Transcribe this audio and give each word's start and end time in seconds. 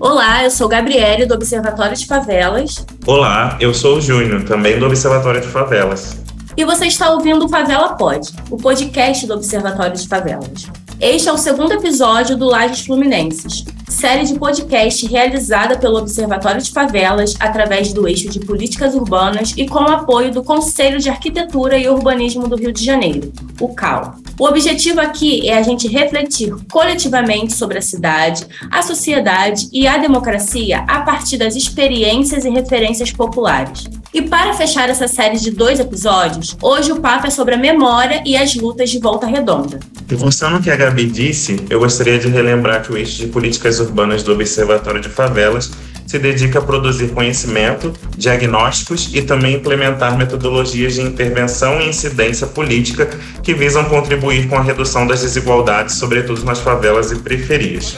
Olá, 0.00 0.44
eu 0.44 0.50
sou 0.50 0.68
Gabriele 0.68 1.26
do 1.26 1.34
Observatório 1.34 1.96
de 1.96 2.06
Favelas. 2.06 2.84
Olá, 3.06 3.56
eu 3.60 3.72
sou 3.72 3.98
o 3.98 4.00
Júnior, 4.00 4.44
também 4.44 4.78
do 4.78 4.86
Observatório 4.86 5.40
de 5.40 5.46
Favelas. 5.48 6.16
E 6.56 6.64
você 6.64 6.86
está 6.86 7.10
ouvindo 7.10 7.46
o 7.46 7.48
Favela 7.48 7.94
Pod, 7.94 8.28
o 8.50 8.56
podcast 8.56 9.26
do 9.26 9.34
Observatório 9.34 9.96
de 9.96 10.06
Favelas. 10.06 10.66
Este 11.00 11.28
é 11.28 11.32
o 11.32 11.38
segundo 11.38 11.72
episódio 11.72 12.36
do 12.36 12.46
Lajes 12.46 12.84
Fluminenses, 12.84 13.64
série 14.02 14.24
de 14.24 14.36
podcast 14.36 15.06
realizada 15.06 15.78
pelo 15.78 15.96
Observatório 15.96 16.60
de 16.60 16.72
Favelas 16.72 17.36
através 17.38 17.92
do 17.92 18.08
eixo 18.08 18.28
de 18.28 18.40
políticas 18.40 18.96
urbanas 18.96 19.54
e 19.56 19.64
com 19.64 19.78
o 19.78 19.88
apoio 19.88 20.32
do 20.32 20.42
Conselho 20.42 20.98
de 20.98 21.08
Arquitetura 21.08 21.78
e 21.78 21.88
Urbanismo 21.88 22.48
do 22.48 22.56
Rio 22.56 22.72
de 22.72 22.84
Janeiro, 22.84 23.32
o 23.60 23.72
CAL. 23.72 24.16
O 24.40 24.44
objetivo 24.44 25.00
aqui 25.00 25.48
é 25.48 25.56
a 25.56 25.62
gente 25.62 25.86
refletir 25.86 26.52
coletivamente 26.68 27.52
sobre 27.52 27.78
a 27.78 27.80
cidade, 27.80 28.44
a 28.68 28.82
sociedade 28.82 29.68
e 29.72 29.86
a 29.86 29.98
democracia 29.98 30.84
a 30.88 31.02
partir 31.02 31.36
das 31.36 31.54
experiências 31.54 32.44
e 32.44 32.50
referências 32.50 33.12
populares. 33.12 33.84
E 34.14 34.20
para 34.20 34.52
fechar 34.52 34.90
essa 34.90 35.08
série 35.08 35.38
de 35.38 35.50
dois 35.50 35.80
episódios, 35.80 36.54
hoje 36.60 36.92
o 36.92 37.00
papo 37.00 37.26
é 37.26 37.30
sobre 37.30 37.54
a 37.54 37.58
memória 37.58 38.22
e 38.26 38.36
as 38.36 38.54
lutas 38.54 38.90
de 38.90 38.98
Volta 38.98 39.26
Redonda. 39.26 39.80
Reforçando 40.06 40.58
o 40.58 40.62
que 40.62 40.70
a 40.70 40.76
Gabi 40.76 41.06
disse, 41.06 41.64
eu 41.70 41.78
gostaria 41.78 42.18
de 42.18 42.28
relembrar 42.28 42.82
que 42.82 42.92
o 42.92 42.96
eixo 42.98 43.16
de 43.16 43.28
políticas 43.28 43.80
urbanas 43.80 44.22
do 44.22 44.32
Observatório 44.34 45.00
de 45.00 45.08
Favelas 45.08 45.70
se 46.06 46.18
dedica 46.18 46.58
a 46.58 46.62
produzir 46.62 47.08
conhecimento, 47.08 47.94
diagnósticos 48.14 49.08
e 49.14 49.22
também 49.22 49.54
implementar 49.54 50.18
metodologias 50.18 50.92
de 50.92 51.00
intervenção 51.00 51.80
e 51.80 51.88
incidência 51.88 52.46
política 52.46 53.08
que 53.42 53.54
visam 53.54 53.86
contribuir 53.86 54.46
com 54.46 54.56
a 54.56 54.62
redução 54.62 55.06
das 55.06 55.22
desigualdades, 55.22 55.94
sobretudo 55.94 56.44
nas 56.44 56.60
favelas 56.60 57.10
e 57.12 57.16
periferias. 57.16 57.96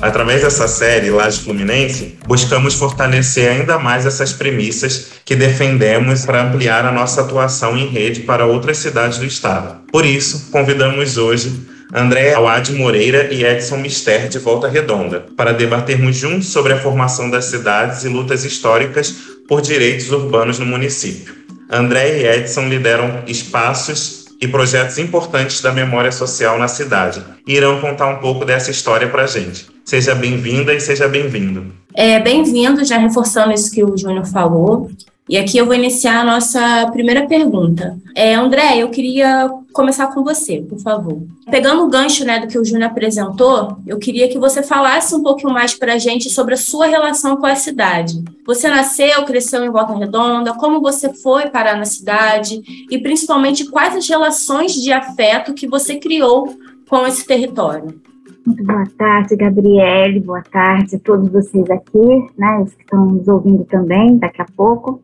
Através 0.00 0.42
dessa 0.42 0.68
série, 0.68 1.10
Laje 1.10 1.40
Fluminense, 1.40 2.18
buscamos 2.26 2.74
fortalecer 2.74 3.50
ainda 3.50 3.78
mais 3.78 4.04
essas 4.04 4.32
premissas 4.32 5.12
que 5.24 5.34
defendemos 5.34 6.24
para 6.24 6.42
ampliar 6.42 6.84
a 6.84 6.92
nossa 6.92 7.22
atuação 7.22 7.76
em 7.76 7.86
rede 7.86 8.20
para 8.20 8.46
outras 8.46 8.78
cidades 8.78 9.18
do 9.18 9.24
estado. 9.24 9.80
Por 9.90 10.04
isso, 10.04 10.50
convidamos 10.50 11.16
hoje 11.16 11.52
André 11.94 12.34
Awad 12.34 12.70
Moreira 12.72 13.32
e 13.32 13.44
Edson 13.44 13.78
Mister 13.78 14.28
de 14.28 14.38
Volta 14.38 14.68
Redonda, 14.68 15.26
para 15.36 15.52
debatermos 15.52 16.16
juntos 16.16 16.48
sobre 16.48 16.72
a 16.72 16.80
formação 16.80 17.30
das 17.30 17.46
cidades 17.46 18.04
e 18.04 18.08
lutas 18.08 18.44
históricas 18.44 19.14
por 19.48 19.62
direitos 19.62 20.10
urbanos 20.10 20.58
no 20.58 20.66
município. 20.66 21.34
André 21.70 22.20
e 22.20 22.26
Edson 22.26 22.68
lideram 22.68 23.22
espaços 23.26 24.25
e 24.40 24.48
projetos 24.48 24.98
importantes 24.98 25.60
da 25.60 25.72
memória 25.72 26.12
social 26.12 26.58
na 26.58 26.68
cidade 26.68 27.22
e 27.46 27.54
irão 27.54 27.80
contar 27.80 28.08
um 28.08 28.18
pouco 28.18 28.44
dessa 28.44 28.70
história 28.70 29.08
para 29.08 29.24
a 29.24 29.26
gente. 29.26 29.66
Seja 29.84 30.14
bem-vinda 30.14 30.74
e 30.74 30.80
seja 30.80 31.08
bem-vindo. 31.08 31.72
É, 31.94 32.18
bem-vindo, 32.18 32.84
já 32.84 32.98
reforçando 32.98 33.52
isso 33.52 33.70
que 33.70 33.82
o 33.82 33.96
Júnior 33.96 34.26
falou. 34.26 34.90
E 35.28 35.36
aqui 35.36 35.58
eu 35.58 35.66
vou 35.66 35.74
iniciar 35.74 36.20
a 36.20 36.24
nossa 36.24 36.88
primeira 36.92 37.26
pergunta. 37.26 37.98
É, 38.14 38.34
André, 38.34 38.78
eu 38.78 38.88
queria 38.90 39.50
começar 39.72 40.06
com 40.14 40.22
você, 40.22 40.62
por 40.62 40.78
favor. 40.78 41.20
Pegando 41.50 41.82
o 41.82 41.88
gancho 41.88 42.24
né, 42.24 42.38
do 42.38 42.46
que 42.46 42.56
o 42.56 42.64
Júnior 42.64 42.90
apresentou, 42.90 43.76
eu 43.84 43.98
queria 43.98 44.28
que 44.28 44.38
você 44.38 44.62
falasse 44.62 45.14
um 45.16 45.22
pouquinho 45.24 45.52
mais 45.52 45.74
para 45.74 45.94
a 45.94 45.98
gente 45.98 46.30
sobre 46.30 46.54
a 46.54 46.56
sua 46.56 46.86
relação 46.86 47.36
com 47.36 47.46
a 47.46 47.56
cidade. 47.56 48.22
Você 48.46 48.68
nasceu, 48.68 49.24
cresceu 49.24 49.64
em 49.64 49.70
Volta 49.70 49.96
Redonda, 49.96 50.54
como 50.54 50.80
você 50.80 51.12
foi 51.12 51.50
parar 51.50 51.76
na 51.76 51.84
cidade 51.84 52.62
e 52.88 52.96
principalmente 52.96 53.68
quais 53.68 53.96
as 53.96 54.08
relações 54.08 54.74
de 54.74 54.92
afeto 54.92 55.54
que 55.54 55.66
você 55.66 55.96
criou 55.96 56.56
com 56.88 57.04
esse 57.04 57.26
território. 57.26 58.00
Muito 58.46 58.62
boa 58.62 58.84
tarde, 58.96 59.34
Gabriele. 59.34 60.20
Boa 60.20 60.42
tarde 60.42 60.94
a 60.94 60.98
todos 61.00 61.28
vocês 61.32 61.68
aqui, 61.68 62.28
né? 62.38 62.60
Os 62.60 62.72
que 62.72 62.82
estão 62.82 63.04
nos 63.06 63.26
ouvindo 63.26 63.64
também 63.64 64.16
daqui 64.18 64.40
a 64.40 64.46
pouco. 64.56 65.02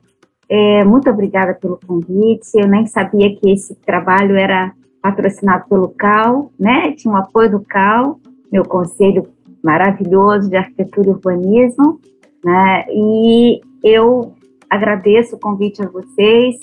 É, 0.55 0.85
muito 0.85 1.09
obrigada 1.09 1.55
pelo 1.55 1.81
convite. 1.87 2.51
Eu 2.55 2.69
nem 2.69 2.87
sabia 2.87 3.35
que 3.35 3.51
esse 3.51 3.75
trabalho 3.75 4.37
era 4.37 4.71
patrocinado 5.01 5.65
pelo 5.67 5.89
CAL, 5.89 6.53
né? 6.61 6.93
Tinha 6.93 7.11
o 7.11 7.17
um 7.17 7.19
apoio 7.19 7.53
do 7.53 7.61
CAL, 7.61 8.21
meu 8.53 8.63
conselho 8.63 9.27
maravilhoso 9.65 10.51
de 10.51 10.57
arquitetura 10.57 11.09
e 11.09 11.11
urbanismo, 11.13 11.99
né? 12.45 12.85
E 12.91 13.63
eu 13.83 14.35
agradeço 14.69 15.37
o 15.37 15.41
convite 15.41 15.81
a 15.81 15.89
vocês. 15.89 16.57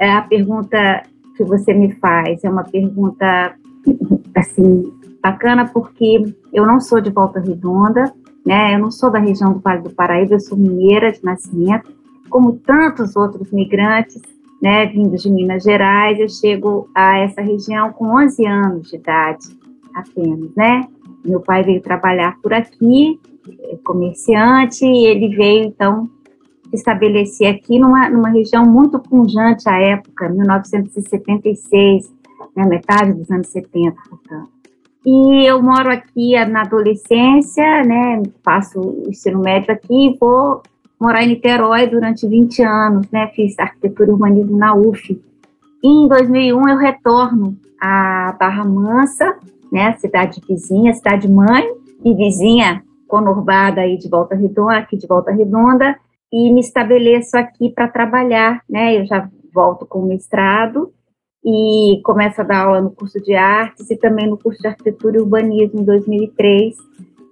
É, 0.00 0.12
a 0.12 0.22
pergunta 0.22 1.02
que 1.36 1.42
você 1.42 1.74
me 1.74 1.90
faz 1.94 2.44
é 2.44 2.48
uma 2.48 2.62
pergunta 2.62 3.56
assim 4.36 4.92
bacana 5.20 5.68
porque 5.74 6.22
eu 6.52 6.64
não 6.64 6.78
sou 6.78 7.00
de 7.00 7.10
Volta 7.10 7.40
Redonda, 7.40 8.14
né? 8.46 8.76
Eu 8.76 8.78
não 8.78 8.92
sou 8.92 9.10
da 9.10 9.18
região 9.18 9.54
do 9.54 9.58
Vale 9.58 9.82
do 9.82 9.90
Paraíba, 9.90 10.34
eu 10.34 10.40
sou 10.40 10.56
mineira 10.56 11.10
de 11.10 11.24
nascimento 11.24 11.92
como 12.28 12.56
tantos 12.58 13.16
outros 13.16 13.50
migrantes, 13.52 14.20
né, 14.62 14.86
vindos 14.86 15.22
de 15.22 15.30
Minas 15.30 15.62
Gerais, 15.62 16.18
eu 16.18 16.28
chego 16.28 16.88
a 16.94 17.18
essa 17.18 17.42
região 17.42 17.92
com 17.92 18.16
11 18.16 18.46
anos 18.46 18.88
de 18.88 18.96
idade 18.96 19.46
apenas, 19.94 20.54
né? 20.56 20.86
Meu 21.24 21.40
pai 21.40 21.62
veio 21.62 21.80
trabalhar 21.80 22.36
por 22.42 22.52
aqui, 22.52 23.20
é 23.70 23.76
comerciante, 23.84 24.84
e 24.84 25.06
ele 25.06 25.36
veio 25.36 25.64
então 25.64 26.08
se 26.70 26.76
estabelecer 26.76 27.54
aqui 27.54 27.78
numa, 27.78 28.08
numa 28.08 28.30
região 28.30 28.64
muito 28.64 28.98
pungente 28.98 29.68
à 29.68 29.78
época, 29.78 30.28
1976, 30.28 32.12
né, 32.56 32.66
metade 32.66 33.12
dos 33.12 33.30
anos 33.30 33.48
70, 33.48 33.94
portanto. 34.08 34.48
E 35.06 35.46
eu 35.46 35.62
moro 35.62 35.90
aqui 35.90 36.32
na 36.46 36.62
adolescência, 36.62 37.84
né, 37.84 38.22
faço 38.42 38.80
o 38.80 39.08
ensino 39.08 39.40
médio 39.40 39.72
aqui 39.72 40.08
e 40.08 40.16
vou 40.18 40.62
morar 41.00 41.22
em 41.22 41.28
Niterói 41.28 41.86
durante 41.86 42.26
20 42.26 42.62
anos, 42.62 43.10
né? 43.10 43.28
Fiz 43.34 43.58
arquitetura 43.58 44.10
e 44.10 44.12
urbanismo 44.12 44.56
na 44.56 44.74
UF. 44.74 45.20
E 45.82 45.88
em 45.88 46.08
2001 46.08 46.68
eu 46.68 46.76
retorno 46.78 47.56
à 47.80 48.36
Barra 48.38 48.64
Mansa, 48.64 49.36
né? 49.70 49.92
Cidade 49.98 50.40
vizinha, 50.48 50.92
cidade 50.94 51.30
mãe 51.30 51.64
e 52.04 52.14
vizinha 52.14 52.82
conurbada 53.06 53.82
aí 53.82 53.96
de 53.96 54.08
Volta 54.08 54.34
Redonda, 54.34 54.78
aqui 54.78 54.96
de 54.96 55.06
Volta 55.06 55.30
Redonda, 55.30 55.96
e 56.32 56.52
me 56.52 56.60
estabeleço 56.60 57.36
aqui 57.36 57.70
para 57.70 57.88
trabalhar, 57.88 58.60
né? 58.68 58.98
Eu 58.98 59.06
já 59.06 59.28
volto 59.52 59.86
com 59.86 60.00
o 60.00 60.06
mestrado 60.06 60.92
e 61.44 62.00
começo 62.02 62.40
a 62.40 62.44
dar 62.44 62.64
aula 62.64 62.80
no 62.80 62.90
curso 62.90 63.20
de 63.20 63.34
artes 63.34 63.90
e 63.90 63.96
também 63.96 64.28
no 64.28 64.38
curso 64.38 64.60
de 64.60 64.66
arquitetura 64.66 65.18
e 65.18 65.20
urbanismo 65.20 65.80
em 65.80 65.84
2003 65.84 66.74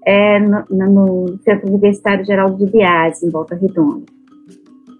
é, 0.04 0.38
no, 0.38 0.64
no, 0.70 1.38
Centro 1.44 1.68
Universitário 1.68 2.24
Geraldo 2.24 2.56
de 2.56 2.70
Biase, 2.70 3.26
em 3.26 3.30
Volta 3.30 3.54
Redonda. 3.54 4.04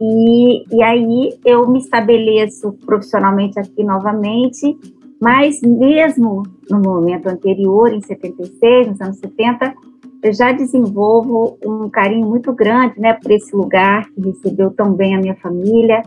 E, 0.00 0.76
e 0.76 0.82
aí 0.82 1.38
eu 1.44 1.68
me 1.68 1.78
estabeleço 1.78 2.72
profissionalmente 2.84 3.58
aqui 3.58 3.84
novamente, 3.84 4.76
mas 5.20 5.60
mesmo 5.62 6.42
no 6.68 6.80
momento 6.80 7.28
anterior, 7.28 7.92
em 7.92 8.00
76, 8.00 8.88
nos 8.88 9.00
anos 9.00 9.18
70, 9.18 9.74
eu 10.22 10.32
já 10.32 10.52
desenvolvo 10.52 11.58
um 11.64 11.88
carinho 11.90 12.26
muito 12.26 12.52
grande 12.52 12.98
né, 12.98 13.12
por 13.14 13.30
esse 13.30 13.54
lugar 13.54 14.08
que 14.10 14.20
recebeu 14.20 14.70
tão 14.70 14.92
bem 14.92 15.16
a 15.16 15.20
minha 15.20 15.36
família, 15.36 16.02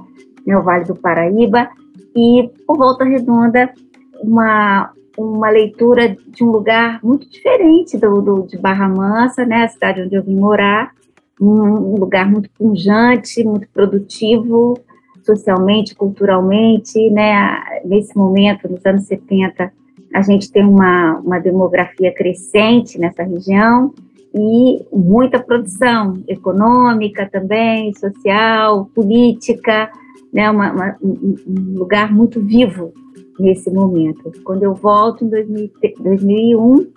né, 0.45 0.57
o 0.57 0.63
Vale 0.63 0.85
do 0.85 0.95
Paraíba, 0.95 1.69
e 2.15 2.49
por 2.65 2.77
Volta 2.77 3.03
Redonda, 3.03 3.73
uma, 4.21 4.91
uma 5.17 5.49
leitura 5.49 6.15
de 6.27 6.43
um 6.43 6.51
lugar 6.51 6.99
muito 7.03 7.29
diferente 7.29 7.97
do, 7.97 8.21
do, 8.21 8.41
de 8.43 8.57
Barra 8.57 8.87
Mansa, 8.87 9.45
né, 9.45 9.63
a 9.63 9.67
cidade 9.67 10.01
onde 10.01 10.15
eu 10.15 10.23
vim 10.23 10.35
morar, 10.35 10.91
um 11.39 11.95
lugar 11.99 12.29
muito 12.29 12.49
pungente, 12.57 13.43
muito 13.43 13.67
produtivo, 13.73 14.77
socialmente, 15.23 15.95
culturalmente, 15.95 17.09
né, 17.09 17.81
nesse 17.83 18.15
momento, 18.15 18.69
nos 18.69 18.85
anos 18.85 19.05
70, 19.05 19.71
a 20.13 20.21
gente 20.21 20.51
tem 20.51 20.63
uma, 20.63 21.19
uma 21.19 21.39
demografia 21.39 22.13
crescente 22.13 22.97
nessa 22.97 23.23
região 23.23 23.93
e 24.33 24.85
muita 24.91 25.39
produção 25.39 26.21
econômica 26.27 27.27
também, 27.29 27.93
social, 27.93 28.89
política, 28.93 29.91
né, 30.31 30.49
uma, 30.49 30.71
uma, 30.71 30.97
um 31.01 31.77
lugar 31.77 32.13
muito 32.13 32.39
vivo 32.39 32.93
nesse 33.39 33.71
momento. 33.71 34.31
Quando 34.43 34.63
eu 34.63 34.73
volto 34.73 35.25
em 35.25 35.29
2000, 35.29 35.71
2001, 35.99 36.87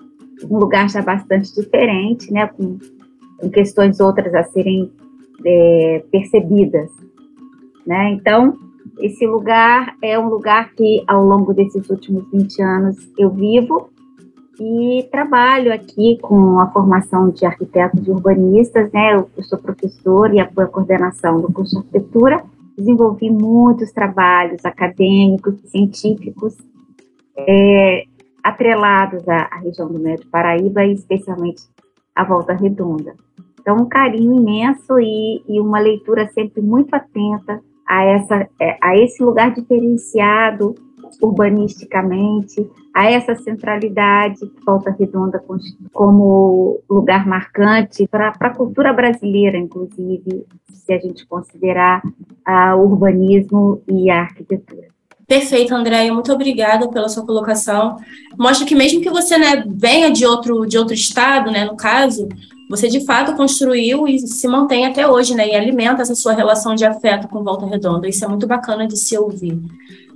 um 0.50 0.58
lugar 0.58 0.88
já 0.88 1.02
bastante 1.02 1.55
diferente, 1.55 2.32
né, 2.32 2.46
com, 2.46 2.79
com 3.38 3.50
questões 3.50 4.00
outras 4.00 4.32
a 4.35 4.44
serem 4.44 4.90
é, 5.44 6.05
percebidas, 6.11 6.90
né? 7.87 8.12
Então, 8.12 8.56
esse 9.00 9.26
lugar 9.26 9.96
é 10.02 10.19
um 10.19 10.29
lugar 10.29 10.73
que 10.75 11.02
ao 11.06 11.25
longo 11.25 11.55
desses 11.55 11.88
últimos 11.88 12.29
20 12.32 12.62
anos 12.62 12.96
eu 13.17 13.31
vivo 13.31 13.90
e 14.61 15.08
trabalho 15.12 15.73
aqui 15.73 16.19
com 16.20 16.58
a 16.58 16.67
formação 16.73 17.31
de 17.31 17.46
arquitetos 17.46 18.06
e 18.06 18.11
urbanistas, 18.11 18.90
né? 18.93 19.14
Eu, 19.14 19.31
eu 19.37 19.43
sou 19.44 19.58
professor 19.58 20.35
e 20.35 20.40
apoio 20.40 20.67
a 20.67 20.70
coordenação 20.70 21.40
do 21.40 21.52
curso 21.52 21.73
de 21.73 21.79
arquitetura 21.79 22.44
desenvolvi 22.78 23.28
muitos 23.28 23.90
trabalhos 23.90 24.64
acadêmicos, 24.64 25.60
científicos, 25.66 26.56
é, 27.36 28.04
atrelados 28.42 29.28
à, 29.28 29.48
à 29.50 29.58
região 29.58 29.88
do 29.88 29.98
Médio 29.98 30.28
Paraíba 30.28 30.84
e 30.84 30.92
especialmente 30.92 31.62
à 32.14 32.25
Volta 32.25 32.54
Redonda. 32.54 33.14
Então, 33.60 33.76
um 33.76 33.86
carinho 33.86 34.34
imenso 34.34 34.98
e, 34.98 35.42
e 35.48 35.60
uma 35.60 35.80
leitura 35.80 36.28
sempre 36.28 36.62
muito 36.62 36.94
atenta 36.94 37.60
a, 37.86 38.04
essa, 38.04 38.48
é, 38.60 38.78
a 38.80 38.96
esse 38.96 39.22
lugar 39.22 39.52
diferenciado 39.52 40.75
urbanisticamente, 41.20 42.69
a 42.94 43.10
essa 43.10 43.34
centralidade 43.37 44.40
Volta 44.64 44.90
Redonda 44.90 45.43
como 45.93 46.81
lugar 46.88 47.26
marcante 47.26 48.06
para 48.08 48.32
a 48.38 48.55
cultura 48.55 48.93
brasileira, 48.93 49.56
inclusive, 49.56 50.44
se 50.72 50.93
a 50.93 50.99
gente 50.99 51.26
considerar 51.26 52.02
uh, 52.05 52.76
o 52.76 52.82
urbanismo 52.82 53.82
e 53.87 54.10
a 54.10 54.22
arquitetura. 54.22 54.88
Perfeito, 55.28 55.75
Andréia. 55.75 56.12
Muito 56.12 56.32
obrigada 56.32 56.88
pela 56.88 57.08
sua 57.08 57.25
colocação. 57.25 57.99
Mostra 58.38 58.66
que 58.66 58.75
mesmo 58.75 59.02
que 59.02 59.11
você 59.11 59.37
né, 59.37 59.62
venha 59.69 60.11
de 60.11 60.25
outro, 60.25 60.64
de 60.66 60.78
outro 60.78 60.94
estado, 60.94 61.50
né, 61.50 61.66
no 61.66 61.76
caso, 61.76 62.26
você 62.70 62.88
de 62.88 63.04
fato 63.04 63.37
construiu 63.37 64.08
e 64.08 64.19
se 64.19 64.49
mantém 64.49 64.87
até 64.87 65.06
hoje, 65.06 65.34
né, 65.34 65.49
e 65.49 65.54
alimenta 65.54 66.00
essa 66.00 66.14
sua 66.14 66.32
relação 66.32 66.75
de 66.75 66.87
afeto 66.87 67.28
com 67.28 67.44
Volta 67.44 67.66
Redonda. 67.66 68.08
Isso 68.08 68.25
é 68.25 68.28
muito 68.28 68.46
bacana 68.46 68.88
de 68.88 68.96
se 68.96 69.19
ouvir. 69.19 69.61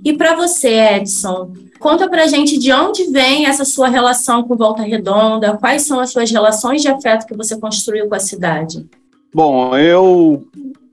E 0.03 0.13
para 0.13 0.35
você, 0.35 0.95
Edson, 0.95 1.53
conta 1.79 2.09
para 2.09 2.27
gente 2.27 2.57
de 2.57 2.73
onde 2.73 3.05
vem 3.05 3.45
essa 3.45 3.63
sua 3.63 3.87
relação 3.87 4.43
com 4.43 4.55
Volta 4.55 4.83
Redonda, 4.83 5.57
quais 5.57 5.83
são 5.83 5.99
as 5.99 6.11
suas 6.11 6.29
relações 6.29 6.81
de 6.81 6.89
afeto 6.89 7.25
que 7.25 7.37
você 7.37 7.57
construiu 7.57 8.09
com 8.09 8.15
a 8.15 8.19
cidade? 8.19 8.85
Bom, 9.33 9.75
eu 9.77 10.45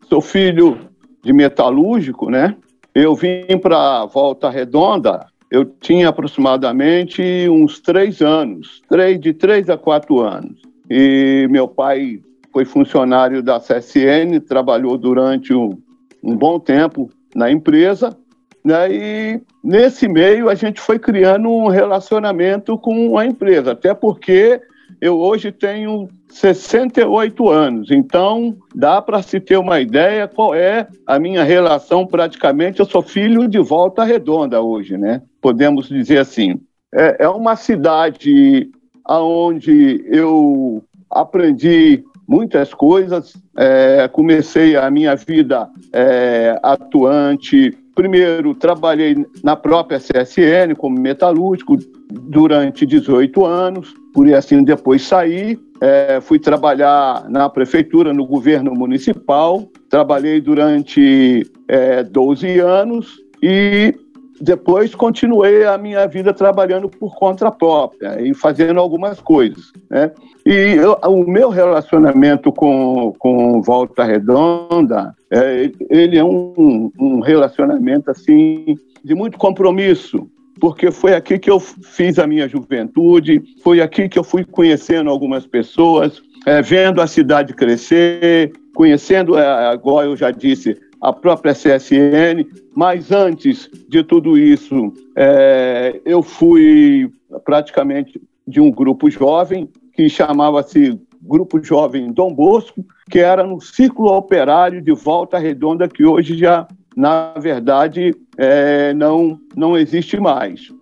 sou 0.08 0.20
filho 0.20 0.78
de 1.22 1.32
metalúrgico, 1.32 2.30
né? 2.30 2.56
Eu 2.94 3.14
vim 3.14 3.58
para 3.60 4.06
Volta 4.06 4.48
Redonda, 4.48 5.26
eu 5.50 5.64
tinha 5.64 6.08
aproximadamente 6.08 7.22
uns 7.48 7.80
três 7.80 8.20
anos, 8.20 8.80
três, 8.88 9.20
de 9.20 9.32
três 9.32 9.68
a 9.68 9.76
quatro 9.76 10.20
anos. 10.20 10.62
E 10.88 11.48
meu 11.50 11.66
pai 11.66 12.20
foi 12.52 12.64
funcionário 12.64 13.42
da 13.42 13.58
CSN, 13.58 14.40
trabalhou 14.46 14.96
durante 14.96 15.52
um, 15.52 15.76
um 16.22 16.36
bom 16.36 16.58
tempo 16.58 17.10
na 17.34 17.50
empresa, 17.50 18.16
né? 18.64 18.92
E 18.92 19.40
nesse 19.62 20.08
meio 20.08 20.48
a 20.48 20.54
gente 20.54 20.80
foi 20.80 20.98
criando 20.98 21.48
um 21.48 21.68
relacionamento 21.68 22.76
com 22.78 23.16
a 23.18 23.26
empresa, 23.26 23.72
até 23.72 23.94
porque 23.94 24.60
eu 25.00 25.18
hoje 25.18 25.50
tenho 25.52 26.08
68 26.28 27.48
anos, 27.48 27.90
então 27.90 28.56
dá 28.74 29.00
para 29.00 29.22
se 29.22 29.40
ter 29.40 29.56
uma 29.56 29.80
ideia 29.80 30.28
qual 30.28 30.54
é 30.54 30.86
a 31.06 31.18
minha 31.18 31.42
relação 31.42 32.06
praticamente. 32.06 32.80
Eu 32.80 32.86
sou 32.86 33.02
filho 33.02 33.48
de 33.48 33.58
Volta 33.58 34.04
Redonda 34.04 34.60
hoje, 34.60 34.96
né? 34.96 35.22
Podemos 35.40 35.88
dizer 35.88 36.18
assim. 36.18 36.60
É, 36.92 37.24
é 37.24 37.28
uma 37.28 37.56
cidade 37.56 38.68
onde 39.08 40.04
eu 40.08 40.82
aprendi 41.10 42.04
muitas 42.28 42.72
coisas, 42.72 43.32
é, 43.56 44.08
comecei 44.08 44.76
a 44.76 44.88
minha 44.88 45.16
vida 45.16 45.68
é, 45.92 46.58
atuante. 46.62 47.76
Primeiro, 48.00 48.54
trabalhei 48.54 49.26
na 49.44 49.54
própria 49.54 49.98
CSN 49.98 50.74
como 50.78 50.98
metalúrgico 50.98 51.76
durante 52.10 52.86
18 52.86 53.44
anos, 53.44 53.92
por 54.14 54.26
assim 54.32 54.64
depois 54.64 55.02
saí, 55.02 55.58
é, 55.82 56.18
fui 56.18 56.38
trabalhar 56.38 57.28
na 57.28 57.46
prefeitura, 57.50 58.14
no 58.14 58.26
governo 58.26 58.72
municipal, 58.72 59.68
trabalhei 59.90 60.40
durante 60.40 61.46
é, 61.68 62.02
12 62.02 62.58
anos 62.60 63.18
e 63.42 63.94
depois 64.40 64.94
continuei 64.94 65.66
a 65.66 65.76
minha 65.76 66.06
vida 66.06 66.32
trabalhando 66.32 66.88
por 66.88 67.14
conta 67.14 67.50
própria 67.50 68.20
e 68.20 68.32
fazendo 68.32 68.80
algumas 68.80 69.20
coisas. 69.20 69.72
Né? 69.90 70.10
E 70.46 70.52
eu, 70.52 70.98
o 71.06 71.30
meu 71.30 71.50
relacionamento 71.50 72.50
com, 72.50 73.12
com 73.18 73.60
Volta 73.60 74.04
Redonda, 74.04 75.14
é, 75.30 75.70
ele 75.90 76.16
é 76.16 76.24
um, 76.24 76.90
um 76.98 77.20
relacionamento 77.20 78.10
assim 78.10 78.76
de 79.04 79.14
muito 79.14 79.36
compromisso, 79.36 80.26
porque 80.58 80.90
foi 80.90 81.14
aqui 81.14 81.38
que 81.38 81.50
eu 81.50 81.60
fiz 81.60 82.18
a 82.18 82.26
minha 82.26 82.48
juventude, 82.48 83.42
foi 83.62 83.80
aqui 83.80 84.08
que 84.08 84.18
eu 84.18 84.24
fui 84.24 84.44
conhecendo 84.44 85.10
algumas 85.10 85.46
pessoas, 85.46 86.22
é, 86.46 86.62
vendo 86.62 87.02
a 87.02 87.06
cidade 87.06 87.52
crescer, 87.54 88.52
conhecendo, 88.74 89.38
é, 89.38 89.46
agora 89.68 90.06
eu 90.06 90.16
já 90.16 90.30
disse, 90.30 90.76
a 91.00 91.12
própria 91.12 91.54
CSN, 91.54 92.46
mas 92.74 93.10
antes 93.10 93.70
de 93.88 94.02
tudo 94.02 94.36
isso, 94.36 94.92
é, 95.16 96.00
eu 96.04 96.22
fui 96.22 97.10
praticamente 97.44 98.20
de 98.46 98.60
um 98.60 98.70
grupo 98.70 99.10
jovem 99.10 99.68
que 99.92 100.08
chamava-se 100.08 101.00
Grupo 101.22 101.62
Jovem 101.62 102.12
Dom 102.12 102.34
Bosco, 102.34 102.84
que 103.10 103.18
era 103.18 103.44
no 103.44 103.60
ciclo 103.60 104.06
operário 104.16 104.80
de 104.80 104.92
Volta 104.92 105.38
Redonda, 105.38 105.86
que 105.86 106.04
hoje 106.04 106.36
já 106.36 106.66
na 106.96 107.32
verdade, 107.38 108.14
é, 108.36 108.92
não, 108.94 109.38
não 109.56 109.76
existe 109.76 110.18
mais. 110.18 110.72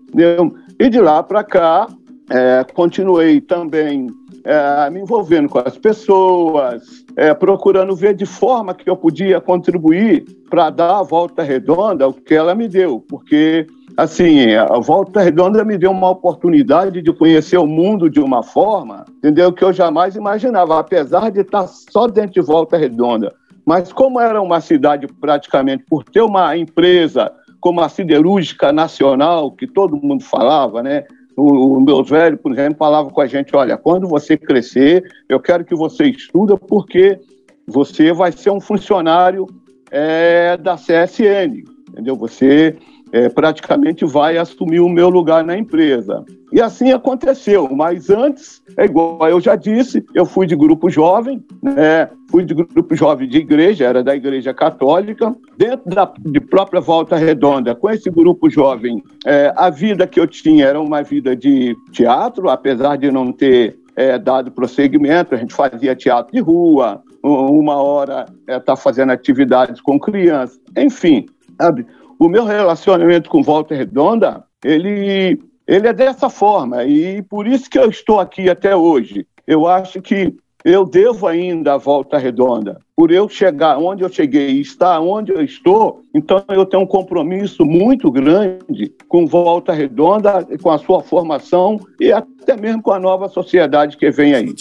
E 0.78 0.88
de 0.88 1.00
lá 1.00 1.22
para 1.22 1.44
cá, 1.44 1.86
é, 2.30 2.64
continuei 2.74 3.40
também 3.40 4.08
é, 4.44 4.90
me 4.90 5.00
envolvendo 5.00 5.48
com 5.48 5.58
as 5.58 5.76
pessoas, 5.76 7.04
é, 7.18 7.34
procurando 7.34 7.96
ver 7.96 8.14
de 8.14 8.24
forma 8.24 8.72
que 8.72 8.88
eu 8.88 8.96
podia 8.96 9.40
contribuir 9.40 10.24
para 10.48 10.70
dar 10.70 11.00
a 11.00 11.02
volta 11.02 11.42
redonda 11.42 12.06
o 12.06 12.14
que 12.14 12.32
ela 12.32 12.54
me 12.54 12.68
deu, 12.68 13.04
porque 13.08 13.66
assim 13.96 14.54
a 14.54 14.78
volta 14.78 15.20
redonda 15.20 15.64
me 15.64 15.76
deu 15.76 15.90
uma 15.90 16.10
oportunidade 16.10 17.02
de 17.02 17.12
conhecer 17.12 17.58
o 17.58 17.66
mundo 17.66 18.08
de 18.08 18.20
uma 18.20 18.44
forma, 18.44 19.04
entendeu, 19.16 19.52
que 19.52 19.64
eu 19.64 19.72
jamais 19.72 20.14
imaginava, 20.14 20.78
apesar 20.78 21.32
de 21.32 21.40
estar 21.40 21.66
só 21.66 22.06
dentro 22.06 22.34
de 22.34 22.40
volta 22.40 22.76
redonda, 22.76 23.34
mas 23.66 23.92
como 23.92 24.20
era 24.20 24.40
uma 24.40 24.60
cidade 24.60 25.08
praticamente, 25.20 25.84
por 25.90 26.04
ter 26.04 26.22
uma 26.22 26.56
empresa 26.56 27.32
como 27.60 27.80
a 27.80 27.88
Siderúrgica 27.88 28.72
Nacional, 28.72 29.50
que 29.50 29.66
todo 29.66 29.96
mundo 29.96 30.22
falava, 30.22 30.84
né? 30.84 31.02
O, 31.38 31.76
o 31.76 31.80
meus 31.80 32.10
velhos, 32.10 32.40
por 32.40 32.52
exemplo, 32.52 32.76
falavam 32.76 33.12
com 33.12 33.20
a 33.20 33.26
gente, 33.26 33.54
olha, 33.54 33.76
quando 33.76 34.08
você 34.08 34.36
crescer, 34.36 35.04
eu 35.28 35.38
quero 35.38 35.64
que 35.64 35.74
você 35.74 36.06
estuda 36.06 36.56
porque 36.56 37.16
você 37.64 38.12
vai 38.12 38.32
ser 38.32 38.50
um 38.50 38.60
funcionário 38.60 39.46
é, 39.88 40.56
da 40.56 40.74
CSN, 40.74 41.62
entendeu? 41.90 42.16
Você 42.16 42.76
é, 43.12 43.28
praticamente 43.28 44.04
vai 44.04 44.36
assumir 44.36 44.80
o 44.80 44.88
meu 44.88 45.08
lugar 45.08 45.44
na 45.44 45.56
empresa. 45.56 46.24
E 46.50 46.60
assim 46.60 46.92
aconteceu, 46.92 47.68
mas 47.70 48.08
antes, 48.08 48.62
é 48.76 48.84
igual 48.84 49.28
eu 49.28 49.40
já 49.40 49.54
disse, 49.54 50.04
eu 50.14 50.24
fui 50.24 50.46
de 50.46 50.56
grupo 50.56 50.88
jovem, 50.88 51.44
né? 51.62 52.08
fui 52.30 52.44
de 52.44 52.54
grupo 52.54 52.94
jovem 52.94 53.28
de 53.28 53.38
igreja, 53.38 53.84
era 53.84 54.02
da 54.02 54.16
igreja 54.16 54.54
católica, 54.54 55.34
dentro 55.56 55.90
da 55.90 56.10
de 56.18 56.40
própria 56.40 56.80
Volta 56.80 57.16
Redonda, 57.16 57.74
com 57.74 57.90
esse 57.90 58.10
grupo 58.10 58.48
jovem, 58.48 59.02
é, 59.26 59.52
a 59.56 59.68
vida 59.68 60.06
que 60.06 60.18
eu 60.18 60.26
tinha 60.26 60.66
era 60.66 60.80
uma 60.80 61.02
vida 61.02 61.36
de 61.36 61.76
teatro, 61.92 62.48
apesar 62.48 62.96
de 62.96 63.10
não 63.10 63.30
ter 63.30 63.78
é, 63.94 64.18
dado 64.18 64.50
prosseguimento, 64.50 65.34
a 65.34 65.38
gente 65.38 65.52
fazia 65.52 65.94
teatro 65.94 66.32
de 66.32 66.40
rua, 66.40 67.02
uma 67.22 67.76
hora 67.76 68.26
está 68.40 68.52
é, 68.54 68.60
tá 68.60 68.76
fazendo 68.76 69.10
atividades 69.10 69.80
com 69.80 69.98
crianças, 69.98 70.58
enfim, 70.76 71.26
sabe? 71.60 71.84
o 72.18 72.28
meu 72.28 72.44
relacionamento 72.44 73.30
com 73.30 73.42
Volta 73.42 73.74
Redonda, 73.74 74.44
ele, 74.64 75.40
ele 75.68 75.86
é 75.86 75.92
dessa 75.92 76.30
forma, 76.30 76.82
e 76.84 77.20
por 77.20 77.46
isso 77.46 77.68
que 77.68 77.78
eu 77.78 77.90
estou 77.90 78.18
aqui 78.18 78.48
até 78.48 78.74
hoje. 78.74 79.26
Eu 79.46 79.66
acho 79.66 80.00
que 80.00 80.34
eu 80.64 80.84
devo 80.84 81.26
ainda 81.26 81.74
a 81.74 81.76
Volta 81.76 82.18
Redonda. 82.18 82.80
Por 82.96 83.12
eu 83.12 83.28
chegar 83.28 83.78
onde 83.78 84.02
eu 84.02 84.08
cheguei 84.08 84.50
e 84.50 84.60
estar 84.60 84.98
onde 84.98 85.30
eu 85.30 85.42
estou, 85.42 86.02
então 86.14 86.42
eu 86.48 86.66
tenho 86.66 86.82
um 86.82 86.86
compromisso 86.86 87.64
muito 87.64 88.10
grande 88.10 88.92
com 89.06 89.26
Volta 89.26 89.72
Redonda, 89.72 90.46
com 90.60 90.70
a 90.70 90.78
sua 90.78 91.02
formação 91.02 91.78
e 92.00 92.10
até 92.10 92.56
mesmo 92.56 92.82
com 92.82 92.92
a 92.92 92.98
nova 92.98 93.28
sociedade 93.28 93.96
que 93.96 94.10
vem 94.10 94.34
aí. 94.34 94.54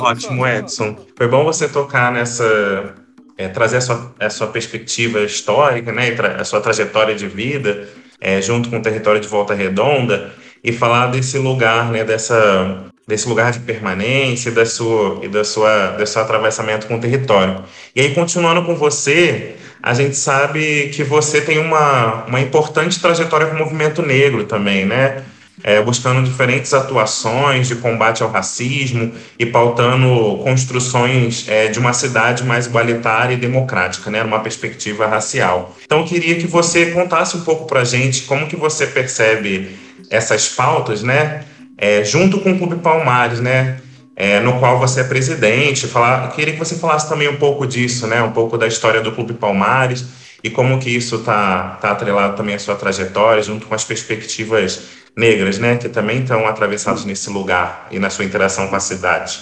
Ótimo, 0.00 0.46
Edson. 0.46 0.96
Foi 1.16 1.28
bom 1.28 1.44
você 1.44 1.68
tocar 1.68 2.12
nessa 2.12 2.94
é, 3.38 3.48
trazer 3.48 3.76
a 3.76 3.80
sua, 3.80 4.14
a 4.18 4.30
sua 4.30 4.46
perspectiva 4.48 5.22
histórica, 5.22 5.92
né, 5.92 6.08
a 6.38 6.44
sua 6.44 6.60
trajetória 6.60 7.14
de 7.14 7.26
vida, 7.26 7.88
é, 8.20 8.40
junto 8.40 8.68
com 8.68 8.78
o 8.78 8.82
território 8.82 9.20
de 9.20 9.28
Volta 9.28 9.54
Redonda, 9.54 10.32
e 10.62 10.72
falar 10.72 11.06
desse 11.08 11.38
lugar, 11.38 11.90
né, 11.90 12.04
dessa, 12.04 12.84
desse 13.06 13.28
lugar 13.28 13.52
de 13.52 13.60
permanência 13.60 14.50
da 14.50 14.66
sua, 14.66 15.20
e 15.22 15.28
da 15.28 15.44
sua, 15.44 15.90
desse 15.90 16.14
seu 16.14 16.22
atravessamento 16.22 16.86
com 16.86 16.96
o 16.96 17.00
território. 17.00 17.62
E 17.94 18.00
aí, 18.00 18.14
continuando 18.14 18.64
com 18.64 18.74
você, 18.74 19.54
a 19.82 19.94
gente 19.94 20.16
sabe 20.16 20.88
que 20.88 21.04
você 21.04 21.40
tem 21.40 21.58
uma, 21.58 22.24
uma 22.24 22.40
importante 22.40 23.00
trajetória 23.00 23.46
com 23.46 23.54
o 23.54 23.58
movimento 23.58 24.02
negro 24.02 24.44
também, 24.44 24.84
né? 24.84 25.22
É, 25.62 25.80
buscando 25.82 26.22
diferentes 26.22 26.74
atuações 26.74 27.68
de 27.68 27.76
combate 27.76 28.22
ao 28.22 28.30
racismo 28.30 29.12
e 29.38 29.46
pautando 29.46 30.38
construções 30.42 31.46
é, 31.48 31.68
de 31.68 31.78
uma 31.78 31.92
cidade 31.92 32.44
mais 32.44 32.66
igualitária 32.66 33.34
e 33.34 33.36
democrática, 33.36 34.10
né, 34.10 34.22
uma 34.22 34.40
perspectiva 34.40 35.06
racial. 35.06 35.74
Então, 35.84 36.00
eu 36.00 36.04
queria 36.04 36.36
que 36.36 36.46
você 36.46 36.86
contasse 36.86 37.36
um 37.36 37.40
pouco 37.40 37.66
para 37.66 37.80
a 37.80 37.84
gente 37.84 38.22
como 38.22 38.46
que 38.46 38.56
você 38.56 38.86
percebe 38.86 39.76
essas 40.10 40.48
pautas, 40.48 41.02
né? 41.02 41.44
É, 41.78 42.04
junto 42.04 42.40
com 42.40 42.52
o 42.52 42.58
Clube 42.58 42.76
Palmares, 42.76 43.40
né? 43.40 43.78
É, 44.14 44.40
no 44.40 44.58
qual 44.58 44.78
você 44.78 45.00
é 45.00 45.04
presidente. 45.04 45.86
Falar, 45.86 46.30
queria 46.32 46.54
que 46.54 46.58
você 46.58 46.76
falasse 46.76 47.08
também 47.08 47.28
um 47.28 47.36
pouco 47.36 47.66
disso, 47.66 48.06
né? 48.06 48.22
Um 48.22 48.32
pouco 48.32 48.56
da 48.56 48.66
história 48.66 49.02
do 49.02 49.12
Clube 49.12 49.34
Palmares 49.34 50.04
e 50.42 50.48
como 50.48 50.78
que 50.78 50.88
isso 50.88 51.16
está 51.16 51.78
tá 51.80 51.90
atrelado 51.90 52.36
também 52.36 52.54
à 52.54 52.58
sua 52.58 52.76
trajetória, 52.76 53.42
junto 53.42 53.66
com 53.66 53.74
as 53.74 53.84
perspectivas 53.84 54.80
negras, 55.16 55.58
né? 55.58 55.76
Que 55.76 55.88
também 55.88 56.20
estão 56.20 56.46
atravessadas 56.46 57.04
nesse 57.04 57.30
lugar 57.30 57.88
e 57.90 57.98
na 57.98 58.10
sua 58.10 58.24
interação 58.24 58.68
com 58.68 58.76
a 58.76 58.80
cidade. 58.80 59.40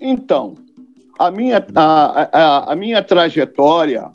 Então, 0.00 0.54
a 1.18 1.30
minha, 1.30 1.64
a, 1.74 2.28
a, 2.32 2.72
a 2.72 2.76
minha 2.76 3.02
trajetória 3.02 4.10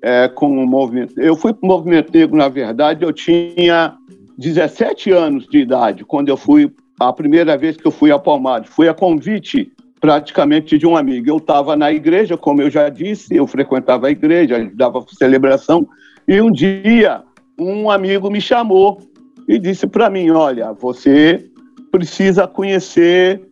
é, 0.00 0.28
com 0.28 0.48
o 0.62 0.66
movimento. 0.66 1.20
Eu 1.20 1.36
fui 1.36 1.52
para 1.52 1.66
o 1.66 1.68
movimento 1.68 2.12
negro, 2.12 2.36
na 2.36 2.48
verdade, 2.48 3.04
eu 3.04 3.12
tinha 3.12 3.94
17 4.38 5.10
anos 5.10 5.46
de 5.48 5.58
idade, 5.58 6.04
quando 6.04 6.28
eu 6.28 6.36
fui, 6.36 6.72
a 7.00 7.12
primeira 7.12 7.58
vez 7.58 7.76
que 7.76 7.86
eu 7.86 7.90
fui 7.90 8.12
a 8.12 8.18
Palmares. 8.18 8.68
Fui 8.68 8.88
a 8.88 8.94
convite 8.94 9.72
praticamente 10.00 10.78
de 10.78 10.86
um 10.86 10.96
amigo. 10.96 11.28
Eu 11.28 11.38
estava 11.38 11.74
na 11.74 11.92
igreja, 11.92 12.36
como 12.36 12.62
eu 12.62 12.70
já 12.70 12.88
disse, 12.88 13.34
eu 13.34 13.46
frequentava 13.46 14.06
a 14.06 14.10
igreja, 14.10 14.56
ajudava 14.56 15.00
a 15.00 15.16
celebração, 15.16 15.88
e 16.28 16.40
um 16.40 16.50
dia 16.50 17.22
um 17.58 17.90
amigo 17.90 18.30
me 18.30 18.40
chamou 18.40 19.00
e 19.48 19.58
disse 19.58 19.86
para 19.86 20.10
mim: 20.10 20.30
Olha, 20.30 20.72
você 20.72 21.44
precisa 21.90 22.46
conhecer, 22.46 23.42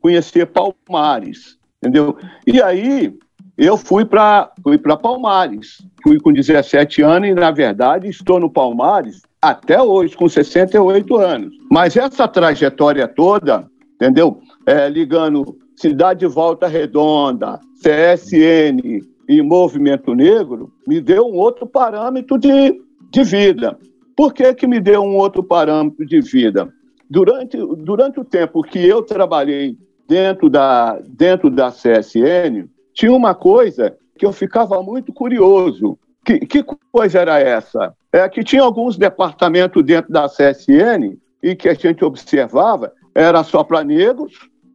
conhecer 0.00 0.46
Palmares, 0.46 1.58
entendeu? 1.82 2.16
E 2.46 2.62
aí 2.62 3.14
eu 3.56 3.76
fui 3.76 4.04
para 4.04 4.52
fui 4.62 4.78
Palmares. 4.78 5.78
Fui 6.02 6.20
com 6.20 6.32
17 6.32 7.02
anos 7.02 7.28
e, 7.28 7.34
na 7.34 7.50
verdade, 7.50 8.08
estou 8.08 8.38
no 8.38 8.48
Palmares 8.48 9.22
até 9.42 9.82
hoje, 9.82 10.16
com 10.16 10.28
68 10.28 11.16
anos. 11.16 11.54
Mas 11.70 11.96
essa 11.96 12.28
trajetória 12.28 13.08
toda, 13.08 13.68
entendeu? 13.94 14.40
É, 14.64 14.88
ligando 14.88 15.58
Cidade 15.76 16.20
de 16.20 16.26
Volta 16.26 16.66
Redonda, 16.66 17.60
CSN 17.82 19.00
e 19.28 19.42
Movimento 19.42 20.14
Negro, 20.14 20.72
me 20.86 21.00
deu 21.00 21.26
um 21.26 21.34
outro 21.34 21.66
parâmetro 21.66 22.38
de, 22.38 22.80
de 23.10 23.24
vida. 23.24 23.78
Por 24.18 24.34
que, 24.34 24.52
que 24.52 24.66
me 24.66 24.80
deu 24.80 25.00
um 25.00 25.14
outro 25.14 25.44
parâmetro 25.44 26.04
de 26.04 26.20
vida? 26.20 26.68
Durante, 27.08 27.56
durante 27.56 28.18
o 28.18 28.24
tempo 28.24 28.64
que 28.64 28.84
eu 28.84 29.00
trabalhei 29.00 29.78
dentro 30.08 30.50
da, 30.50 30.98
dentro 31.06 31.48
da 31.48 31.70
CSN, 31.70 32.68
tinha 32.92 33.12
uma 33.12 33.32
coisa 33.32 33.96
que 34.18 34.26
eu 34.26 34.32
ficava 34.32 34.82
muito 34.82 35.12
curioso. 35.12 35.96
Que, 36.24 36.40
que 36.40 36.64
coisa 36.90 37.20
era 37.20 37.38
essa? 37.38 37.94
É 38.12 38.28
que 38.28 38.42
tinha 38.42 38.60
alguns 38.60 38.98
departamentos 38.98 39.84
dentro 39.84 40.12
da 40.12 40.28
CSN 40.28 41.16
e 41.40 41.54
que 41.54 41.68
a 41.68 41.74
gente 41.74 42.04
observava 42.04 42.92
era 43.14 43.44
só 43.44 43.62
para 43.62 43.84
negros 43.84 44.32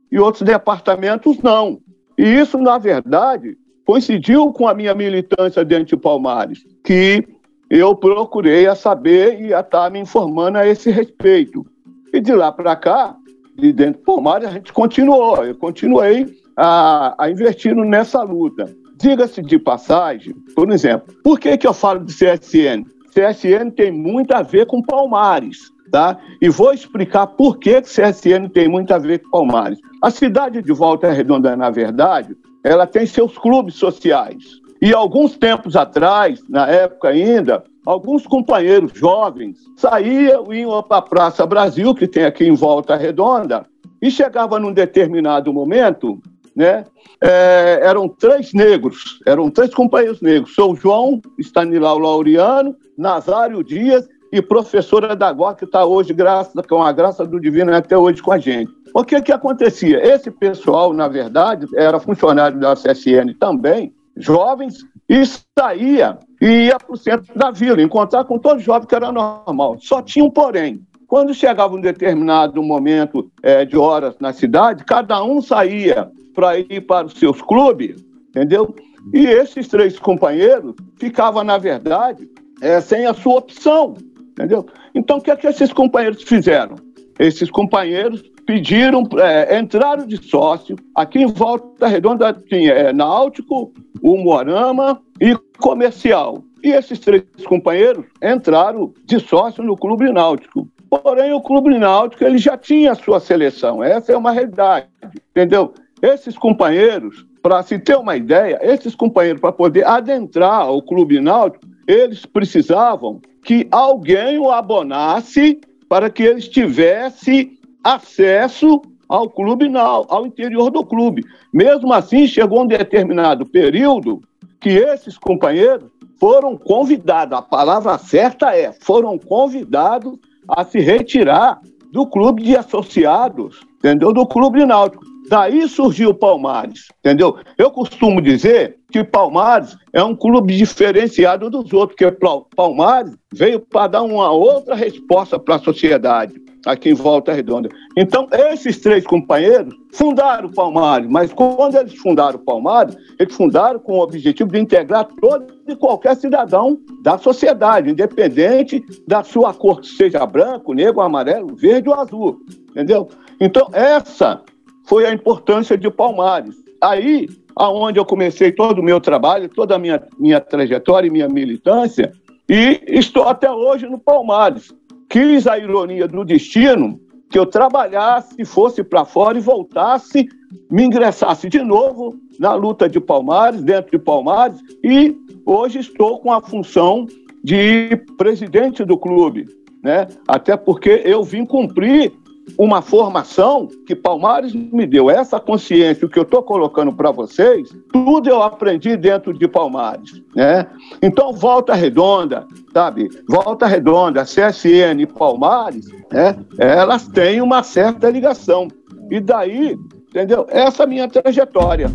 e 0.09 0.19
outros 0.19 0.43
departamentos 0.43 1.37
não. 1.39 1.81
E 2.17 2.23
isso, 2.23 2.57
na 2.59 2.77
verdade, 2.77 3.57
coincidiu 3.85 4.53
com 4.53 4.69
a 4.69 4.73
minha 4.73 4.95
militância 4.95 5.65
dentro 5.65 5.97
de 5.97 5.97
Palmares, 5.97 6.63
que 6.81 7.27
eu 7.69 7.95
procurei 7.95 8.67
a 8.67 8.75
saber 8.75 9.41
e 9.41 9.53
a 9.53 9.61
estar 9.61 9.89
me 9.89 9.99
informando 9.99 10.57
a 10.57 10.67
esse 10.67 10.91
respeito. 10.91 11.65
E 12.13 12.19
de 12.19 12.33
lá 12.33 12.51
para 12.51 12.75
cá, 12.75 13.15
de 13.55 13.71
dentro 13.71 13.99
de 13.99 14.05
Palmares, 14.05 14.47
a 14.47 14.51
gente 14.51 14.73
continuou. 14.73 15.43
Eu 15.43 15.55
continuei 15.55 16.27
a, 16.55 17.15
a 17.17 17.29
investir 17.29 17.75
nessa 17.75 18.21
luta. 18.21 18.73
Diga-se 18.97 19.41
de 19.41 19.59
passagem, 19.59 20.33
por 20.55 20.71
exemplo, 20.71 21.13
por 21.23 21.39
que, 21.39 21.57
que 21.57 21.67
eu 21.67 21.73
falo 21.73 22.05
de 22.05 22.13
CSN? 22.13 22.85
CSN 23.13 23.71
tem 23.75 23.91
muito 23.91 24.33
a 24.33 24.41
ver 24.41 24.65
com 24.65 24.81
Palmares, 24.81 25.71
tá? 25.91 26.17
E 26.41 26.49
vou 26.49 26.73
explicar 26.73 27.27
por 27.27 27.57
que, 27.57 27.81
que 27.81 27.89
CSN 27.89 28.49
tem 28.53 28.67
muito 28.67 28.93
a 28.93 28.97
ver 28.97 29.19
com 29.19 29.29
Palmares. 29.29 29.79
A 30.01 30.09
cidade 30.09 30.61
de 30.61 30.71
Volta 30.71 31.11
Redonda, 31.11 31.55
na 31.55 31.69
verdade, 31.69 32.35
ela 32.63 32.87
tem 32.87 33.05
seus 33.05 33.37
clubes 33.37 33.75
sociais. 33.75 34.62
E 34.81 34.93
alguns 34.93 35.37
tempos 35.37 35.75
atrás, 35.75 36.41
na 36.49 36.67
época 36.67 37.09
ainda, 37.09 37.63
alguns 37.85 38.27
companheiros 38.27 38.91
jovens 38.93 39.57
saíam 39.77 40.53
iam 40.53 40.83
para 40.83 40.97
a 40.97 41.01
Praça 41.01 41.45
Brasil, 41.45 41.95
que 41.95 42.07
tem 42.07 42.25
aqui 42.25 42.45
em 42.45 42.55
Volta 42.55 42.95
Redonda, 42.95 43.65
e 44.01 44.11
chegava 44.11 44.59
num 44.59 44.73
determinado 44.73 45.53
momento 45.53 46.21
né? 46.55 46.85
É, 47.21 47.79
eram 47.81 48.07
três 48.07 48.53
negros, 48.53 49.19
eram 49.25 49.49
três 49.49 49.73
companheiros 49.73 50.21
negros, 50.21 50.53
São 50.53 50.75
João, 50.75 51.21
Stanilau 51.39 51.97
Laureano, 51.97 52.75
Nazário 52.97 53.63
Dias 53.63 54.07
e 54.31 54.41
professora 54.41 55.15
da 55.15 55.31
Gó, 55.31 55.53
que 55.53 55.65
está 55.65 55.85
hoje, 55.85 56.13
graças, 56.13 56.53
com 56.67 56.83
a 56.83 56.91
graça 56.91 57.25
do 57.25 57.39
Divino, 57.39 57.73
até 57.73 57.97
hoje 57.97 58.21
com 58.21 58.31
a 58.31 58.37
gente. 58.37 58.71
O 58.93 59.03
que 59.03 59.21
que 59.21 59.31
acontecia? 59.31 60.05
Esse 60.05 60.29
pessoal, 60.29 60.93
na 60.93 61.07
verdade, 61.07 61.65
era 61.75 61.99
funcionário 61.99 62.59
da 62.59 62.75
CSN 62.75 63.33
também, 63.39 63.93
jovens, 64.17 64.77
e 65.09 65.23
saía 65.57 66.17
e 66.41 66.67
ia 66.67 66.77
para 66.77 66.93
o 66.93 66.97
centro 66.97 67.37
da 67.37 67.51
vila, 67.51 67.81
encontrar 67.81 68.23
com 68.25 68.37
todos 68.37 68.59
os 68.59 68.63
jovens, 68.63 68.87
que 68.87 68.95
era 68.95 69.11
normal. 69.11 69.77
Só 69.79 70.01
tinha 70.01 70.25
um 70.25 70.29
porém. 70.29 70.81
Quando 71.07 71.33
chegava 71.33 71.75
um 71.75 71.81
determinado 71.81 72.61
momento 72.63 73.31
é, 73.43 73.65
de 73.65 73.77
horas 73.77 74.15
na 74.19 74.33
cidade, 74.33 74.83
cada 74.83 75.23
um 75.23 75.41
saía 75.41 76.11
para 76.33 76.57
ir 76.57 76.81
para 76.81 77.05
os 77.05 77.13
seus 77.13 77.41
clubes, 77.41 78.03
entendeu? 78.29 78.75
E 79.13 79.25
esses 79.25 79.67
três 79.67 79.99
companheiros 79.99 80.73
ficavam, 80.97 81.43
na 81.43 81.57
verdade, 81.57 82.27
é, 82.61 82.81
sem 82.81 83.05
a 83.05 83.13
sua 83.13 83.35
opção, 83.35 83.95
entendeu? 84.31 84.65
Então, 84.95 85.17
o 85.17 85.21
que 85.21 85.29
é 85.29 85.35
que 85.35 85.47
esses 85.47 85.71
companheiros 85.71 86.23
fizeram? 86.23 86.75
Esses 87.19 87.49
companheiros 87.49 88.23
pediram, 88.45 89.03
é, 89.19 89.57
entraram 89.57 90.05
de 90.05 90.17
sócio, 90.17 90.75
aqui 90.95 91.19
em 91.19 91.27
Volta 91.27 91.87
Redonda 91.87 92.33
tinha 92.33 92.71
é, 92.71 92.93
Náutico, 92.93 93.71
Humorama 94.01 95.01
e 95.21 95.35
Comercial. 95.59 96.43
E 96.63 96.71
esses 96.71 96.99
três 96.99 97.23
companheiros 97.45 98.05
entraram 98.21 98.93
de 99.05 99.19
sócio 99.19 99.63
no 99.63 99.75
Clube 99.75 100.11
Náutico. 100.11 100.67
Porém, 100.89 101.33
o 101.33 101.41
Clube 101.41 101.77
Náutico 101.77 102.23
ele 102.23 102.37
já 102.37 102.57
tinha 102.57 102.91
a 102.91 102.95
sua 102.95 103.19
seleção, 103.19 103.83
essa 103.83 104.11
é 104.11 104.17
uma 104.17 104.31
realidade, 104.31 104.87
entendeu? 105.31 105.73
Esses 106.01 106.37
companheiros, 106.37 107.25
para 107.41 107.63
se 107.63 107.79
ter 107.79 107.97
uma 107.97 108.15
ideia, 108.15 108.59
esses 108.61 108.93
companheiros, 108.93 109.41
para 109.41 109.51
poder 109.51 109.85
adentrar 109.85 110.69
o 110.69 110.81
Clube 110.81 111.19
Náutico, 111.19 111.65
eles 111.87 112.25
precisavam 112.25 113.19
que 113.43 113.67
alguém 113.71 114.37
o 114.37 114.51
abonasse 114.51 115.59
para 115.93 116.09
que 116.09 116.23
eles 116.23 116.49
tivessem 116.49 117.51
acesso 117.83 118.81
ao 119.07 119.29
clube, 119.29 119.71
ao 119.77 120.25
interior 120.25 120.71
do 120.71 120.83
clube. 120.83 121.23
Mesmo 121.53 121.93
assim, 121.93 122.25
chegou 122.25 122.63
um 122.63 122.65
determinado 122.65 123.45
período 123.45 124.19
que 124.59 124.71
esses 124.71 125.19
companheiros 125.19 125.91
foram 126.19 126.57
convidados, 126.57 127.37
a 127.37 127.43
palavra 127.43 127.95
certa 127.99 128.57
é, 128.57 128.73
foram 128.81 129.19
convidados 129.19 130.17
a 130.47 130.65
se 130.65 130.79
retirar 130.79 131.61
do 131.91 132.07
clube 132.07 132.41
de 132.41 132.57
associados, 132.57 133.61
entendeu? 133.77 134.11
Do 134.11 134.25
clube 134.25 134.65
náutico. 134.65 135.05
Daí 135.29 135.67
surgiu 135.67 136.09
o 136.09 136.13
Palmares, 136.13 136.87
entendeu? 136.99 137.37
Eu 137.57 137.71
costumo 137.71 138.21
dizer 138.21 138.77
que 138.91 139.03
Palmares 139.03 139.75
é 139.91 140.03
um 140.03 140.15
clube 140.15 140.55
diferenciado 140.55 141.49
dos 141.49 141.71
outros, 141.73 141.97
porque 141.97 142.17
Palmares 142.55 143.15
veio 143.33 143.59
para 143.59 143.87
dar 143.87 144.01
uma 144.03 144.31
outra 144.31 144.75
resposta 144.75 145.39
para 145.39 145.55
a 145.55 145.59
sociedade 145.59 146.43
aqui 146.65 146.89
em 146.89 146.93
Volta 146.93 147.33
Redonda. 147.33 147.69
Então, 147.97 148.27
esses 148.31 148.79
três 148.79 149.05
companheiros 149.05 149.73
fundaram 149.91 150.47
o 150.47 150.53
Palmares, 150.53 151.09
mas 151.09 151.33
quando 151.33 151.75
eles 151.75 151.95
fundaram 151.95 152.39
o 152.39 152.43
Palmares, 152.43 152.95
eles 153.19 153.35
fundaram 153.35 153.79
com 153.79 153.93
o 153.93 154.01
objetivo 154.01 154.51
de 154.51 154.59
integrar 154.59 155.07
todo 155.19 155.45
e 155.67 155.75
qualquer 155.75 156.15
cidadão 156.15 156.79
da 157.01 157.17
sociedade, 157.17 157.89
independente 157.89 158.83
da 159.07 159.23
sua 159.23 159.53
cor, 159.53 159.83
seja 159.83 160.25
branco, 160.25 160.73
negro, 160.73 161.01
amarelo, 161.01 161.55
verde 161.55 161.89
ou 161.89 161.95
azul, 161.95 162.39
entendeu? 162.69 163.09
Então, 163.39 163.67
essa 163.73 164.41
foi 164.85 165.05
a 165.05 165.13
importância 165.13 165.77
de 165.77 165.89
Palmares. 165.89 166.55
Aí, 166.81 167.29
aonde 167.55 167.99
eu 167.99 168.05
comecei 168.05 168.51
todo 168.51 168.79
o 168.79 168.83
meu 168.83 168.99
trabalho, 168.99 169.49
toda 169.49 169.75
a 169.75 169.79
minha, 169.79 170.01
minha 170.19 170.41
trajetória 170.41 171.07
e 171.07 171.11
minha 171.11 171.27
militância, 171.27 172.11
e 172.49 172.81
estou 172.87 173.23
até 173.23 173.49
hoje 173.49 173.87
no 173.87 173.97
Palmares. 173.97 174.73
Quis 175.09 175.47
a 175.47 175.57
ironia 175.57 176.07
do 176.07 176.25
destino 176.25 176.99
que 177.29 177.39
eu 177.39 177.45
trabalhasse, 177.45 178.45
fosse 178.45 178.83
para 178.83 179.05
fora 179.05 179.37
e 179.37 179.41
voltasse, 179.41 180.27
me 180.69 180.83
ingressasse 180.83 181.49
de 181.49 181.63
novo 181.63 182.15
na 182.39 182.53
luta 182.53 182.87
de 182.87 182.99
Palmares, 182.99 183.63
dentro 183.63 183.91
de 183.91 183.97
Palmares, 183.97 184.59
e 184.83 185.15
hoje 185.45 185.79
estou 185.79 186.19
com 186.19 186.31
a 186.31 186.41
função 186.41 187.07
de 187.43 187.95
presidente 188.17 188.85
do 188.85 188.97
clube, 188.97 189.47
né? 189.81 190.07
Até 190.27 190.55
porque 190.55 191.01
eu 191.03 191.23
vim 191.23 191.45
cumprir 191.45 192.13
uma 192.57 192.81
formação 192.81 193.67
que 193.85 193.95
Palmares 193.95 194.53
me 194.53 194.85
deu. 194.85 195.09
Essa 195.09 195.39
consciência, 195.39 196.05
o 196.05 196.09
que 196.09 196.19
eu 196.19 196.23
estou 196.23 196.43
colocando 196.43 196.93
para 196.93 197.11
vocês, 197.11 197.69
tudo 197.91 198.29
eu 198.29 198.43
aprendi 198.43 198.95
dentro 198.95 199.33
de 199.33 199.47
Palmares. 199.47 200.21
Né? 200.35 200.67
Então, 201.01 201.33
Volta 201.33 201.73
Redonda, 201.73 202.45
sabe? 202.73 203.09
Volta 203.27 203.65
Redonda, 203.65 204.23
CSN 204.23 205.01
e 205.01 205.05
Palmares, 205.05 205.87
né? 206.11 206.37
elas 206.57 207.07
têm 207.07 207.41
uma 207.41 207.63
certa 207.63 208.09
ligação. 208.09 208.67
E 209.09 209.19
daí, 209.19 209.77
entendeu? 210.09 210.45
Essa 210.49 210.83
é 210.83 210.85
a 210.85 210.89
minha 210.89 211.07
trajetória. 211.07 211.91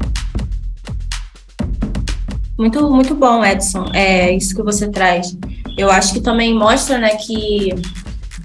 Muito, 2.58 2.90
muito 2.90 3.14
bom, 3.14 3.44
Edson. 3.44 3.84
É 3.94 4.34
isso 4.34 4.54
que 4.54 4.62
você 4.62 4.90
traz. 4.90 5.36
Eu 5.76 5.90
acho 5.90 6.12
que 6.12 6.20
também 6.20 6.52
mostra, 6.52 6.98
né, 6.98 7.10
que 7.10 7.72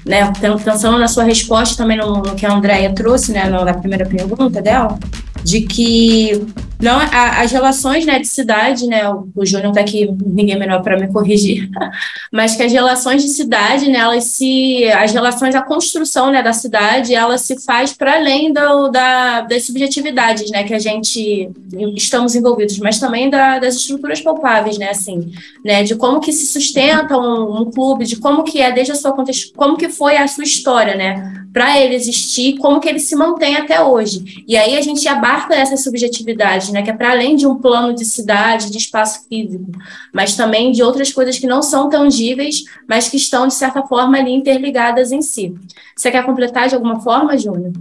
né, 0.06 0.32
pensando 0.64 1.00
na 1.00 1.08
sua 1.08 1.24
resposta 1.24 1.78
também 1.78 1.98
no, 1.98 2.18
no 2.18 2.36
que 2.36 2.46
a 2.46 2.54
Andrea 2.54 2.94
trouxe, 2.94 3.32
né, 3.32 3.50
na 3.50 3.74
primeira 3.74 4.06
pergunta 4.06 4.62
dela, 4.62 4.98
de 5.44 5.62
que 5.62 6.46
não 6.84 6.98
a, 6.98 7.42
as 7.42 7.52
relações 7.52 8.06
né, 8.06 8.20
de 8.20 8.28
cidade, 8.28 8.86
né, 8.88 9.10
o, 9.10 9.30
o 9.36 9.46
Júnior 9.46 9.70
está 9.70 9.80
aqui, 9.80 10.06
ninguém 10.26 10.60
melhor 10.60 10.82
para 10.84 11.00
me 11.00 11.08
corrigir, 11.08 11.70
mas 12.32 12.56
que 12.56 12.64
as 12.64 12.72
relações 12.72 13.24
de 13.24 13.30
cidade, 13.30 13.90
né, 13.90 14.00
elas 14.00 14.26
se, 14.26 14.86
as 14.92 15.14
relações, 15.14 15.56
a 15.56 15.62
construção 15.62 16.30
né, 16.30 16.44
da 16.44 16.52
cidade, 16.52 17.16
ela 17.16 17.38
se 17.38 17.64
faz 17.64 17.94
para 17.94 18.16
além 18.16 18.52
do, 18.52 18.90
da, 18.90 19.42
das 19.42 19.66
subjetividades, 19.66 20.52
né, 20.52 20.64
que 20.64 20.74
a 20.74 20.80
gente 20.80 21.50
estamos 21.96 22.36
envolvidos, 22.36 22.78
mas 22.80 23.00
também 23.00 23.30
da, 23.30 23.60
das 23.60 23.76
estruturas 23.76 24.20
palpáveis, 24.20 24.78
né, 24.78 24.90
assim, 24.90 25.32
né, 25.64 25.84
de 25.84 25.96
como 25.96 26.20
que 26.20 26.34
se 26.34 26.46
sustenta 26.48 27.18
um, 27.18 27.62
um 27.62 27.72
clube, 27.72 28.06
de 28.06 28.18
como 28.18 28.44
que 28.44 28.62
é 28.62 28.72
desde 28.72 28.92
a 28.92 28.96
sua 28.96 29.14
como 29.56 29.78
que 29.78 29.88
foi 29.88 30.18
a 30.18 30.28
sua 30.28 30.44
história, 30.44 30.96
né, 30.96 31.43
para 31.54 31.80
ele 31.80 31.94
existir, 31.94 32.58
como 32.58 32.80
que 32.80 32.90
ele 32.90 33.00
se 33.00 33.16
mantém 33.16 33.56
até 33.56 33.82
hoje. 33.82 34.44
E 34.48 34.58
aí 34.58 34.76
a 34.76 34.82
gente 34.82 35.08
abarca 35.08 35.54
essas 35.54 35.84
subjetividades, 35.84 36.70
né, 36.70 36.82
que 36.82 36.90
é 36.90 36.94
para 36.94 37.12
além 37.12 37.36
de 37.36 37.46
um 37.46 37.56
plano 37.56 37.94
de 37.94 38.04
cidade, 38.04 38.72
de 38.72 38.78
espaço 38.80 39.28
físico, 39.30 39.72
mas 40.12 40.36
também 40.36 40.72
de 40.72 40.82
outras 40.82 41.14
coisas 41.14 41.38
que 41.38 41.46
não 41.46 41.62
são 41.62 41.90
tangíveis, 41.90 42.64
mas 42.90 43.08
que 43.08 43.18
estão, 43.18 43.48
de 43.48 43.54
certa 43.54 43.84
forma, 43.84 44.18
ali 44.18 44.32
interligadas 44.32 45.12
em 45.12 45.22
si. 45.22 45.54
Você 45.96 46.10
quer 46.10 46.26
completar 46.26 46.68
de 46.68 46.74
alguma 46.74 47.00
forma, 47.00 47.38
Júnior? 47.38 47.72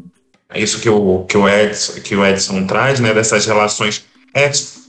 É 0.51 0.61
isso 0.61 0.79
que 0.79 0.89
o, 0.89 1.25
que 1.25 1.39
o, 1.39 1.49
Edson, 1.49 2.01
que 2.03 2.15
o 2.15 2.27
Edson 2.27 2.67
traz, 2.67 3.01
né, 3.01 3.15
dessas 3.15 3.47
relações 3.47 4.05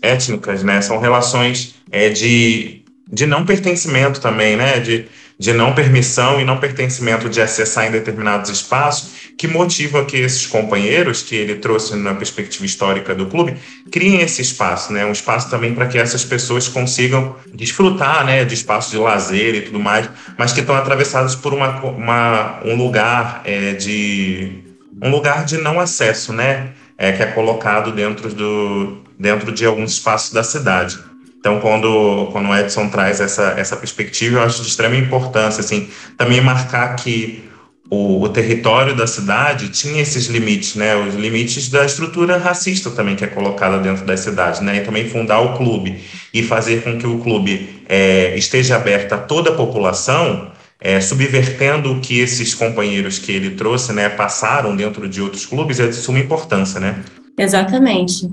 étnicas, 0.01 0.61
né, 0.61 0.81
são 0.81 0.99
relações 0.99 1.75
é, 1.89 2.09
de, 2.09 2.81
de 3.09 3.25
não 3.25 3.45
pertencimento 3.45 4.19
também, 4.19 4.57
né, 4.57 4.81
de 4.81 5.05
de 5.43 5.51
não 5.51 5.75
permissão 5.75 6.39
e 6.39 6.45
não 6.45 6.57
pertencimento 6.57 7.27
de 7.27 7.41
acessar 7.41 7.85
em 7.85 7.91
determinados 7.91 8.49
espaços, 8.49 9.33
que 9.37 9.45
motiva 9.45 10.05
que 10.05 10.15
esses 10.15 10.47
companheiros, 10.47 11.21
que 11.21 11.35
ele 11.35 11.55
trouxe 11.55 11.97
na 11.97 12.13
perspectiva 12.13 12.65
histórica 12.65 13.13
do 13.13 13.25
clube, 13.25 13.57
criem 13.91 14.21
esse 14.21 14.41
espaço, 14.41 14.93
né? 14.93 15.05
Um 15.05 15.11
espaço 15.11 15.49
também 15.49 15.75
para 15.75 15.87
que 15.87 15.97
essas 15.97 16.23
pessoas 16.23 16.69
consigam 16.69 17.35
desfrutar, 17.53 18.25
né, 18.25 18.45
de 18.45 18.53
espaços 18.53 18.91
de 18.91 18.97
lazer 18.97 19.55
e 19.55 19.61
tudo 19.63 19.81
mais, 19.81 20.09
mas 20.37 20.53
que 20.53 20.61
estão 20.61 20.75
atravessados 20.77 21.35
por 21.35 21.53
uma, 21.53 21.77
uma 21.81 22.61
um 22.63 22.77
lugar 22.77 23.41
é, 23.43 23.73
de 23.73 24.63
um 25.01 25.09
lugar 25.09 25.43
de 25.43 25.57
não 25.57 25.77
acesso, 25.77 26.31
né? 26.31 26.69
É, 26.97 27.11
que 27.11 27.21
é 27.21 27.25
colocado 27.25 27.91
dentro 27.91 28.33
do 28.33 29.03
dentro 29.19 29.51
de 29.51 29.65
alguns 29.65 29.91
espaços 29.91 30.31
da 30.31 30.41
cidade. 30.41 30.97
Então, 31.43 31.59
quando, 31.59 32.29
quando 32.31 32.47
o 32.47 32.55
Edson 32.55 32.87
traz 32.87 33.19
essa, 33.19 33.55
essa 33.57 33.75
perspectiva, 33.75 34.37
eu 34.37 34.43
acho 34.43 34.61
de 34.61 34.69
extrema 34.69 34.95
importância, 34.95 35.59
assim, 35.59 35.89
também 36.17 36.39
marcar 36.39 36.95
que 36.95 37.43
o, 37.89 38.21
o, 38.21 38.29
território 38.29 38.95
da 38.95 39.05
cidade 39.05 39.67
tinha 39.67 40.01
esses 40.01 40.27
limites, 40.27 40.75
né, 40.75 40.95
os 40.95 41.15
limites 41.15 41.67
da 41.67 41.83
estrutura 41.83 42.37
racista 42.37 42.89
também 42.91 43.17
que 43.17 43.25
é 43.25 43.27
colocada 43.27 43.77
dentro 43.77 44.05
das 44.05 44.21
cidades, 44.21 44.61
né, 44.61 44.77
e 44.77 44.81
também 44.85 45.09
fundar 45.09 45.41
o 45.41 45.57
clube 45.57 45.99
e 46.33 46.41
fazer 46.41 46.81
com 46.81 46.97
que 46.97 47.05
o 47.05 47.19
clube 47.19 47.83
é, 47.89 48.33
esteja 48.37 48.77
aberto 48.77 49.11
a 49.11 49.17
toda 49.17 49.49
a 49.49 49.53
população, 49.53 50.49
é, 50.79 51.01
subvertendo 51.01 51.91
o 51.91 51.99
que 51.99 52.21
esses 52.21 52.55
companheiros 52.55 53.19
que 53.19 53.33
ele 53.33 53.49
trouxe, 53.49 53.91
né, 53.91 54.07
passaram 54.07 54.73
dentro 54.77 55.09
de 55.09 55.21
outros 55.21 55.45
clubes, 55.45 55.77
é 55.81 55.87
de 55.87 55.95
suma 55.95 56.19
importância, 56.19 56.79
né? 56.79 57.03
Exatamente 57.37 58.29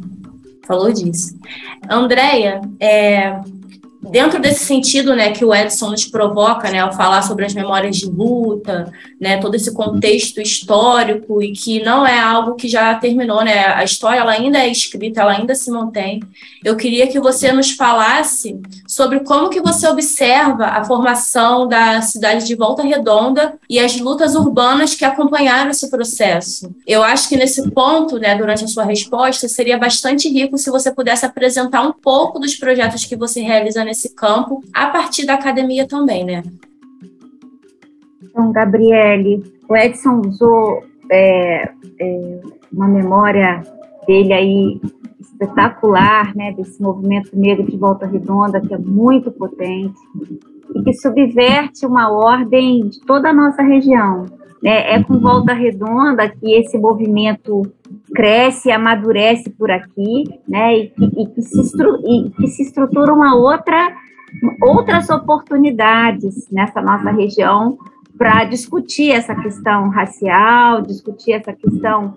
falou 0.71 0.93
disso. 0.93 1.37
Andréia, 1.91 2.61
é, 2.79 3.41
dentro 4.03 4.41
desse 4.41 4.65
sentido, 4.65 5.15
né, 5.15 5.33
que 5.33 5.45
o 5.45 5.55
Edson 5.55 5.91
nos 5.91 6.07
provoca, 6.07 6.71
né, 6.71 6.79
ao 6.79 6.93
falar 6.93 7.23
sobre 7.23 7.45
as 7.45 7.53
memórias 7.53 7.97
de 7.97 8.07
luta, 8.07 8.91
né, 9.21 9.39
todo 9.39 9.55
esse 9.55 9.73
contexto 9.75 10.41
histórico 10.41 11.43
e 11.43 11.53
que 11.53 11.83
não 11.83 12.07
é 12.07 12.19
algo 12.19 12.55
que 12.55 12.67
já 12.67 12.95
terminou, 12.95 13.45
né, 13.45 13.67
a 13.67 13.85
história 13.85 14.21
ela 14.21 14.33
ainda 14.33 14.59
é 14.59 14.69
escrita, 14.69 15.21
ela 15.21 15.33
ainda 15.33 15.55
se 15.55 15.71
mantém. 15.71 16.21
Eu 16.65 16.77
queria 16.77 17.07
que 17.07 17.21
você 17.21 17.53
nos 17.53 17.73
falasse 17.73 18.59
sobre 18.89 19.21
como 19.21 19.51
que 19.51 19.61
você 19.61 19.87
observa 19.87 20.67
a 20.67 20.85
formação 20.85 21.69
da 21.69 22.01
cidade 22.01 22.47
de 22.47 22.55
Volta 22.55 22.83
Redonda 22.83 23.59
e 23.69 23.79
as 23.79 23.99
lutas 24.01 24.35
urbanas 24.35 24.95
que 24.95 25.05
acompanharam 25.05 25.71
esse 25.71 25.91
processo. 25.91 26.75
Eu 26.87 27.03
acho 27.03 27.29
que 27.29 27.37
nesse 27.37 27.71
ponto, 27.71 28.19
né, 28.19 28.35
durante 28.35 28.65
a 28.65 28.69
sua 28.69 28.85
resposta, 28.85 29.47
seria 29.47 29.79
bastante 29.79 30.29
rico 30.29 30.57
se 30.57 30.71
você 30.71 30.91
pudesse 30.91 31.27
apresentar 31.27 31.83
um 31.83 31.93
pouco 31.93 32.39
dos 32.39 32.55
projetos 32.55 33.05
que 33.05 33.17
você 33.17 33.41
realiza 33.41 33.85
nesse 33.91 34.15
campo, 34.15 34.63
a 34.73 34.87
partir 34.87 35.27
da 35.27 35.35
academia 35.35 35.87
também, 35.87 36.25
né? 36.25 36.45
Então, 38.23 38.53
Gabriele, 38.53 39.43
o 39.69 39.77
Edson 39.77 40.23
usou 40.25 40.85
é, 41.11 41.69
é, 41.99 42.41
uma 42.73 42.87
memória 42.87 43.65
dele 44.07 44.33
aí 44.33 44.81
espetacular, 45.19 46.33
né, 46.37 46.53
desse 46.53 46.81
movimento 46.81 47.37
negro 47.37 47.69
de 47.69 47.77
Volta 47.77 48.07
Redonda, 48.07 48.61
que 48.61 48.73
é 48.73 48.79
muito 48.79 49.33
potente 49.33 49.99
e 50.73 50.83
que 50.85 50.93
subverte 50.93 51.85
uma 51.85 52.13
ordem 52.13 52.87
de 52.89 53.01
toda 53.01 53.31
a 53.31 53.33
nossa 53.33 53.61
região. 53.61 54.27
Né? 54.63 54.95
É 54.95 55.03
com 55.03 55.19
Volta 55.19 55.53
Redonda 55.53 56.29
que 56.29 56.55
esse 56.55 56.79
movimento 56.79 57.63
cresce 58.15 58.71
amadurece 58.71 59.51
por 59.51 59.71
aqui, 59.71 60.25
né? 60.49 60.77
E, 60.77 60.93
e, 61.17 61.27
que, 61.27 61.43
se 61.43 61.61
e 61.61 62.31
que 62.31 62.47
se 62.49 62.63
estrutura 62.63 63.13
uma 63.13 63.35
outra, 63.35 63.95
outras 64.63 65.09
oportunidades 65.11 66.49
nessa 66.51 66.81
nossa 66.81 67.11
região 67.11 67.79
para 68.21 68.45
discutir 68.45 69.13
essa 69.13 69.35
questão 69.35 69.89
racial, 69.89 70.83
discutir 70.83 71.33
essa 71.33 71.55
questão 71.55 72.15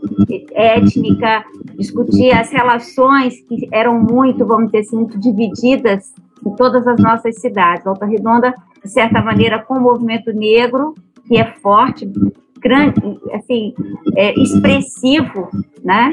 étnica, 0.52 1.46
discutir 1.78 2.34
as 2.34 2.52
relações 2.52 3.40
que 3.48 3.70
eram 3.72 4.02
muito, 4.02 4.46
vamos 4.46 4.66
dizer 4.66 4.80
assim, 4.80 4.98
muito 4.98 5.18
divididas 5.18 6.14
em 6.46 6.54
todas 6.58 6.86
as 6.88 7.00
nossas 7.00 7.40
cidades. 7.40 7.86
Volta 7.86 8.06
Redonda, 8.06 8.54
de 8.84 8.90
certa 8.90 9.22
maneira, 9.22 9.60
com 9.60 9.76
o 9.76 9.82
movimento 9.82 10.34
negro, 10.34 10.94
que 11.26 11.38
é 11.38 11.46
forte, 11.62 12.06
grande, 12.64 13.20
assim, 13.34 13.74
é, 14.16 14.34
expressivo, 14.40 15.50
né? 15.84 16.12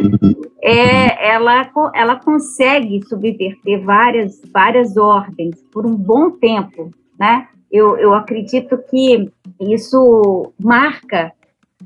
É, 0.62 1.30
ela, 1.30 1.70
ela 1.94 2.16
consegue 2.16 3.00
subverter 3.06 3.82
várias, 3.84 4.42
várias 4.52 4.96
ordens 4.96 5.62
por 5.72 5.86
um 5.86 5.94
bom 5.94 6.32
tempo, 6.32 6.90
né? 7.18 7.46
Eu, 7.70 7.96
eu 7.96 8.12
acredito 8.12 8.76
que 8.90 9.30
isso 9.60 10.52
marca 10.58 11.32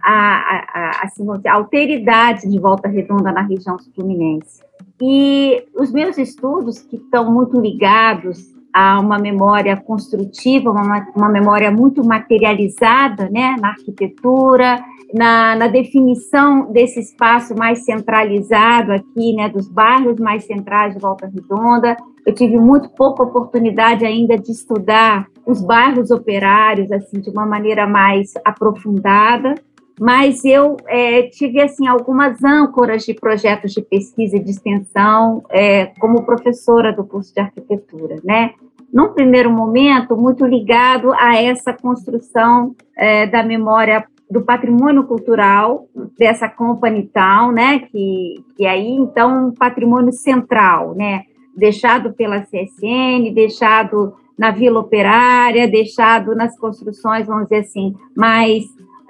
a, 0.03 0.13
a, 0.13 0.65
a, 0.75 0.91
assim, 1.05 1.27
a 1.47 1.55
alteridade 1.55 2.51
de 2.51 2.59
Volta 2.59 2.89
Redonda 2.89 3.31
na 3.31 3.43
região 3.43 3.77
fluminense. 3.95 4.63
E 5.01 5.65
os 5.75 5.93
meus 5.93 6.17
estudos, 6.17 6.81
que 6.81 6.97
estão 6.97 7.31
muito 7.31 7.61
ligados 7.61 8.55
a 8.75 8.99
uma 8.99 9.21
memória 9.21 9.77
construtiva, 9.77 10.69
uma, 10.69 11.07
uma 11.15 11.29
memória 11.29 11.71
muito 11.71 12.05
materializada 12.05 13.31
né, 13.31 13.55
na 13.61 13.69
arquitetura, 13.69 14.85
na, 15.15 15.55
na, 15.55 15.69
definição 15.69 16.73
desse 16.73 16.99
espaço 16.99 17.55
mais 17.55 17.85
centralizado 17.85 18.91
aqui, 18.91 19.33
né, 19.37 19.49
dos 19.49 19.69
bairros 19.69 20.19
mais 20.19 20.45
centrais 20.45 20.93
de 20.93 21.01
Volta 21.01 21.31
Redonda. 21.33 21.97
Eu 22.27 22.35
tive 22.35 22.59
muito 22.59 22.89
pouca 22.89 23.23
oportunidade 23.23 24.05
ainda 24.05 24.37
de 24.37 24.51
estudar 24.51 25.29
os 25.47 25.63
bairros 25.63 26.11
operários 26.11 26.91
assim 26.91 27.21
de 27.21 27.31
uma 27.31 27.47
maneira 27.47 27.87
mais 27.87 28.33
aprofundada, 28.45 29.55
mas 30.01 30.45
eu 30.45 30.77
é, 30.87 31.23
tive 31.25 31.61
assim 31.61 31.87
algumas 31.87 32.43
âncoras 32.43 33.05
de 33.05 33.15
projetos 33.15 33.73
de 33.73 33.83
pesquisa 33.83 34.37
e 34.37 34.41
de 34.41 34.51
extensão 34.51 35.43
é, 35.51 35.87
como 35.99 36.25
professora 36.25 36.93
do 36.93 37.05
curso 37.05 37.33
de 37.33 37.41
arquitetura, 37.41 38.17
né? 38.25 38.55
num 38.95 39.13
primeiro 39.13 39.51
momento, 39.51 40.17
muito 40.17 40.47
ligado 40.47 41.13
a 41.15 41.37
essa 41.37 41.73
construção 41.73 42.77
é, 42.97 43.27
da 43.27 43.43
memória 43.43 44.05
do 44.31 44.43
patrimônio 44.43 45.03
cultural 45.03 45.89
dessa 46.17 46.49
Company 46.49 47.11
Town, 47.13 47.51
né, 47.51 47.81
que, 47.81 48.45
que 48.57 48.65
aí, 48.65 48.89
então, 48.89 49.49
um 49.49 49.53
patrimônio 49.53 50.13
central, 50.13 50.95
né, 50.95 51.23
deixado 51.57 52.13
pela 52.13 52.43
CSN, 52.43 53.35
deixado 53.35 54.15
na 54.39 54.53
Vila 54.53 54.79
Operária, 54.79 55.67
deixado 55.67 56.35
nas 56.37 56.57
construções, 56.57 57.27
vamos 57.27 57.45
dizer 57.45 57.63
assim, 57.63 57.95
mais 58.17 58.63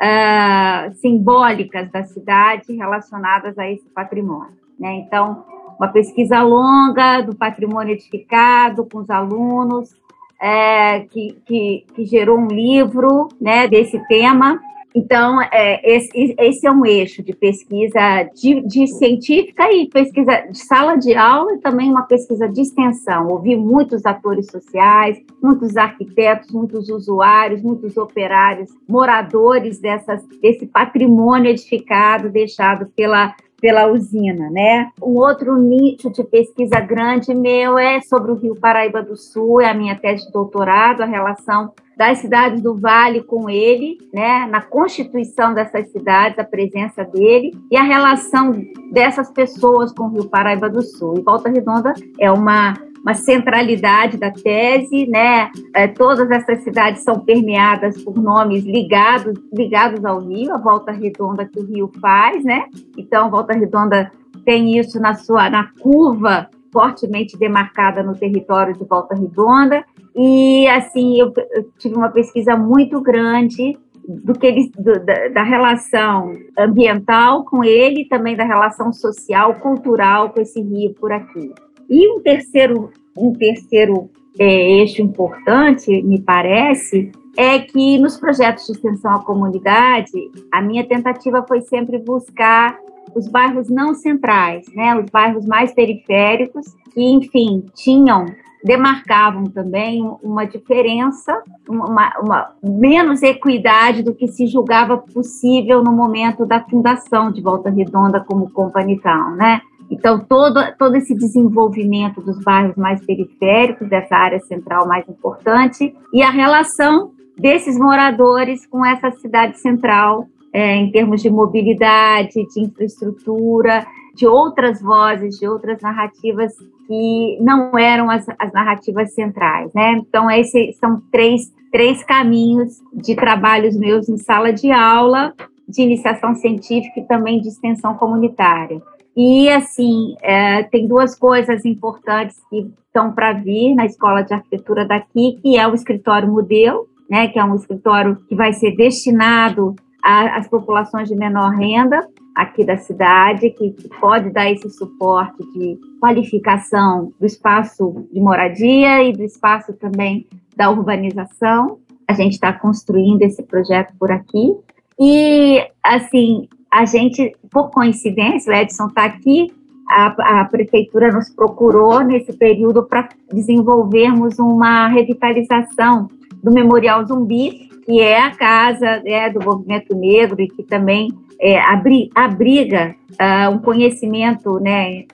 uh, 0.05 0.93
simbólicas 0.97 1.91
da 1.91 2.05
cidade 2.05 2.75
relacionadas 2.75 3.59
a 3.59 3.71
esse 3.71 3.89
patrimônio. 3.89 4.57
Né? 4.79 4.97
Então, 4.97 5.45
uma 5.79 5.89
pesquisa 5.89 6.43
longa 6.43 7.23
do 7.23 7.35
patrimônio 7.35 7.95
edificado 7.95 8.85
com 8.85 8.99
os 8.99 9.11
alunos, 9.11 9.95
é, 10.41 11.01
que, 11.01 11.39
que, 11.47 11.87
que, 11.95 12.05
gerou 12.05 12.39
um 12.39 12.49
livro 12.49 13.29
né, 13.41 13.67
desse 13.67 13.99
tema. 14.07 14.61
Então, 14.95 15.43
é, 15.43 15.81
esse, 15.83 16.37
esse, 16.39 16.65
é 16.65 16.71
um 16.71 16.87
eixo 16.87 17.21
de 17.21 17.35
pesquisa 17.35 18.31
de, 18.33 18.61
de, 18.61 18.87
científica 18.87 19.69
e 19.73 19.89
pesquisa 19.89 20.47
de 20.49 20.59
sala 20.59 20.95
de 20.95 21.17
aula 21.17 21.55
e 21.55 21.59
também 21.59 21.91
uma 21.91 22.05
pesquisa 22.05 22.49
de 22.49 22.61
extensão. 22.61 23.27
Ouvi 23.27 23.57
muitos 23.57 24.07
atores 24.07 24.47
sociais, 24.47 25.21
muitos 25.43 25.77
arquitetos, 25.77 26.53
muitos 26.53 26.89
usuários, 26.89 27.61
muitos 27.61 27.97
operários, 27.97 28.71
moradores 28.89 29.81
dessas, 29.81 30.25
desse 30.41 30.65
patrimônio 30.67 31.51
edificado 31.51 32.31
deixado 32.31 32.87
pela 32.95 33.35
pela 33.61 33.91
usina, 33.91 34.51
né? 34.51 34.91
Um 35.03 35.17
outro 35.17 35.57
nicho 35.57 36.11
de 36.11 36.23
pesquisa 36.23 36.79
grande 36.81 37.35
meu 37.35 37.79
é 37.79 37.99
sobre 38.03 38.31
o 38.31 38.35
Rio 38.35 38.55
Paraíba 38.55 39.03
do 39.03 39.17
Sul, 39.17 39.59
é 39.59 39.71
a 39.71 39.75
minha 39.75 39.97
tese 39.97 40.27
de 40.27 40.33
doutorado, 40.33 41.01
a 41.01 41.07
relação 41.07 41.73
das 41.97 42.19
cidades 42.19 42.61
do 42.61 42.75
Vale 42.75 43.23
com 43.23 43.49
ele, 43.49 43.99
né, 44.13 44.47
na 44.47 44.61
constituição 44.61 45.55
dessas 45.55 45.91
cidades, 45.93 46.39
a 46.39 46.45
presença 46.45 47.05
dele 47.05 47.53
e 47.71 47.77
a 47.77 47.83
relação 47.83 48.53
dessas 48.93 49.31
pessoas 49.31 49.93
com 49.93 50.05
o 50.05 50.09
Rio 50.09 50.29
Paraíba 50.29 50.69
do 50.69 50.83
Sul. 50.83 51.19
E 51.19 51.23
Volta 51.23 51.49
Redonda 51.49 51.95
é 52.19 52.31
uma 52.31 52.75
uma 53.05 53.13
centralidade 53.13 54.17
da 54.17 54.31
tese, 54.31 55.07
né? 55.07 55.51
É, 55.75 55.87
todas 55.87 56.31
essas 56.31 56.65
cidades 56.65 57.05
são 57.05 57.21
permeadas 57.21 58.03
por 58.03 58.17
nomes 58.17 58.65
ligados 58.65 59.39
ligados 59.53 60.03
ao 60.07 60.21
rio, 60.21 60.55
a 60.55 60.57
volta 60.57 60.91
redonda 60.91 61.45
que 61.45 61.61
o 61.61 61.67
rio 61.67 61.93
faz, 62.01 62.43
né? 62.43 62.65
Então, 62.97 63.31
Volta 63.31 63.53
Redonda 63.53 64.11
tem 64.47 64.79
isso 64.79 64.99
na 64.99 65.15
sua 65.15 65.51
na 65.51 65.69
curva 65.81 66.49
fortemente 66.73 67.39
demarcada 67.39 68.03
no 68.03 68.17
território 68.17 68.75
de 68.75 68.85
Volta 68.85 69.15
Redonda. 69.15 69.85
E 70.17 70.67
assim, 70.69 71.19
eu, 71.21 71.33
eu 71.53 71.71
tive 71.79 71.97
uma 71.97 72.11
pesquisa 72.11 72.57
muito 72.57 73.01
grande 73.01 73.77
do 74.07 74.35
que 74.35 74.47
ele, 74.47 74.71
do, 74.79 75.05
da, 75.05 75.29
da, 75.29 75.43
relação 75.43 76.33
ambiental 76.59 77.45
com 77.45 77.65
ele, 77.65 78.05
também 78.05 78.37
da 78.37 78.45
relação 78.45 78.93
social, 78.93 79.55
cultural 79.55 80.31
com 80.31 80.41
esse 80.41 80.61
rio 80.61 80.95
por 80.95 81.11
aqui. 81.11 81.53
E 81.89 82.09
um 82.09 82.21
terceiro, 82.21 82.91
um 83.17 83.33
terceiro 83.33 84.11
é, 84.39 84.81
eixo 84.81 85.01
importante, 85.01 86.03
me 86.03 86.21
parece, 86.21 87.11
é 87.37 87.59
que 87.59 87.99
nos 87.99 88.17
projetos 88.17 88.67
de 88.67 88.73
extensão 88.73 89.13
à 89.13 89.19
comunidade, 89.23 90.13
a 90.53 90.63
minha 90.63 90.87
tentativa 90.87 91.45
foi 91.47 91.61
sempre 91.63 91.99
buscar 91.99 92.79
os 93.15 93.29
bairros 93.29 93.69
não 93.69 93.95
centrais, 93.95 94.67
né, 94.75 94.99
os 94.99 95.11
bairros 95.11 95.47
mais 95.47 95.73
periféricos, 95.73 96.67
que, 96.93 97.03
enfim, 97.03 97.65
tinham 97.75 98.27
demarcavam 98.65 99.45
também 99.45 100.03
uma 100.23 100.47
diferença, 100.47 101.43
uma, 101.69 102.19
uma, 102.19 102.53
menos 102.63 103.23
equidade 103.23 104.03
do 104.03 104.15
que 104.15 104.27
se 104.27 104.47
julgava 104.47 104.97
possível 104.97 105.85
no 105.85 105.93
momento 105.93 106.47
da 106.47 106.65
fundação 106.65 107.31
de 107.31 107.43
Volta 107.43 107.69
Redonda 107.69 108.25
como 108.25 108.51
Company 108.51 108.99
Town, 109.01 109.37
né? 109.37 109.61
Então, 109.91 110.19
todo, 110.19 110.61
todo 110.79 110.97
esse 110.97 111.15
desenvolvimento 111.15 112.23
dos 112.23 112.43
bairros 112.43 112.75
mais 112.75 113.05
periféricos, 113.05 113.87
dessa 113.87 114.17
área 114.17 114.41
central 114.41 114.89
mais 114.89 115.07
importante, 115.11 115.95
e 116.11 116.23
a 116.23 116.31
relação 116.31 117.13
desses 117.37 117.79
moradores 117.79 118.67
com 118.67 118.85
essa 118.85 119.11
cidade 119.13 119.59
central, 119.59 120.27
é, 120.53 120.77
em 120.77 120.91
termos 120.91 121.21
de 121.21 121.29
mobilidade, 121.29 122.47
de 122.55 122.61
infraestrutura, 122.61 123.85
de 124.15 124.27
outras 124.27 124.81
vozes, 124.81 125.39
de 125.39 125.49
outras 125.49 125.81
narrativas 125.83 126.53
que 126.87 127.39
não 127.41 127.77
eram 127.77 128.09
as, 128.09 128.25
as 128.39 128.53
narrativas 128.53 129.13
centrais, 129.15 129.73
né? 129.75 129.93
Então, 129.93 130.31
esses 130.31 130.77
são 130.77 131.03
três, 131.11 131.53
três 131.73 132.05
caminhos 132.05 132.81
de 132.93 133.17
trabalhos 133.17 133.77
meus 133.77 134.09
em 134.09 134.17
sala 134.17 134.53
de 134.53 134.71
aula, 134.71 135.35
de 135.69 135.83
iniciação 135.83 136.35
científica 136.35 137.01
e 137.01 137.07
também 137.07 137.41
de 137.41 137.49
extensão 137.49 137.95
comunitária. 137.95 138.81
E, 139.17 139.49
assim, 139.49 140.17
é, 140.23 140.63
tem 140.65 140.87
duas 140.87 141.17
coisas 141.17 141.65
importantes 141.65 142.37
que 142.51 142.71
estão 142.87 143.13
para 143.13 143.33
vir 143.33 143.75
na 143.75 143.87
Escola 143.87 144.23
de 144.23 144.35
Arquitetura 144.35 144.85
daqui, 144.85 145.39
que 145.41 145.57
é 145.57 145.67
o 145.67 145.75
escritório 145.75 146.31
modelo, 146.31 146.87
né, 147.09 147.29
que 147.29 147.39
é 147.39 147.45
um 147.45 147.55
escritório 147.55 148.17
que 148.29 148.35
vai 148.35 148.53
ser 148.53 148.75
destinado 148.77 149.75
às 150.03 150.47
populações 150.49 151.09
de 151.09 151.15
menor 151.15 151.51
renda 151.51 152.07
aqui 152.35 152.65
da 152.65 152.77
cidade, 152.77 153.51
que, 153.51 153.71
que 153.71 153.89
pode 154.01 154.31
dar 154.31 154.51
esse 154.51 154.69
suporte 154.71 155.39
de 155.53 155.79
qualificação 156.01 157.13
do 157.19 157.25
espaço 157.25 158.07
de 158.13 158.21
moradia 158.21 159.03
e 159.05 159.13
do 159.13 159.23
espaço 159.23 159.73
também 159.75 160.27
da 160.57 160.69
urbanização. 160.71 161.79
A 162.09 162.13
gente 162.13 162.33
está 162.33 162.53
construindo 162.53 163.23
esse 163.23 163.43
projeto 163.43 163.95
por 163.99 164.11
aqui. 164.11 164.55
E, 165.01 165.65
assim, 165.83 166.49
a 166.71 166.85
gente, 166.85 167.35
por 167.51 167.71
coincidência, 167.71 168.53
o 168.53 168.57
Edson 168.57 168.89
está 168.89 169.05
aqui, 169.05 169.53
a, 169.89 170.41
a, 170.41 170.45
prefeitura 170.47 171.13
nos 171.13 171.31
procurou 171.31 172.03
nesse 172.03 172.33
período 172.33 172.83
para 172.85 173.09
desenvolvermos 173.33 174.39
uma 174.39 174.89
revitalização 174.89 176.09
do 176.45 176.53
Memorial 176.53 177.07
Zumbi, 177.07 177.71
que 177.87 178.01
é 178.01 178.21
a 178.21 178.31
casa 178.37 179.03
é, 179.07 179.31
do 179.31 179.43
movimento 179.43 179.97
negro 179.97 180.43
e 180.43 180.47
que 180.47 180.63
também 180.63 181.09
é, 181.41 181.59
abri, 181.59 182.11
abriga 182.15 182.95
uh, 183.13 183.51
um 183.51 183.59
conhecimento, 183.59 184.61
né, 184.61 185.05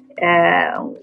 uh, 0.76 0.96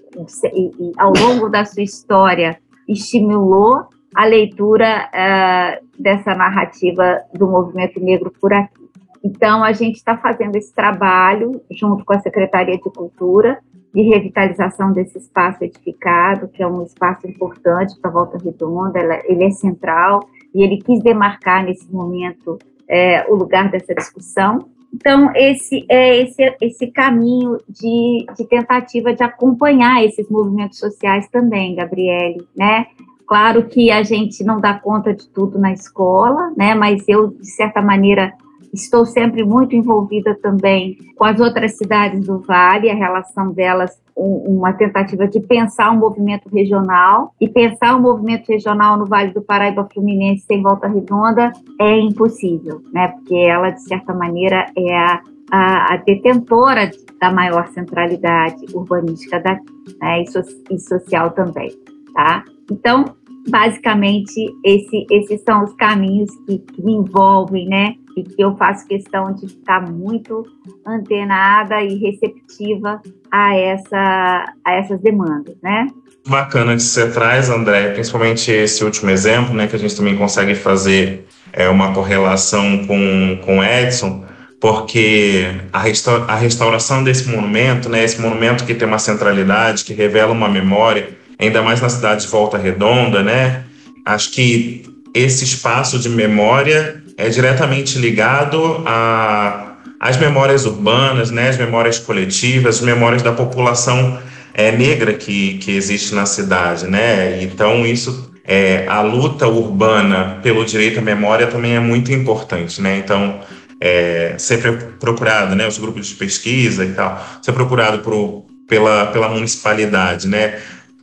e, 0.52 0.66
e, 0.66 0.92
ao 0.98 1.14
longo 1.18 1.48
da 1.48 1.64
sua 1.64 1.82
história, 1.82 2.58
estimulou 2.86 3.86
a 4.14 4.26
leitura 4.26 5.08
uh, 5.08 5.86
dessa 5.98 6.34
narrativa 6.34 7.22
do 7.32 7.46
movimento 7.46 7.98
negro 7.98 8.30
por 8.38 8.52
aqui. 8.52 8.86
Então, 9.24 9.64
a 9.64 9.72
gente 9.72 9.96
está 9.96 10.16
fazendo 10.16 10.56
esse 10.56 10.74
trabalho 10.74 11.60
junto 11.70 12.04
com 12.04 12.12
a 12.12 12.20
Secretaria 12.20 12.76
de 12.76 12.82
Cultura 12.82 13.58
de 13.94 14.02
revitalização 14.02 14.92
desse 14.92 15.18
espaço 15.18 15.64
edificado, 15.64 16.48
que 16.48 16.62
é 16.62 16.66
um 16.66 16.82
espaço 16.82 17.26
importante 17.26 17.98
para 18.00 18.10
Volta 18.10 18.38
Redonda, 18.38 18.98
ele 19.24 19.44
é 19.44 19.50
central 19.50 20.20
e 20.54 20.62
ele 20.62 20.78
quis 20.78 21.02
demarcar 21.02 21.64
nesse 21.64 21.90
momento 21.90 22.58
é, 22.88 23.26
o 23.28 23.34
lugar 23.34 23.70
dessa 23.70 23.94
discussão. 23.94 24.68
Então, 24.92 25.30
esse 25.34 25.84
é 25.88 26.22
esse, 26.22 26.56
esse 26.60 26.86
caminho 26.88 27.58
de, 27.68 28.26
de 28.34 28.46
tentativa 28.46 29.12
de 29.12 29.22
acompanhar 29.22 30.02
esses 30.02 30.28
movimentos 30.30 30.78
sociais 30.78 31.28
também, 31.28 31.74
Gabriele, 31.74 32.46
né? 32.56 32.86
Claro 33.26 33.64
que 33.66 33.90
a 33.90 34.02
gente 34.02 34.42
não 34.42 34.58
dá 34.58 34.72
conta 34.78 35.12
de 35.12 35.28
tudo 35.28 35.58
na 35.58 35.72
escola, 35.72 36.50
né? 36.56 36.74
Mas 36.74 37.06
eu, 37.06 37.28
de 37.28 37.50
certa 37.50 37.82
maneira, 37.82 38.32
Estou 38.72 39.06
sempre 39.06 39.44
muito 39.44 39.74
envolvida 39.74 40.34
também 40.42 40.96
com 41.16 41.24
as 41.24 41.40
outras 41.40 41.76
cidades 41.76 42.26
do 42.26 42.40
Vale, 42.40 42.90
a 42.90 42.94
relação 42.94 43.52
delas, 43.52 43.90
uma 44.16 44.72
tentativa 44.72 45.26
de 45.26 45.40
pensar 45.40 45.90
um 45.90 45.98
movimento 45.98 46.48
regional. 46.48 47.34
E 47.40 47.48
pensar 47.48 47.96
um 47.96 48.00
movimento 48.00 48.48
regional 48.48 48.96
no 48.96 49.06
Vale 49.06 49.32
do 49.32 49.42
Paraíba 49.42 49.88
Fluminense 49.92 50.44
sem 50.46 50.62
volta 50.62 50.88
redonda 50.88 51.52
é 51.80 51.98
impossível, 51.98 52.82
né? 52.92 53.08
Porque 53.08 53.34
ela, 53.34 53.70
de 53.70 53.82
certa 53.82 54.12
maneira, 54.12 54.66
é 54.76 54.96
a, 54.96 55.22
a, 55.50 55.94
a 55.94 55.96
detentora 55.98 56.90
da 57.20 57.32
maior 57.32 57.66
centralidade 57.68 58.64
urbanística 58.74 59.40
daqui, 59.40 59.64
né? 60.00 60.22
E, 60.22 60.26
so, 60.26 60.40
e 60.70 60.78
social 60.78 61.30
também, 61.30 61.70
tá? 62.14 62.44
Então, 62.70 63.04
basicamente, 63.48 64.46
esse, 64.64 65.06
esses 65.10 65.42
são 65.42 65.64
os 65.64 65.72
caminhos 65.74 66.30
que, 66.46 66.58
que 66.58 66.82
me 66.84 66.92
envolvem, 66.94 67.66
né? 67.66 67.94
E 68.18 68.24
que 68.24 68.42
eu 68.42 68.56
faço 68.56 68.86
questão 68.86 69.32
de 69.34 69.48
ficar 69.48 69.80
muito 69.80 70.44
antenada 70.86 71.82
e 71.82 71.96
receptiva 71.96 73.00
a, 73.30 73.56
essa, 73.56 74.44
a 74.64 74.72
essas 74.74 75.00
demandas, 75.00 75.56
né? 75.62 75.86
Bacana 76.26 76.74
que 76.74 76.82
você 76.82 77.08
traz, 77.10 77.48
André, 77.48 77.92
principalmente 77.92 78.50
esse 78.50 78.84
último 78.84 79.10
exemplo, 79.10 79.54
né, 79.54 79.66
que 79.66 79.76
a 79.76 79.78
gente 79.78 79.96
também 79.96 80.16
consegue 80.16 80.54
fazer 80.54 81.26
é, 81.52 81.68
uma 81.68 81.94
correlação 81.94 82.86
com, 82.86 83.38
com 83.44 83.64
Edson, 83.64 84.24
porque 84.60 85.46
a, 85.72 85.78
resta 85.78 86.24
a 86.24 86.34
restauração 86.34 87.02
desse 87.02 87.28
monumento, 87.30 87.88
né, 87.88 88.04
esse 88.04 88.20
monumento 88.20 88.64
que 88.64 88.74
tem 88.74 88.86
uma 88.86 88.98
centralidade, 88.98 89.84
que 89.84 89.94
revela 89.94 90.32
uma 90.32 90.48
memória, 90.48 91.16
ainda 91.38 91.62
mais 91.62 91.80
na 91.80 91.88
cidade 91.88 92.22
de 92.22 92.28
Volta 92.28 92.58
Redonda, 92.58 93.22
né? 93.22 93.64
Acho 94.04 94.32
que 94.32 94.82
esse 95.14 95.44
espaço 95.44 95.98
de 95.98 96.08
memória 96.08 97.02
é 97.18 97.28
diretamente 97.28 97.98
ligado 97.98 98.84
a, 98.86 99.74
às 99.98 100.16
memórias 100.16 100.64
urbanas, 100.64 101.32
né? 101.32 101.48
As 101.48 101.58
memórias 101.58 101.98
coletivas, 101.98 102.76
as 102.76 102.80
memórias 102.80 103.22
da 103.22 103.32
população 103.32 104.20
é, 104.54 104.70
negra 104.70 105.12
que, 105.12 105.58
que 105.58 105.72
existe 105.72 106.14
na 106.14 106.24
cidade, 106.24 106.86
né? 106.86 107.42
Então 107.42 107.84
isso 107.84 108.32
é, 108.44 108.86
a 108.88 109.02
luta 109.02 109.48
urbana 109.48 110.38
pelo 110.44 110.64
direito 110.64 111.00
à 111.00 111.02
memória 111.02 111.48
também 111.48 111.74
é 111.74 111.80
muito 111.80 112.12
importante, 112.12 112.80
né? 112.80 112.98
Então 112.98 113.40
é, 113.80 114.36
ser 114.38 114.60
procurado, 115.00 115.54
né, 115.54 115.66
os 115.66 115.78
grupos 115.78 116.06
de 116.06 116.14
pesquisa 116.14 116.84
e 116.84 116.92
tal, 116.92 117.24
ser 117.42 117.52
procurado 117.52 117.98
por, 117.98 118.44
pela, 118.68 119.06
pela 119.06 119.28
municipalidade, 119.28 120.26
né, 120.26 120.58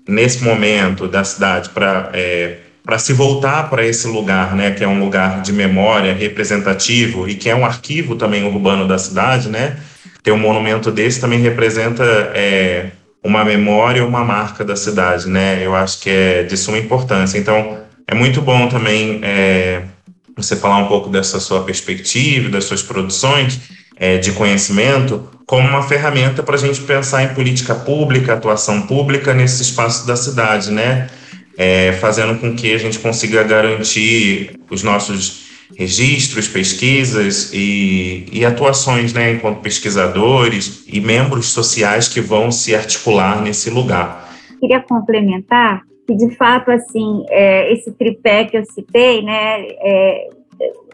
nesse 0.07 0.43
momento 0.43 1.07
da 1.07 1.23
cidade 1.23 1.69
para 1.69 2.09
é, 2.13 2.57
para 2.85 2.99
se 2.99 3.13
voltar 3.13 3.69
para 3.69 3.83
esse 3.83 4.07
lugar, 4.07 4.55
né, 4.55 4.71
que 4.71 4.83
é 4.83 4.87
um 4.87 4.99
lugar 4.99 5.41
de 5.41 5.51
memória 5.51 6.13
representativo 6.13 7.27
e 7.27 7.33
que 7.33 7.49
é 7.49 7.55
um 7.55 7.65
arquivo 7.65 8.15
também 8.15 8.43
urbano 8.43 8.87
da 8.87 8.97
cidade, 8.97 9.49
né, 9.49 9.77
ter 10.21 10.31
um 10.31 10.37
monumento 10.37 10.91
desse 10.91 11.19
também 11.19 11.39
representa 11.39 12.03
é, 12.35 12.91
uma 13.23 13.43
memória, 13.43 14.05
uma 14.05 14.23
marca 14.23 14.63
da 14.63 14.75
cidade, 14.75 15.27
né, 15.27 15.65
eu 15.65 15.75
acho 15.75 15.99
que 15.99 16.09
é 16.09 16.43
de 16.43 16.55
suma 16.55 16.77
importância. 16.77 17.39
Então, 17.39 17.79
é 18.07 18.13
muito 18.13 18.39
bom 18.39 18.69
também 18.69 19.19
é, 19.23 19.81
você 20.37 20.55
falar 20.55 20.77
um 20.77 20.87
pouco 20.87 21.09
dessa 21.09 21.39
sua 21.39 21.63
perspectiva, 21.63 22.49
das 22.49 22.65
suas 22.65 22.83
produções 22.83 23.61
é, 23.97 24.17
de 24.17 24.31
conhecimento, 24.33 25.27
como 25.47 25.67
uma 25.67 25.81
ferramenta 25.81 26.43
para 26.43 26.55
a 26.55 26.59
gente 26.59 26.81
pensar 26.81 27.23
em 27.23 27.33
política 27.33 27.73
pública, 27.73 28.33
atuação 28.33 28.83
pública 28.83 29.33
nesse 29.33 29.61
espaço 29.61 30.05
da 30.05 30.15
cidade, 30.15 30.71
né? 30.71 31.07
É, 31.57 31.93
fazendo 31.93 32.39
com 32.39 32.55
que 32.55 32.73
a 32.73 32.77
gente 32.77 32.99
consiga 32.99 33.43
garantir 33.43 34.59
os 34.69 34.83
nossos 34.83 35.45
registros, 35.77 36.47
pesquisas 36.47 37.51
e, 37.53 38.25
e 38.31 38.45
atuações, 38.45 39.13
né, 39.13 39.33
enquanto 39.33 39.61
pesquisadores 39.61 40.85
e 40.87 40.99
membros 40.99 41.47
sociais 41.47 42.07
que 42.07 42.21
vão 42.21 42.51
se 42.51 42.75
articular 42.75 43.41
nesse 43.41 43.69
lugar. 43.69 44.29
Queria 44.59 44.81
complementar 44.81 45.81
que 46.05 46.15
de 46.15 46.35
fato 46.35 46.71
assim 46.71 47.25
é, 47.29 47.73
esse 47.73 47.91
tripé 47.91 48.45
que 48.45 48.57
eu 48.57 48.65
citei, 48.65 49.23
né, 49.23 49.61
é, 49.79 50.27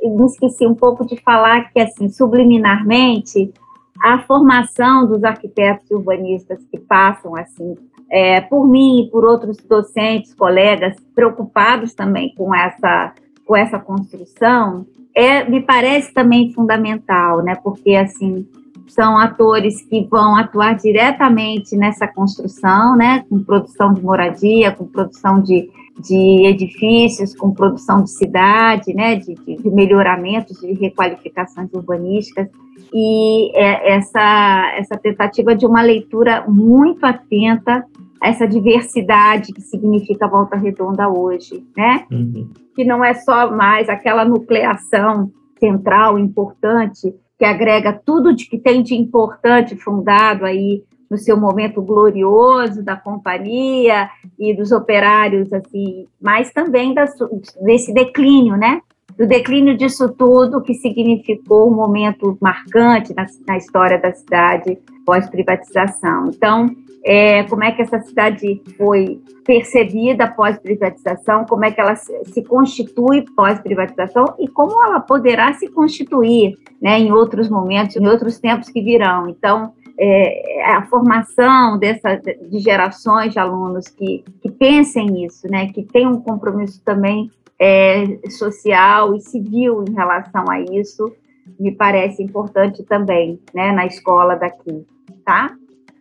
eu 0.02 0.18
me 0.18 0.26
esqueci 0.26 0.66
um 0.66 0.74
pouco 0.74 1.06
de 1.06 1.18
falar 1.22 1.72
que 1.72 1.80
assim 1.80 2.10
subliminarmente 2.10 3.52
a 4.02 4.20
formação 4.20 5.08
dos 5.08 5.24
arquitetos 5.24 5.90
urbanistas 5.92 6.60
que 6.72 6.80
passam 6.80 7.36
assim 7.36 7.76
é, 8.10 8.42
por 8.42 8.68
mim 8.68 9.04
e 9.04 9.12
por 9.12 9.24
outros 9.24 9.58
docentes, 9.58 10.34
colegas 10.34 10.96
preocupados 11.16 11.94
também 11.94 12.34
com 12.36 12.54
essa 12.54 13.14
com 13.46 13.56
essa 13.56 13.80
construção 13.80 14.86
é 15.16 15.44
me 15.44 15.62
parece 15.62 16.14
também 16.14 16.54
fundamental, 16.54 17.44
né? 17.44 17.56
Porque 17.56 17.96
assim 17.96 18.48
são 18.88 19.18
atores 19.18 19.82
que 19.84 20.06
vão 20.10 20.36
atuar 20.36 20.76
diretamente 20.76 21.78
nessa 21.78 22.08
construção, 22.08 22.98
né, 22.98 23.24
com 23.30 23.42
produção 23.42 23.94
de 23.94 24.02
moradia, 24.02 24.72
com 24.72 24.86
produção 24.86 25.42
de, 25.42 25.70
de 26.00 26.46
edifícios, 26.48 27.36
com 27.36 27.52
produção 27.52 28.04
de 28.04 28.12
cidade, 28.12 28.94
né, 28.94 29.16
de, 29.16 29.36
de 29.36 29.70
melhoramentos, 29.70 30.60
de 30.60 30.74
requalificações 30.74 31.72
urbanísticas, 31.74 32.48
e 32.94 33.52
é 33.56 33.96
essa, 33.96 34.74
essa 34.78 34.98
tentativa 34.98 35.56
de 35.56 35.66
uma 35.66 35.82
leitura 35.82 36.46
muito 36.48 37.06
atenta 37.06 37.86
a 38.22 38.30
essa 38.30 38.48
diversidade 38.48 39.54
que 39.54 39.62
significa 39.62 40.28
Volta 40.28 40.56
Redonda 40.56 41.10
hoje, 41.10 41.64
né, 41.76 42.06
uhum. 42.12 42.50
que 42.76 42.84
não 42.84 43.04
é 43.04 43.14
só 43.14 43.52
mais 43.52 43.90
aquela 43.90 44.24
nucleação 44.24 45.32
central, 45.60 46.18
importante, 46.18 47.14
que 47.38 47.46
agrega 47.46 47.94
tudo 47.94 48.34
de 48.34 48.48
que 48.48 48.58
tem 48.58 48.84
de 48.84 48.96
importante 48.96 49.76
fundado 49.76 50.46
aí 50.46 50.84
no 51.12 51.18
seu 51.18 51.36
momento 51.36 51.82
glorioso 51.82 52.82
da 52.82 52.96
companhia 52.96 54.10
e 54.40 54.56
dos 54.56 54.72
operários, 54.72 55.52
assim, 55.52 56.08
mas 56.22 56.54
também 56.54 56.94
das, 56.94 57.14
desse 57.62 57.94
declínio, 57.94 58.56
né? 58.56 58.82
Do 59.18 59.28
declínio 59.28 59.76
disso 59.76 60.08
tudo 60.08 60.62
que 60.62 60.74
significou 60.74 61.70
um 61.70 61.76
momento 61.76 62.38
marcante 62.40 63.14
na, 63.14 63.26
na 63.46 63.58
história 63.58 64.00
da 64.00 64.14
cidade 64.14 64.78
pós-privatização. 65.06 66.28
Então, 66.28 66.70
é, 67.04 67.44
como 67.44 67.66
é 67.66 67.74
que 67.74 67.82
essa 67.82 68.00
cidade 68.00 68.62
foi 68.78 69.20
percebida 69.46 70.30
pós-privatização, 70.30 71.44
como 71.44 71.66
é 71.66 71.72
que 71.72 71.82
ela 71.82 71.96
se 71.96 72.42
constitui 72.44 73.26
pós-privatização 73.36 74.34
e 74.40 74.48
como 74.48 74.82
ela 74.86 75.02
poderá 75.02 75.52
se 75.56 75.68
constituir 75.68 76.58
né, 76.82 76.98
em 76.98 77.12
outros 77.12 77.50
momentos, 77.50 77.98
em 77.98 78.08
outros 78.08 78.40
tempos 78.40 78.70
que 78.70 78.82
virão. 78.82 79.28
Então, 79.28 79.74
é, 80.04 80.64
a 80.66 80.84
formação 80.88 81.78
dessa, 81.78 82.16
de 82.18 82.60
gerações 82.60 83.32
de 83.32 83.38
alunos 83.38 83.88
que, 83.88 84.26
que 84.42 84.50
pensem 84.50 85.06
nisso, 85.06 85.48
né, 85.48 85.68
que 85.68 85.84
tenham 85.84 86.14
um 86.14 86.22
compromisso 86.22 86.82
também 86.84 87.30
é, 87.60 88.18
social 88.32 89.16
e 89.16 89.22
civil 89.22 89.86
em 89.88 89.94
relação 89.94 90.50
a 90.50 90.60
isso, 90.60 91.14
me 91.60 91.72
parece 91.72 92.24
importante 92.24 92.82
também 92.84 93.40
né, 93.54 93.72
na 93.72 93.86
escola 93.86 94.36
daqui, 94.36 94.84
tá? 95.24 95.52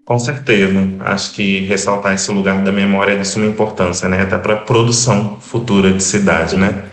Com 0.07 0.19
certeza. 0.19 0.73
Acho 1.01 1.35
que 1.35 1.61
ressaltar 1.67 2.15
esse 2.15 2.33
lugar 2.33 2.65
da 2.65 2.73
memória 2.73 3.13
é 3.13 3.19
de 3.19 3.29
suma 3.29 3.47
importância, 3.47 4.09
né? 4.09 4.23
Até 4.23 4.39
para 4.39 4.55
a 4.55 4.57
produção 4.57 5.39
futura 5.41 5.93
de 5.93 6.03
cidade, 6.03 6.57
né? 6.57 6.87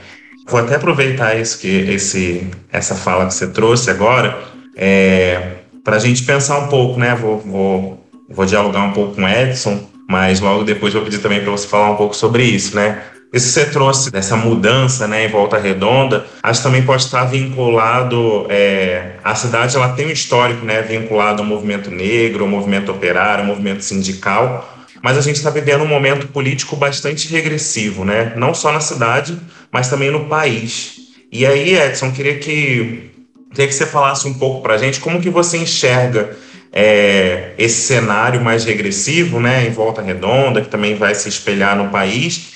Vou 0.48 0.60
até 0.60 0.76
aproveitar 0.76 1.36
isso 1.36 1.60
que 1.60 1.68
esse, 1.68 2.48
essa 2.72 2.94
fala 2.94 3.26
que 3.26 3.34
você 3.34 3.48
trouxe 3.48 3.90
agora, 3.90 4.38
é, 4.76 5.57
para 5.88 5.96
a 5.96 6.00
gente 6.00 6.24
pensar 6.24 6.60
um 6.60 6.68
pouco, 6.68 7.00
né? 7.00 7.16
Vou, 7.16 7.40
vou, 7.40 8.08
vou 8.30 8.46
dialogar 8.46 8.84
um 8.84 8.92
pouco 8.92 9.16
com 9.16 9.24
o 9.24 9.28
Edson, 9.28 9.80
mas 10.06 10.42
logo 10.42 10.66
depois 10.66 10.94
vou 10.94 11.02
pedir 11.02 11.20
também 11.20 11.40
para 11.40 11.50
você 11.50 11.66
falar 11.66 11.92
um 11.92 11.96
pouco 11.96 12.14
sobre 12.14 12.44
isso, 12.44 12.76
né? 12.76 13.04
Isso 13.34 13.46
que 13.46 13.54
você 13.54 13.66
trouxe 13.72 14.12
dessa 14.12 14.36
mudança 14.36 15.08
né, 15.08 15.24
em 15.24 15.30
Volta 15.30 15.58
Redonda, 15.58 16.26
acho 16.44 16.60
que 16.60 16.68
também 16.68 16.84
pode 16.84 17.04
estar 17.04 17.24
vinculado. 17.24 18.46
É, 18.50 19.12
a 19.24 19.34
cidade 19.34 19.78
ela 19.78 19.94
tem 19.94 20.08
um 20.08 20.12
histórico 20.12 20.66
né, 20.66 20.82
vinculado 20.82 21.42
ao 21.42 21.48
movimento 21.48 21.90
negro, 21.90 22.44
ao 22.44 22.50
movimento 22.50 22.92
operário, 22.92 23.44
ao 23.44 23.48
movimento 23.48 23.82
sindical, 23.82 24.78
mas 25.02 25.18
a 25.18 25.22
gente 25.22 25.38
está 25.38 25.50
vivendo 25.50 25.86
um 25.86 25.88
momento 25.88 26.28
político 26.28 26.76
bastante 26.76 27.30
regressivo, 27.30 28.04
né? 28.04 28.34
não 28.36 28.54
só 28.54 28.74
na 28.74 28.82
cidade, 28.82 29.40
mas 29.72 29.90
também 29.90 30.12
no 30.12 30.26
país. 30.26 30.98
E 31.32 31.46
aí, 31.46 31.78
Edson, 31.78 32.12
queria 32.12 32.38
que, 32.40 33.07
queria 33.50 33.68
que 33.68 33.74
você 33.74 33.86
falasse 33.86 34.28
um 34.28 34.34
pouco 34.34 34.62
para 34.62 34.76
a 34.76 34.78
gente 34.78 35.00
como 35.00 35.22
que 35.22 35.30
você 35.30 35.58
enxerga 35.58 36.36
é, 36.72 37.54
esse 37.58 37.82
cenário 37.82 38.42
mais 38.42 38.66
regressivo, 38.66 39.40
né, 39.40 39.66
em 39.68 39.72
Volta 39.72 40.02
Redonda, 40.02 40.62
que 40.62 40.70
também 40.70 40.96
vai 40.96 41.16
se 41.16 41.28
espelhar 41.30 41.76
no 41.76 41.90
país, 41.90 42.54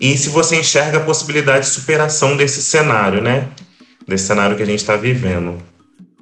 e 0.00 0.16
se 0.16 0.28
você 0.28 0.58
enxerga 0.58 0.98
a 0.98 1.04
possibilidade 1.04 1.66
de 1.66 1.72
superação 1.72 2.36
desse 2.36 2.62
cenário, 2.62 3.22
né? 3.22 3.48
Desse 4.06 4.26
cenário 4.26 4.56
que 4.56 4.62
a 4.62 4.66
gente 4.66 4.80
está 4.80 4.96
vivendo. 4.96 5.56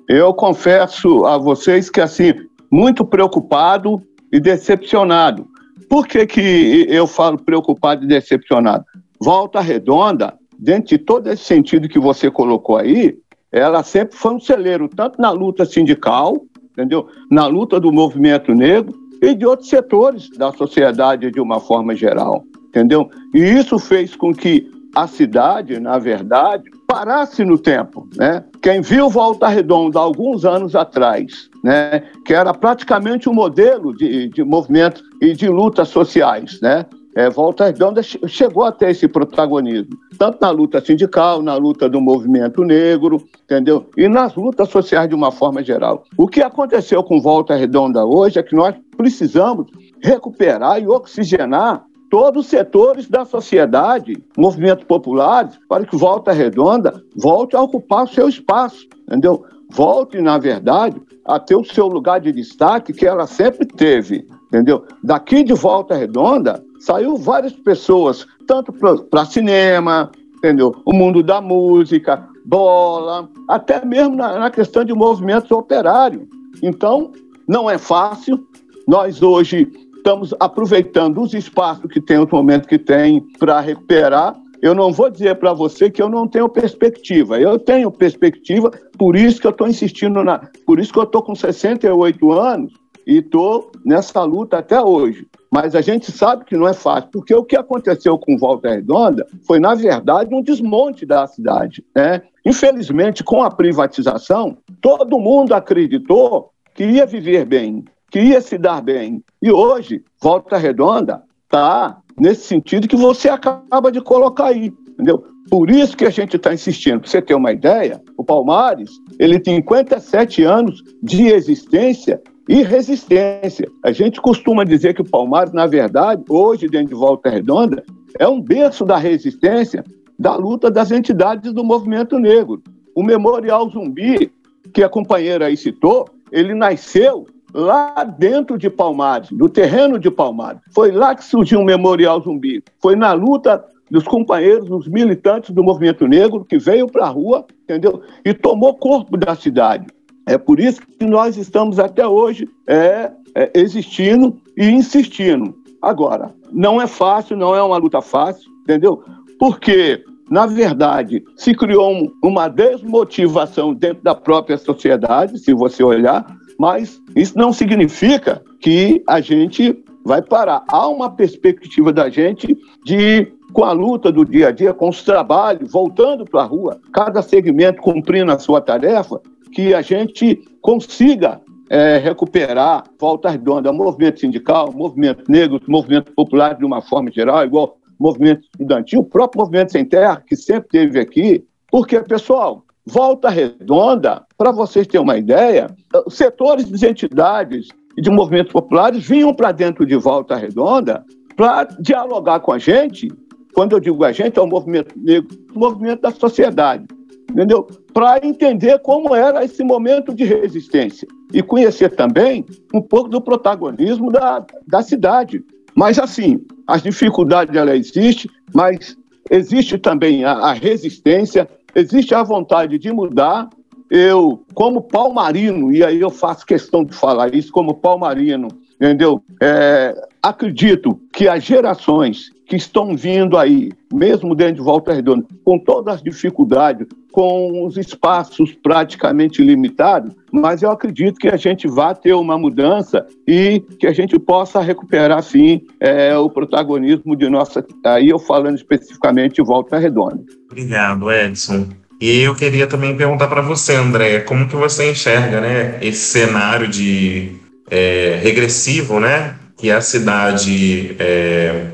Eu 0.09 0.35
confesso 0.35 1.25
a 1.25 1.39
vocês 1.39 1.89
que, 1.89 2.01
assim, 2.01 2.35
muito 2.71 3.05
preocupado 3.05 4.03
e 4.31 4.39
decepcionado. 4.39 5.47
Por 5.89 6.07
que, 6.07 6.27
que 6.27 6.87
eu 6.89 7.07
falo 7.07 7.39
preocupado 7.39 8.05
e 8.05 8.09
decepcionado? 8.09 8.85
Volta 9.21 9.61
Redonda, 9.61 10.35
dentro 10.59 10.97
de 10.97 10.99
todo 10.99 11.29
esse 11.29 11.45
sentido 11.45 11.89
que 11.89 11.99
você 11.99 12.31
colocou 12.31 12.77
aí, 12.77 13.17
ela 13.53 13.83
sempre 13.83 14.17
foi 14.17 14.35
um 14.35 14.41
celeiro, 14.41 14.89
tanto 14.89 15.21
na 15.21 15.31
luta 15.31 15.65
sindical, 15.65 16.47
entendeu? 16.73 17.07
Na 17.31 17.47
luta 17.47 17.79
do 17.79 17.93
movimento 17.93 18.55
negro 18.55 18.95
e 19.21 19.35
de 19.35 19.47
outros 19.47 19.69
setores 19.69 20.31
da 20.31 20.51
sociedade 20.53 21.31
de 21.31 21.41
uma 21.41 21.61
forma 21.61 21.95
geral 21.95 22.45
entendeu? 22.73 23.11
E 23.35 23.39
isso 23.39 23.79
fez 23.79 24.17
com 24.17 24.35
que 24.35 24.67
a 24.95 25.07
cidade, 25.07 25.79
na 25.79 25.99
verdade, 25.99 26.65
parasse 26.87 27.45
no 27.45 27.59
tempo, 27.59 28.09
né? 28.17 28.45
Quem 28.61 28.81
viu 28.81 29.09
Volta 29.09 29.49
Redonda 29.49 29.99
alguns 29.99 30.45
anos 30.45 30.75
atrás, 30.75 31.49
né, 31.65 32.01
que 32.25 32.35
era 32.35 32.53
praticamente 32.53 33.29
um 33.29 33.33
modelo 33.33 33.95
de, 33.97 34.29
de 34.29 34.43
movimento 34.43 35.03
e 35.21 35.33
de 35.33 35.49
lutas 35.49 35.89
sociais, 35.89 36.61
né? 36.61 36.85
É, 37.15 37.29
Volta 37.29 37.67
Redonda 37.67 38.03
chegou 38.03 38.65
a 38.65 38.73
ter 38.73 38.91
esse 38.91 39.07
protagonismo, 39.07 39.99
tanto 40.19 40.39
na 40.41 40.51
luta 40.51 40.81
sindical, 40.81 41.43
na 41.43 41.57
luta 41.57 41.89
do 41.89 42.01
movimento 42.01 42.65
negro, 42.65 43.23
entendeu? 43.45 43.87
E 43.97 44.09
nas 44.09 44.35
lutas 44.35 44.71
sociais 44.71 45.09
de 45.09 45.15
uma 45.15 45.31
forma 45.31 45.63
geral. 45.63 46.05
O 46.17 46.27
que 46.27 46.41
aconteceu 46.41 47.03
com 47.03 47.21
Volta 47.21 47.55
Redonda 47.55 48.05
hoje 48.07 48.39
é 48.39 48.43
que 48.43 48.55
nós 48.55 48.75
precisamos 48.97 49.67
recuperar 50.03 50.83
e 50.83 50.89
oxigenar 50.89 51.85
todos 52.11 52.45
os 52.45 52.51
setores 52.51 53.09
da 53.09 53.25
sociedade, 53.25 54.23
movimentos 54.37 54.85
populares, 54.85 55.59
para 55.69 55.85
que 55.85 55.97
Volta 55.97 56.33
Redonda 56.33 57.03
volte 57.17 57.57
a 57.57 57.63
ocupar 57.63 58.05
o 58.05 58.09
seu 58.09 58.29
espaço, 58.29 58.87
entendeu? 59.07 59.45
Volte, 59.71 60.21
na 60.21 60.37
verdade, 60.37 61.01
a 61.25 61.39
ter 61.39 61.57
o 61.57 61.65
seu 61.65 61.87
lugar 61.87 62.21
de 62.21 62.33
destaque 62.33 62.93
que 62.93 63.07
ela 63.07 63.27
sempre 63.27 63.67
teve, 63.67 64.27
entendeu? 64.49 64.85
Daqui 65.03 65.43
de 65.43 65.55
Volta 65.55 65.95
Redonda 65.95 66.63
saiu 66.83 67.17
várias 67.17 67.53
pessoas, 67.53 68.27
tanto 68.47 68.73
para 68.73 69.25
cinema, 69.25 70.11
entendeu? 70.37 70.75
O 70.85 70.93
mundo 70.93 71.23
da 71.23 71.41
música, 71.41 72.29
bola, 72.45 73.29
até 73.49 73.85
mesmo 73.85 74.17
na, 74.17 74.39
na 74.39 74.51
questão 74.51 74.85
de 74.85 74.93
movimentos 74.93 75.51
operários. 75.53 76.25
Então, 76.61 77.13
não 77.47 77.71
é 77.71 77.79
fácil. 77.79 78.45
Nós 78.87 79.23
hoje 79.23 79.71
estamos 79.97 80.35
aproveitando 80.41 81.23
os 81.23 81.33
espaços 81.35 81.89
que 81.89 82.01
tem, 82.01 82.19
os 82.19 82.31
momentos 82.31 82.69
que 82.69 82.79
tem, 82.79 83.21
para 83.39 83.61
recuperar, 83.61 84.35
eu 84.61 84.75
não 84.75 84.93
vou 84.93 85.09
dizer 85.09 85.37
para 85.37 85.53
você 85.53 85.89
que 85.89 86.03
eu 86.03 86.09
não 86.09 86.27
tenho 86.27 86.49
perspectiva. 86.49 87.41
Eu 87.41 87.59
tenho 87.59 87.91
perspectiva, 87.91 88.71
por 88.99 89.15
isso 89.15 89.41
que 89.41 89.47
eu 89.47 89.51
estou 89.51 89.69
insistindo 89.69 90.23
na. 90.23 90.49
Por 90.67 90.81
isso 90.81 90.93
que 90.93 90.99
eu 90.99 91.05
estou 91.05 91.23
com 91.23 91.35
68 91.35 92.33
anos 92.33 92.82
e 93.07 93.19
estou 93.19 93.71
nessa 93.85 94.23
luta 94.23 94.59
até 94.59 94.81
hoje. 94.81 95.27
Mas 95.51 95.75
a 95.75 95.81
gente 95.81 96.11
sabe 96.11 96.45
que 96.45 96.57
não 96.57 96.67
é 96.67 96.73
fácil, 96.73 97.11
porque 97.13 97.35
o 97.35 97.45
que 97.45 97.57
aconteceu 97.57 98.19
com 98.19 98.39
Volta 98.39 98.71
Redonda 98.71 99.27
foi, 99.47 99.61
na 99.61 99.75
verdade, 99.75 100.35
um 100.35 100.43
desmonte 100.43 101.05
da 101.05 101.27
cidade. 101.27 101.85
Né? 101.95 102.23
Infelizmente, 102.45 103.23
com 103.23 103.43
a 103.43 103.51
privatização, 103.51 104.57
todo 104.81 105.19
mundo 105.19 105.55
acreditou 105.55 106.51
que 106.75 106.85
ia 106.85 107.05
viver 107.05 107.45
bem, 107.45 107.85
que 108.11 108.21
ia 108.21 108.41
se 108.41 108.57
dar 108.57 108.81
bem. 108.81 109.23
E 109.43 109.53
hoje, 109.53 110.03
Volta 110.21 110.57
Redonda 110.57 111.23
está 111.45 111.99
nesse 112.19 112.47
sentido 112.47 112.89
que 112.89 112.97
você 112.97 113.29
acaba 113.29 113.93
de 113.93 114.01
colocar 114.01 114.47
aí, 114.47 114.73
entendeu? 114.89 115.25
Por 115.51 115.71
isso 115.71 115.97
que 115.97 116.07
a 116.07 116.11
gente 116.11 116.37
está 116.37 116.55
insistindo. 116.55 117.01
Para 117.01 117.11
você 117.11 117.21
ter 117.21 117.35
uma 117.35 117.53
ideia, 117.53 118.01
o 118.17 118.25
Palmares 118.25 118.91
ele 119.19 119.39
tem 119.39 119.57
57 119.57 120.43
anos 120.45 120.83
de 121.03 121.27
existência 121.27 122.23
e 122.53 122.63
resistência. 122.63 123.67
A 123.83 123.93
gente 123.93 124.21
costuma 124.21 124.63
dizer 124.63 124.93
que 124.93 125.01
o 125.01 125.09
Palmares, 125.09 125.55
na 125.55 125.67
verdade, 125.67 126.23
hoje, 126.29 126.69
dentro 126.69 126.89
de 126.89 126.95
Volta 126.95 127.31
Redonda, 127.31 127.83
é 128.19 128.29
um 128.29 128.43
berço 128.43 128.85
da 128.85 128.99
resistência 128.99 129.83
da 130.19 130.37
luta 130.37 130.71
das 130.71 130.91
entidades 130.91 131.51
do 131.51 131.65
movimento 131.65 132.19
negro. 132.19 132.63
O 132.95 133.03
Memorial 133.03 133.71
Zumbi, 133.71 134.31
que 134.71 134.83
a 134.83 134.89
companheira 134.89 135.47
aí 135.47 135.57
citou, 135.57 136.07
ele 136.31 136.53
nasceu 136.53 137.27
lá 137.55 138.05
dentro 138.05 138.59
de 138.59 138.69
Palmares, 138.69 139.31
no 139.31 139.49
terreno 139.49 139.99
de 139.99 140.11
Palmares. 140.11 140.61
Foi 140.75 140.93
lá 140.93 141.15
que 141.15 141.25
surgiu 141.25 141.61
o 141.61 141.65
Memorial 141.65 142.21
Zumbi. 142.21 142.63
Foi 142.83 142.95
na 142.95 143.15
luta 143.15 143.65
dos 143.91 144.05
companheiros, 144.05 144.69
dos 144.69 144.87
militantes 144.89 145.55
do 145.55 145.65
movimento 145.65 146.07
negro 146.07 146.45
que 146.45 146.59
veio 146.59 146.87
para 146.87 147.07
a 147.07 147.09
rua, 147.09 147.47
entendeu? 147.63 148.03
E 148.23 148.35
tomou 148.35 148.75
corpo 148.75 149.17
da 149.17 149.35
cidade. 149.35 149.87
É 150.27 150.39
por 150.39 150.61
isso 150.61 150.81
que 150.99 151.05
nós 151.05 151.37
estamos 151.37 151.79
até 151.79 152.07
hoje 152.07 152.49
é, 152.67 153.11
é, 153.35 153.51
existindo 153.55 154.41
e 154.57 154.67
insistindo. 154.69 155.55
Agora, 155.81 156.33
não 156.53 156.81
é 156.81 156.87
fácil, 156.87 157.37
não 157.37 157.55
é 157.55 157.63
uma 157.63 157.77
luta 157.77 158.01
fácil, 158.01 158.51
entendeu? 158.63 159.03
Porque, 159.39 160.05
na 160.31 160.47
verdade, 160.47 161.25
se 161.37 161.55
criou 161.55 161.93
um, 161.93 162.13
uma 162.23 162.49
desmotivação 162.49 163.75
dentro 163.75 164.03
da 164.03 164.15
própria 164.15 164.57
sociedade, 164.57 165.39
se 165.39 165.53
você 165.53 165.83
olhar, 165.83 166.25
mas 166.59 167.01
isso 167.17 167.37
não 167.37 167.53
significa 167.53 168.43
que 168.61 169.03
a 169.09 169.21
gente 169.21 169.83
vai 170.05 170.23
parar. 170.23 170.63
Há 170.69 170.87
uma 170.87 171.11
perspectiva 171.11 171.93
da 171.93 172.09
gente 172.09 172.57
de 172.85 173.33
com 173.53 173.65
a 173.65 173.73
luta 173.73 174.11
do 174.11 174.25
dia 174.25 174.49
a 174.49 174.51
dia, 174.51 174.73
com 174.73 174.89
os 174.89 175.03
trabalhos, 175.03 175.71
voltando 175.71 176.25
para 176.25 176.43
a 176.43 176.47
rua, 176.47 176.81
cada 176.93 177.21
segmento 177.21 177.83
cumprindo 177.83 178.33
a 178.33 178.39
sua 178.39 178.61
tarefa, 178.61 179.21
que 179.53 179.75
a 179.75 179.83
gente 179.83 180.43
consiga 180.61 181.41
é, 181.71 181.99
recuperar 181.99 182.85
volta 182.99 183.31
redonda, 183.31 183.73
movimento 183.73 184.21
sindical, 184.21 184.73
movimento 184.73 185.31
negro, 185.31 185.61
movimento 185.69 186.13
popular 186.13 186.55
de 186.55 186.65
uma 186.65 186.83
forma 186.83 187.11
geral, 187.11 187.45
igual 187.45 187.77
movimento 187.99 188.43
estudantil, 188.43 189.01
o 189.01 189.05
próprio 189.05 189.41
movimento 189.41 189.73
sem 189.73 189.85
terra, 189.85 190.23
que 190.27 190.37
sempre 190.37 190.69
teve 190.69 190.99
aqui, 190.99 191.45
porque, 191.71 192.01
pessoal, 192.01 192.65
volta 192.85 193.31
redonda, 193.31 194.23
para 194.37 194.51
vocês 194.51 194.87
terem 194.87 195.05
uma 195.05 195.17
ideia, 195.17 195.69
setores 196.09 196.67
de 196.67 196.87
entidades 196.87 197.69
e 197.97 198.03
de 198.03 198.11
movimentos 198.11 198.53
populares 198.53 199.07
vinham 199.07 199.33
para 199.33 199.53
dentro 199.53 199.87
de 199.87 199.95
volta 199.95 200.37
redonda 200.37 201.05
para 201.37 201.65
dialogar 201.81 202.41
com 202.41 202.53
a 202.53 202.59
gente, 202.59 203.09
quando 203.55 203.73
eu 203.73 203.81
digo 203.81 204.05
a 204.05 204.13
gente, 204.13 204.39
é 204.39 204.43
o 204.43 204.47
movimento 204.47 204.95
negro, 204.99 205.29
o 205.55 205.59
movimento 205.59 206.01
da 206.01 206.11
sociedade 206.11 206.85
entendeu? 207.33 207.67
Para 207.93 208.25
entender 208.27 208.79
como 208.81 209.15
era 209.15 209.45
esse 209.45 209.63
momento 209.63 210.15
de 210.15 210.25
resistência 210.25 211.07
e 211.33 211.43
conhecer 211.43 211.91
também 211.95 212.45
um 212.73 212.81
pouco 212.81 213.09
do 213.09 213.21
protagonismo 213.21 214.11
da, 214.11 214.45
da 214.67 214.83
cidade. 214.83 215.45
Mas, 215.75 215.99
assim, 215.99 216.41
as 216.67 216.83
dificuldades, 216.83 217.55
ela 217.55 217.77
existe, 217.77 218.31
mas 218.55 218.97
existe 219.31 219.79
também 219.79 220.25
a, 220.25 220.33
a 220.33 220.53
resistência, 220.53 221.49
existe 221.75 222.15
a 222.15 222.23
vontade 222.23 222.79
de 222.79 222.93
mudar. 222.93 223.49
Eu, 223.91 224.43
como 224.55 224.81
palmarino, 224.81 225.71
e 225.71 225.85
aí 225.85 226.01
eu 226.01 226.09
faço 226.09 226.47
questão 226.47 226.83
de 226.83 226.95
falar 226.95 227.35
isso, 227.35 227.53
como 227.53 227.75
palmarino, 227.75 228.49
entendeu? 228.77 229.23
É, 229.39 229.95
acredito 230.23 230.99
que 231.13 231.29
as 231.29 231.45
gerações 231.45 232.32
que 232.53 232.57
estão 232.57 232.95
vindo 232.95 233.39
aí, 233.39 233.73
mesmo 233.91 234.35
dentro 234.35 234.57
de 234.57 234.61
Volta 234.61 234.93
Redonda, 234.93 235.25
com 235.43 235.59
todas 235.59 235.95
as 235.95 236.03
dificuldades, 236.03 236.87
com 237.11 237.65
os 237.65 237.79
espaços 237.79 238.53
praticamente 238.63 239.43
limitados, 239.43 240.15
mas 240.31 240.63
eu 240.63 240.71
acredito 240.71 241.19
que 241.19 241.29
a 241.29 241.37
gente 241.39 241.67
vai 241.67 241.95
ter 241.95 242.13
uma 242.13 242.37
mudança 242.37 243.07
e 243.27 243.61
que 243.81 243.87
a 243.87 243.93
gente 243.95 244.19
possa 244.19 244.61
recuperar, 244.61 245.23
sim, 245.23 245.63
é, 245.81 246.15
o 246.19 246.29
protagonismo 246.29 247.17
de 247.17 247.27
nossa. 247.31 247.65
Aí 247.87 248.11
eu 248.11 248.19
falando 248.19 248.57
especificamente 248.57 249.37
de 249.37 249.43
Volta 249.43 249.79
Redonda. 249.79 250.23
Obrigado, 250.51 251.11
Edson. 251.11 251.69
E 251.99 252.21
eu 252.21 252.35
queria 252.35 252.67
também 252.67 252.95
perguntar 252.95 253.29
para 253.29 253.41
você, 253.41 253.77
André, 253.77 254.21
como 254.21 254.47
que 254.47 254.57
você 254.57 254.91
enxerga 254.91 255.41
né, 255.41 255.79
esse 255.81 256.01
cenário 256.01 256.69
de 256.69 257.33
é, 257.71 258.21
regressivo, 258.23 259.01
né, 259.01 259.37
que 259.57 259.71
a 259.71 259.81
cidade 259.81 260.95
é, 260.99 261.72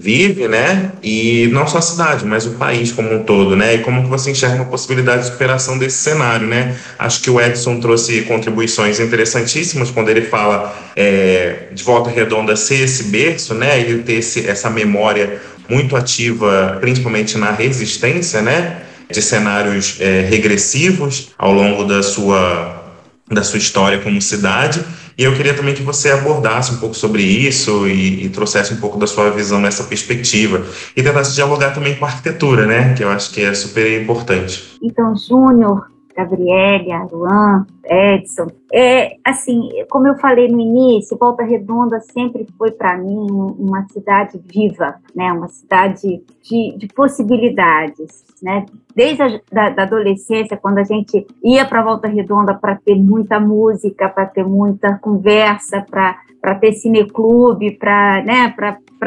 vive, 0.00 0.48
né? 0.48 0.92
E 1.02 1.48
não 1.52 1.66
só 1.66 1.76
a 1.76 1.82
cidade, 1.82 2.24
mas 2.24 2.46
o 2.46 2.52
país 2.52 2.90
como 2.90 3.12
um 3.14 3.22
todo, 3.22 3.54
né? 3.54 3.74
E 3.74 3.78
como 3.80 4.02
que 4.02 4.08
você 4.08 4.30
enxerga 4.30 4.56
uma 4.56 4.64
possibilidade 4.64 5.24
de 5.24 5.28
superação 5.28 5.76
desse 5.76 5.98
cenário, 5.98 6.46
né? 6.46 6.74
Acho 6.98 7.20
que 7.20 7.28
o 7.28 7.38
Edson 7.38 7.78
trouxe 7.78 8.22
contribuições 8.22 8.98
interessantíssimas 8.98 9.90
quando 9.90 10.08
ele 10.08 10.22
fala 10.22 10.74
é, 10.96 11.64
de 11.72 11.84
Volta 11.84 12.08
Redonda 12.08 12.56
ser 12.56 12.80
esse 12.82 13.04
berço, 13.04 13.52
né? 13.52 13.78
Ele 13.78 14.02
ter 14.02 14.14
esse, 14.14 14.48
essa 14.48 14.70
memória 14.70 15.38
muito 15.68 15.94
ativa, 15.94 16.78
principalmente 16.80 17.36
na 17.36 17.50
resistência, 17.50 18.40
né? 18.40 18.78
De 19.10 19.20
cenários 19.20 19.98
é, 20.00 20.22
regressivos 20.22 21.32
ao 21.36 21.52
longo 21.52 21.84
da 21.84 22.02
sua 22.02 22.78
da 23.30 23.44
sua 23.44 23.58
história 23.58 24.00
como 24.00 24.20
cidade 24.20 24.84
e 25.20 25.24
eu 25.24 25.34
queria 25.34 25.52
também 25.52 25.74
que 25.74 25.82
você 25.82 26.10
abordasse 26.10 26.72
um 26.72 26.78
pouco 26.78 26.94
sobre 26.94 27.22
isso 27.22 27.86
e, 27.86 28.24
e, 28.24 28.28
trouxesse 28.30 28.72
um 28.72 28.78
pouco 28.78 28.96
da 28.96 29.06
sua 29.06 29.28
visão 29.30 29.60
nessa 29.60 29.84
perspectiva 29.84 30.64
e 30.96 31.02
tentasse 31.02 31.34
dialogar 31.34 31.74
também 31.74 31.94
com 31.94 32.06
a 32.06 32.08
arquitetura, 32.08 32.64
né? 32.64 32.94
Que 32.94 33.04
eu 33.04 33.10
acho 33.10 33.30
que 33.30 33.42
é 33.42 33.52
super 33.52 34.00
importante. 34.00 34.78
Então, 34.82 35.14
Júnior, 35.14 35.90
Gabriele, 36.24 36.92
Aruan, 36.92 37.66
Edson. 37.84 38.46
É, 38.72 39.16
assim, 39.24 39.68
como 39.90 40.06
eu 40.06 40.16
falei 40.16 40.48
no 40.48 40.60
início, 40.60 41.16
Volta 41.18 41.42
Redonda 41.42 42.00
sempre 42.00 42.46
foi 42.56 42.70
para 42.70 42.96
mim 42.96 43.26
uma 43.58 43.86
cidade 43.88 44.40
viva, 44.44 44.96
né? 45.14 45.32
Uma 45.32 45.48
cidade 45.48 46.22
de, 46.42 46.76
de 46.76 46.86
possibilidades, 46.88 48.24
né? 48.42 48.66
Desde 48.94 49.22
a 49.22 49.40
da, 49.50 49.70
da 49.70 49.82
adolescência, 49.82 50.56
quando 50.56 50.78
a 50.78 50.84
gente 50.84 51.26
ia 51.42 51.64
para 51.64 51.82
Volta 51.82 52.08
Redonda 52.08 52.54
para 52.54 52.76
ter 52.76 52.94
muita 52.94 53.40
música, 53.40 54.08
para 54.08 54.26
ter 54.26 54.44
muita 54.44 54.98
conversa, 54.98 55.84
para 55.90 56.54
ter 56.56 56.72
cineclube, 56.74 57.72
para 57.72 58.22
né, 58.22 58.54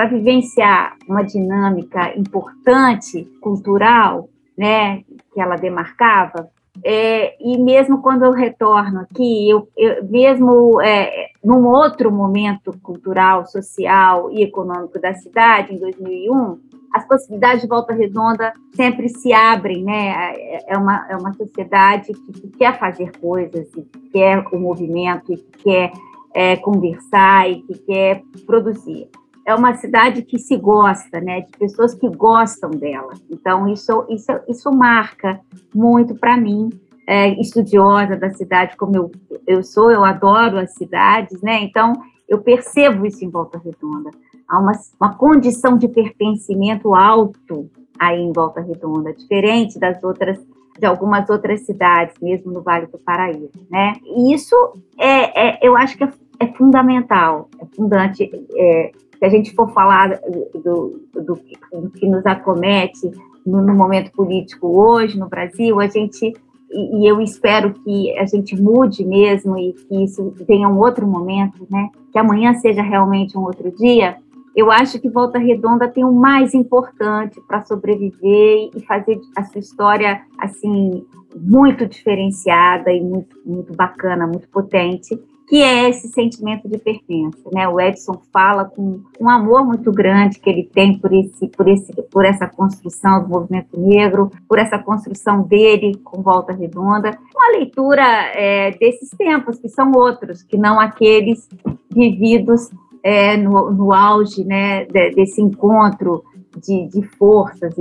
vivenciar 0.09 0.95
uma 1.07 1.23
dinâmica 1.23 2.17
importante, 2.17 3.23
cultural, 3.39 4.27
né, 4.57 5.03
que 5.33 5.41
ela 5.41 5.55
demarcava, 5.55 6.49
é, 6.83 7.35
e 7.39 7.57
mesmo 7.57 8.01
quando 8.01 8.23
eu 8.23 8.31
retorno 8.31 9.01
aqui, 9.01 9.49
eu, 9.49 9.67
eu 9.77 10.03
mesmo 10.05 10.81
é, 10.81 11.29
num 11.43 11.65
outro 11.65 12.11
momento 12.11 12.77
cultural, 12.81 13.45
social 13.45 14.29
e 14.31 14.43
econômico 14.43 14.99
da 14.99 15.13
cidade, 15.13 15.73
em 15.73 15.79
2001, 15.79 16.59
as 16.93 17.07
possibilidades 17.07 17.61
de 17.61 17.67
volta 17.67 17.93
redonda 17.93 18.53
sempre 18.73 19.09
se 19.09 19.33
abrem, 19.33 19.83
né? 19.83 20.33
É, 20.35 20.73
é 20.73 20.77
uma, 20.77 21.07
é 21.09 21.15
uma 21.15 21.33
sociedade 21.33 22.13
que, 22.13 22.33
que 22.33 22.47
quer 22.49 22.77
fazer 22.77 23.11
coisas, 23.19 23.67
que 23.71 24.09
quer 24.11 24.45
o 24.51 24.59
movimento, 24.59 25.25
que 25.25 25.63
quer 25.63 25.91
é, 26.33 26.55
conversar 26.57 27.49
e 27.49 27.61
que 27.61 27.79
quer 27.79 28.21
produzir 28.45 29.09
é 29.45 29.53
uma 29.53 29.73
cidade 29.75 30.21
que 30.23 30.39
se 30.39 30.55
gosta, 30.57 31.19
né, 31.19 31.41
de 31.41 31.51
pessoas 31.57 31.93
que 31.93 32.07
gostam 32.09 32.69
dela. 32.71 33.13
Então 33.29 33.67
isso 33.67 34.05
isso 34.09 34.31
isso 34.47 34.71
marca 34.71 35.39
muito 35.73 36.15
para 36.15 36.37
mim, 36.37 36.69
é, 37.07 37.29
estudiosa 37.39 38.15
da 38.15 38.31
cidade 38.31 38.77
como 38.77 38.95
eu 38.95 39.11
eu 39.45 39.63
sou, 39.63 39.91
eu 39.91 40.05
adoro 40.05 40.57
as 40.57 40.73
cidades, 40.73 41.41
né? 41.41 41.61
Então 41.63 41.93
eu 42.27 42.41
percebo 42.41 43.05
isso 43.05 43.23
em 43.23 43.29
Volta 43.29 43.61
Redonda. 43.63 44.09
Há 44.47 44.59
uma, 44.59 44.71
uma 44.99 45.15
condição 45.15 45.77
de 45.77 45.87
pertencimento 45.87 46.95
alto 46.95 47.69
aí 47.99 48.19
em 48.19 48.31
Volta 48.31 48.61
Redonda, 48.61 49.13
diferente 49.13 49.79
das 49.79 50.03
outras 50.03 50.39
de 50.79 50.85
algumas 50.85 51.29
outras 51.29 51.61
cidades, 51.65 52.15
mesmo 52.21 52.51
no 52.51 52.61
Vale 52.61 52.87
do 52.87 52.97
Paraíba, 52.97 53.49
né? 53.69 53.93
E 54.03 54.33
isso 54.33 54.55
é, 54.97 55.49
é 55.49 55.59
eu 55.61 55.77
acho 55.77 55.97
que 55.97 56.03
é, 56.03 56.11
é 56.39 56.47
fundamental, 56.47 57.47
é 57.59 57.65
fundante, 57.75 58.29
é, 58.55 58.91
se 59.23 59.27
a 59.27 59.29
gente 59.29 59.53
for 59.55 59.71
falar 59.71 60.19
do, 60.53 61.01
do, 61.13 61.39
do 61.73 61.89
que 61.91 62.05
nos 62.05 62.25
acomete 62.25 63.09
no, 63.45 63.61
no, 63.61 63.73
momento 63.73 64.11
político 64.11 64.67
hoje 64.67 65.17
no 65.17 65.29
Brasil, 65.29 65.79
a 65.79 65.87
gente 65.87 66.33
e, 66.69 66.97
e, 66.97 67.07
eu 67.07 67.21
espero 67.21 67.73
que 67.73 68.17
a 68.17 68.25
gente 68.25 68.53
mude 68.59 69.05
mesmo 69.05 69.57
e 69.57 69.71
que 69.71 70.03
isso 70.03 70.33
tenha 70.45 70.67
um 70.67 70.77
outro 70.77 71.07
momento, 71.07 71.65
né? 71.71 71.89
Que 72.11 72.19
amanhã 72.19 72.53
seja 72.55 72.81
realmente 72.81 73.37
um 73.37 73.43
outro 73.43 73.71
dia. 73.71 74.17
Eu 74.53 74.69
acho 74.69 74.99
que 74.99 75.09
Volta 75.09 75.39
Redonda 75.39 75.87
tem 75.87 76.03
o 76.03 76.11
mais 76.11 76.53
importante 76.53 77.39
para 77.47 77.63
sobreviver 77.63 78.71
e 78.75 78.81
fazer 78.85 79.21
a 79.37 79.43
sua 79.45 79.59
história 79.59 80.21
assim 80.37 81.05
muito 81.33 81.85
diferenciada 81.85 82.91
e 82.91 83.01
muito, 83.01 83.37
muito 83.45 83.73
bacana, 83.73 84.27
muito 84.27 84.49
potente, 84.49 85.17
que 85.47 85.61
é 85.61 85.89
esse 85.89 86.07
sentimento 86.09 86.67
de 86.67 86.77
pertença, 86.77 87.49
né? 87.51 87.67
O 87.67 87.79
Edson 87.79 88.21
fala 88.31 88.65
com 88.65 89.01
um 89.19 89.29
amor 89.29 89.65
muito 89.65 89.91
grande 89.91 90.39
que 90.39 90.49
ele 90.49 90.63
tem 90.63 90.97
por 90.97 91.13
esse, 91.13 91.47
por 91.47 91.67
esse, 91.67 91.93
por 92.11 92.25
essa 92.25 92.47
construção 92.47 93.23
do 93.23 93.29
movimento 93.29 93.79
negro, 93.79 94.31
por 94.47 94.57
essa 94.57 94.79
construção 94.79 95.43
dele 95.43 95.97
com 96.03 96.21
Volta 96.21 96.53
Redonda, 96.53 97.17
uma 97.35 97.57
leitura 97.57 98.03
é, 98.33 98.71
desses 98.71 99.09
tempos 99.09 99.59
que 99.59 99.67
são 99.67 99.91
outros, 99.91 100.43
que 100.43 100.57
não 100.57 100.79
aqueles 100.79 101.47
vividos 101.93 102.69
é, 103.03 103.35
no, 103.35 103.69
no 103.71 103.93
auge, 103.93 104.45
né? 104.45 104.85
desse 104.85 105.41
encontro 105.41 106.23
de, 106.57 106.87
de 106.87 107.03
forças. 107.17 107.75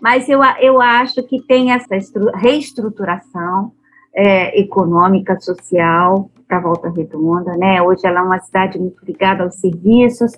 Mas 0.00 0.28
eu, 0.28 0.40
eu 0.60 0.80
acho 0.80 1.22
que 1.24 1.42
tem 1.42 1.72
essa 1.72 1.98
reestruturação 2.34 3.72
é, 4.14 4.58
econômica, 4.60 5.38
social, 5.40 6.30
para 6.48 6.60
Volta 6.60 6.90
Redonda, 6.90 7.56
né? 7.56 7.80
Hoje 7.80 8.04
ela 8.04 8.20
é 8.20 8.22
uma 8.22 8.40
cidade 8.40 8.78
muito 8.78 9.04
ligada 9.04 9.44
aos 9.44 9.54
serviços, 9.56 10.32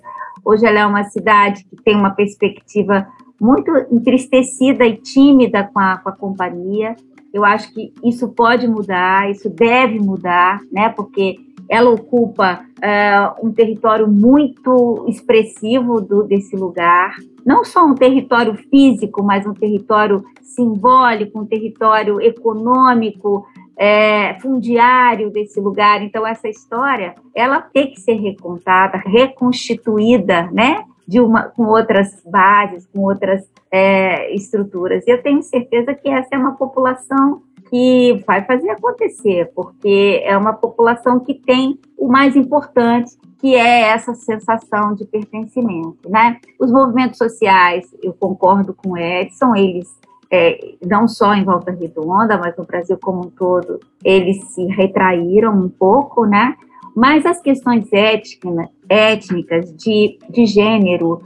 hoje 0.45 0.67
ela 0.67 0.81
é 0.81 0.87
uma 0.87 1.05
cidade 1.05 1.65
que 1.65 1.77
tem 1.83 1.97
uma 1.97 2.11
perspectiva 2.11 3.07
muito 3.41 3.71
entristecida 3.91 4.87
e 4.87 4.97
tímida 4.97 5.65
com 5.73 5.81
a, 5.81 5.97
com 5.99 6.09
a 6.11 6.13
companhia. 6.13 6.95
Eu 7.33 7.45
acho 7.45 7.73
que 7.73 7.93
isso 8.05 8.29
pode 8.29 8.69
mudar, 8.69 9.31
isso 9.31 9.49
deve 9.49 9.99
mudar, 9.99 10.61
né? 10.71 10.91
Porque 10.91 11.37
ela 11.69 11.91
ocupa 11.91 12.61
uh, 12.61 13.47
um 13.47 13.51
território 13.51 14.07
muito 14.07 15.07
expressivo 15.09 16.01
do, 16.01 16.23
desse 16.25 16.55
lugar, 16.55 17.17
não 17.47 17.65
só 17.65 17.87
um 17.87 17.95
território 17.95 18.55
físico, 18.55 19.23
mas 19.23 19.47
um 19.47 19.55
território 19.55 20.23
simbólico, 20.43 21.41
um 21.41 21.47
território 21.47 22.21
econômico, 22.21 23.47
é, 23.77 24.39
fundiário 24.41 25.31
desse 25.31 25.61
lugar. 25.61 26.03
Então, 26.03 26.27
essa 26.27 26.49
história, 26.49 27.15
ela 27.35 27.61
tem 27.61 27.91
que 27.91 28.01
ser 28.01 28.15
recontada, 28.15 28.99
reconstituída, 28.99 30.51
né? 30.53 30.85
De 31.07 31.21
uma, 31.21 31.45
com 31.45 31.65
outras 31.67 32.23
bases, 32.25 32.87
com 32.87 33.01
outras 33.01 33.49
é, 33.71 34.33
estruturas. 34.35 35.07
Eu 35.07 35.23
tenho 35.23 35.43
certeza 35.43 35.95
que 35.95 36.09
essa 36.09 36.29
é 36.33 36.39
uma 36.39 36.55
população 36.55 37.43
que 37.69 38.23
vai 38.27 38.45
fazer 38.45 38.69
acontecer, 38.69 39.51
porque 39.55 40.21
é 40.25 40.37
uma 40.37 40.53
população 40.53 41.19
que 41.19 41.33
tem 41.33 41.79
o 41.99 42.07
mais 42.07 42.37
importante, 42.37 43.17
que 43.39 43.55
é 43.55 43.89
essa 43.89 44.15
sensação 44.15 44.95
de 44.95 45.07
pertencimento, 45.07 46.09
né? 46.09 46.39
Os 46.61 46.71
movimentos 46.71 47.17
sociais, 47.17 47.87
eu 48.03 48.13
concordo 48.13 48.75
com 48.75 48.91
o 48.91 48.99
Edson, 48.99 49.57
eles 49.57 49.89
é, 50.33 50.59
não 50.83 51.07
só 51.07 51.35
em 51.35 51.45
Volta 51.45 51.71
Redonda, 51.71 52.39
mas 52.39 52.57
no 52.57 52.65
Brasil 52.65 52.99
como 53.01 53.27
um 53.27 53.31
todo, 53.31 53.79
eles 54.03 54.43
se 54.55 54.65
retraíram 54.65 55.53
um 55.53 55.69
pouco, 55.69 56.25
né? 56.25 56.57
Mas 56.97 57.27
as 57.27 57.41
questões 57.43 57.93
étnicas, 57.93 58.69
étnicas 58.89 59.77
de, 59.77 60.19
de 60.31 60.47
gênero, 60.47 61.21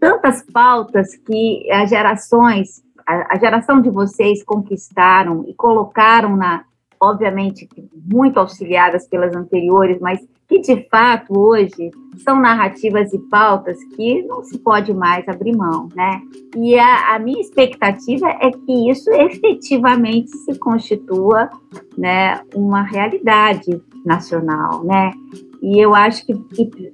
tantas 0.00 0.44
pautas 0.52 1.16
que 1.16 1.68
as 1.72 1.90
gerações, 1.90 2.80
a, 3.04 3.34
a 3.34 3.38
geração 3.38 3.80
de 3.80 3.90
vocês 3.90 4.44
conquistaram 4.44 5.44
e 5.48 5.54
colocaram 5.54 6.36
na, 6.36 6.64
obviamente, 7.00 7.68
muito 7.92 8.38
auxiliadas 8.38 9.08
pelas 9.08 9.34
anteriores, 9.34 9.98
mas 10.00 10.20
que 10.48 10.60
de 10.60 10.88
fato 10.88 11.38
hoje 11.38 11.90
são 12.24 12.40
narrativas 12.40 13.12
e 13.12 13.18
pautas 13.18 13.78
que 13.94 14.22
não 14.22 14.42
se 14.42 14.58
pode 14.58 14.94
mais 14.94 15.28
abrir 15.28 15.54
mão, 15.54 15.88
né? 15.94 16.22
E 16.56 16.78
a, 16.78 17.14
a 17.14 17.18
minha 17.18 17.40
expectativa 17.40 18.28
é 18.40 18.50
que 18.50 18.90
isso 18.90 19.10
efetivamente 19.12 20.30
se 20.30 20.58
constitua, 20.58 21.50
né, 21.96 22.40
uma 22.54 22.82
realidade 22.82 23.80
nacional, 24.04 24.82
né? 24.82 25.12
E 25.62 25.78
eu 25.78 25.94
acho 25.94 26.24
que, 26.24 26.34
que 26.34 26.90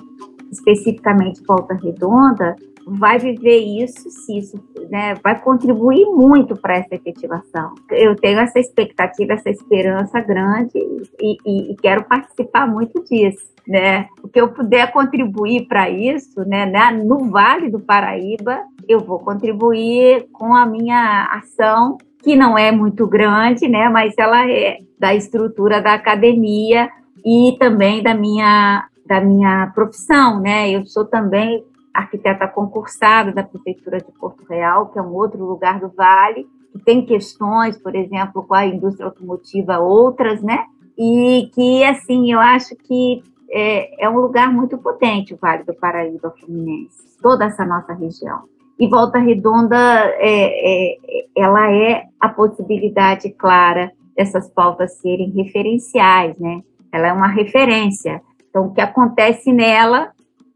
especificamente 0.51 1.43
Volta 1.47 1.75
Redonda 1.75 2.57
vai 2.87 3.19
viver 3.19 3.59
isso, 3.59 4.11
se 4.11 4.39
isso 4.39 4.63
né, 4.91 5.15
vai 5.23 5.41
contribuir 5.41 6.07
muito 6.07 6.57
para 6.57 6.77
essa 6.77 6.95
efetivação. 6.95 7.75
Eu 7.91 8.15
tenho 8.17 8.39
essa 8.39 8.59
expectativa, 8.59 9.35
essa 9.35 9.51
esperança 9.51 10.21
grande 10.21 10.79
e, 11.21 11.37
e, 11.45 11.73
e 11.73 11.77
quero 11.77 12.05
participar 12.05 12.67
muito 12.67 13.03
disso. 13.05 13.53
Né? 13.67 14.09
O 14.23 14.29
que 14.29 14.39
eu 14.39 14.49
puder 14.49 14.93
contribuir 14.93 15.67
para 15.67 15.89
isso, 15.89 16.47
né, 16.47 16.67
né, 16.67 16.91
no 16.91 17.31
Vale 17.31 17.71
do 17.71 17.81
Paraíba, 17.81 18.61
eu 18.87 19.01
vou 19.01 19.19
contribuir 19.19 20.27
com 20.33 20.55
a 20.55 20.67
minha 20.67 21.25
ação, 21.33 21.97
que 22.23 22.37
não 22.37 22.59
é 22.59 22.71
muito 22.71 23.07
grande, 23.07 23.67
né, 23.67 23.89
mas 23.89 24.13
ela 24.19 24.51
é 24.51 24.79
da 24.99 25.15
estrutura 25.15 25.81
da 25.81 25.95
academia 25.95 26.91
e 27.25 27.57
também 27.59 28.03
da 28.03 28.15
minha 28.15 28.87
da 29.07 29.21
minha 29.21 29.71
profissão, 29.75 30.41
né? 30.41 30.71
Eu 30.71 30.87
sou 30.87 31.05
também 31.05 31.63
arquiteta 31.95 32.49
concursada 32.49 33.33
da 33.33 33.45
Prefeitura 33.45 33.99
de 33.99 34.11
Porto 34.19 34.45
Real, 34.49 34.89
que 34.89 34.99
é 34.99 35.03
um 35.03 35.15
outro 35.15 35.45
lugar 35.45 35.79
do 35.79 35.89
Vale, 35.91 36.45
que 36.73 36.79
tem 36.81 37.07
questões, 37.07 37.79
por 37.79 37.95
exemplo, 37.95 38.43
com 38.43 38.55
a 38.55 38.67
indústria 38.67 39.07
automotiva, 39.07 39.79
outras, 39.79 40.43
né? 40.43 40.65
E 40.99 41.49
que, 41.55 41.85
assim, 41.85 42.33
eu 42.33 42.41
acho 42.41 42.75
que 42.77 43.23
é, 43.51 44.05
é 44.05 44.11
um 44.11 44.19
lugar 44.19 44.53
muito 44.53 44.77
potente, 44.77 45.33
o 45.33 45.39
Vale 45.41 45.63
do 45.63 45.75
Paraíba 45.75 46.35
Fluminense, 46.41 47.19
toda 47.23 47.45
essa 47.45 47.65
nossa 47.65 47.93
região. 47.93 48.43
E 48.79 48.89
Volta 48.89 49.19
Redonda, 49.19 49.77
é, 49.77 50.95
é, 50.95 50.97
ela 51.37 51.71
é 51.71 52.07
a 52.21 52.29
possibilidade 52.29 53.31
clara 53.31 53.93
dessas 54.17 54.51
pautas 54.51 54.99
serem 54.99 55.31
referenciais, 55.31 56.37
né? 56.41 56.61
Ela 56.93 57.09
é 57.09 57.13
uma 57.13 57.29
referência. 57.29 58.21
Então, 58.51 58.67
o 58.67 58.73
que 58.73 58.81
acontece 58.81 59.53
nela 59.53 60.14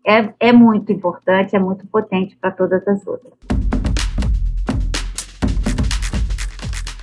é, 0.08 0.30
é 0.40 0.52
muito 0.52 0.90
importante, 0.90 1.54
é 1.54 1.58
muito 1.58 1.86
potente 1.86 2.34
para 2.40 2.50
todas 2.50 2.80
as 2.88 3.06
outras. 3.06 3.34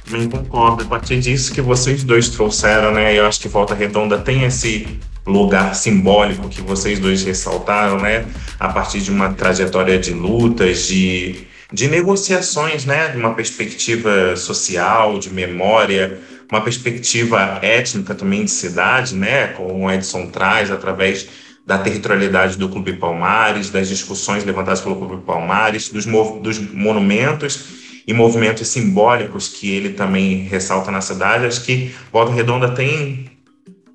Também 0.09 0.27
concordo. 0.27 0.83
A 0.83 0.87
partir 0.87 1.19
disso 1.19 1.53
que 1.53 1.61
vocês 1.61 2.03
dois 2.03 2.29
trouxeram, 2.29 2.91
né? 2.91 3.17
Eu 3.17 3.27
acho 3.27 3.39
que 3.39 3.47
Volta 3.47 3.75
Redonda 3.75 4.17
tem 4.17 4.43
esse 4.43 4.99
lugar 5.25 5.75
simbólico 5.75 6.49
que 6.49 6.61
vocês 6.61 6.99
dois 6.99 7.23
ressaltaram, 7.23 7.99
né? 7.99 8.25
A 8.59 8.69
partir 8.69 9.01
de 9.01 9.11
uma 9.11 9.33
trajetória 9.33 9.99
de 9.99 10.11
lutas, 10.11 10.87
de, 10.87 11.45
de 11.71 11.87
negociações, 11.87 12.85
né? 12.85 13.09
De 13.09 13.17
uma 13.17 13.35
perspectiva 13.35 14.35
social, 14.35 15.19
de 15.19 15.31
memória, 15.31 16.19
uma 16.51 16.61
perspectiva 16.61 17.59
étnica 17.61 18.15
também 18.15 18.45
de 18.45 18.51
cidade, 18.51 19.15
né? 19.15 19.47
Como 19.49 19.85
o 19.85 19.91
Edson 19.91 20.27
traz 20.27 20.71
através 20.71 21.44
da 21.65 21.77
territorialidade 21.79 22.57
do 22.57 22.69
Clube 22.69 22.93
Palmares, 22.93 23.71
das 23.71 23.87
discussões 23.87 24.43
levantadas 24.43 24.81
pelo 24.81 24.95
Clube 24.95 25.23
Palmares, 25.25 25.89
dos, 25.89 26.05
dos 26.05 26.59
monumentos 26.71 28.03
e 28.07 28.13
movimentos 28.13 28.67
simbólicos 28.67 29.47
que 29.47 29.71
ele 29.71 29.89
também 29.89 30.43
ressalta 30.43 30.91
na 30.91 31.01
cidade. 31.01 31.45
Acho 31.45 31.63
que 31.63 31.93
Volta 32.13 32.31
Redonda 32.31 32.69
tem, 32.69 33.31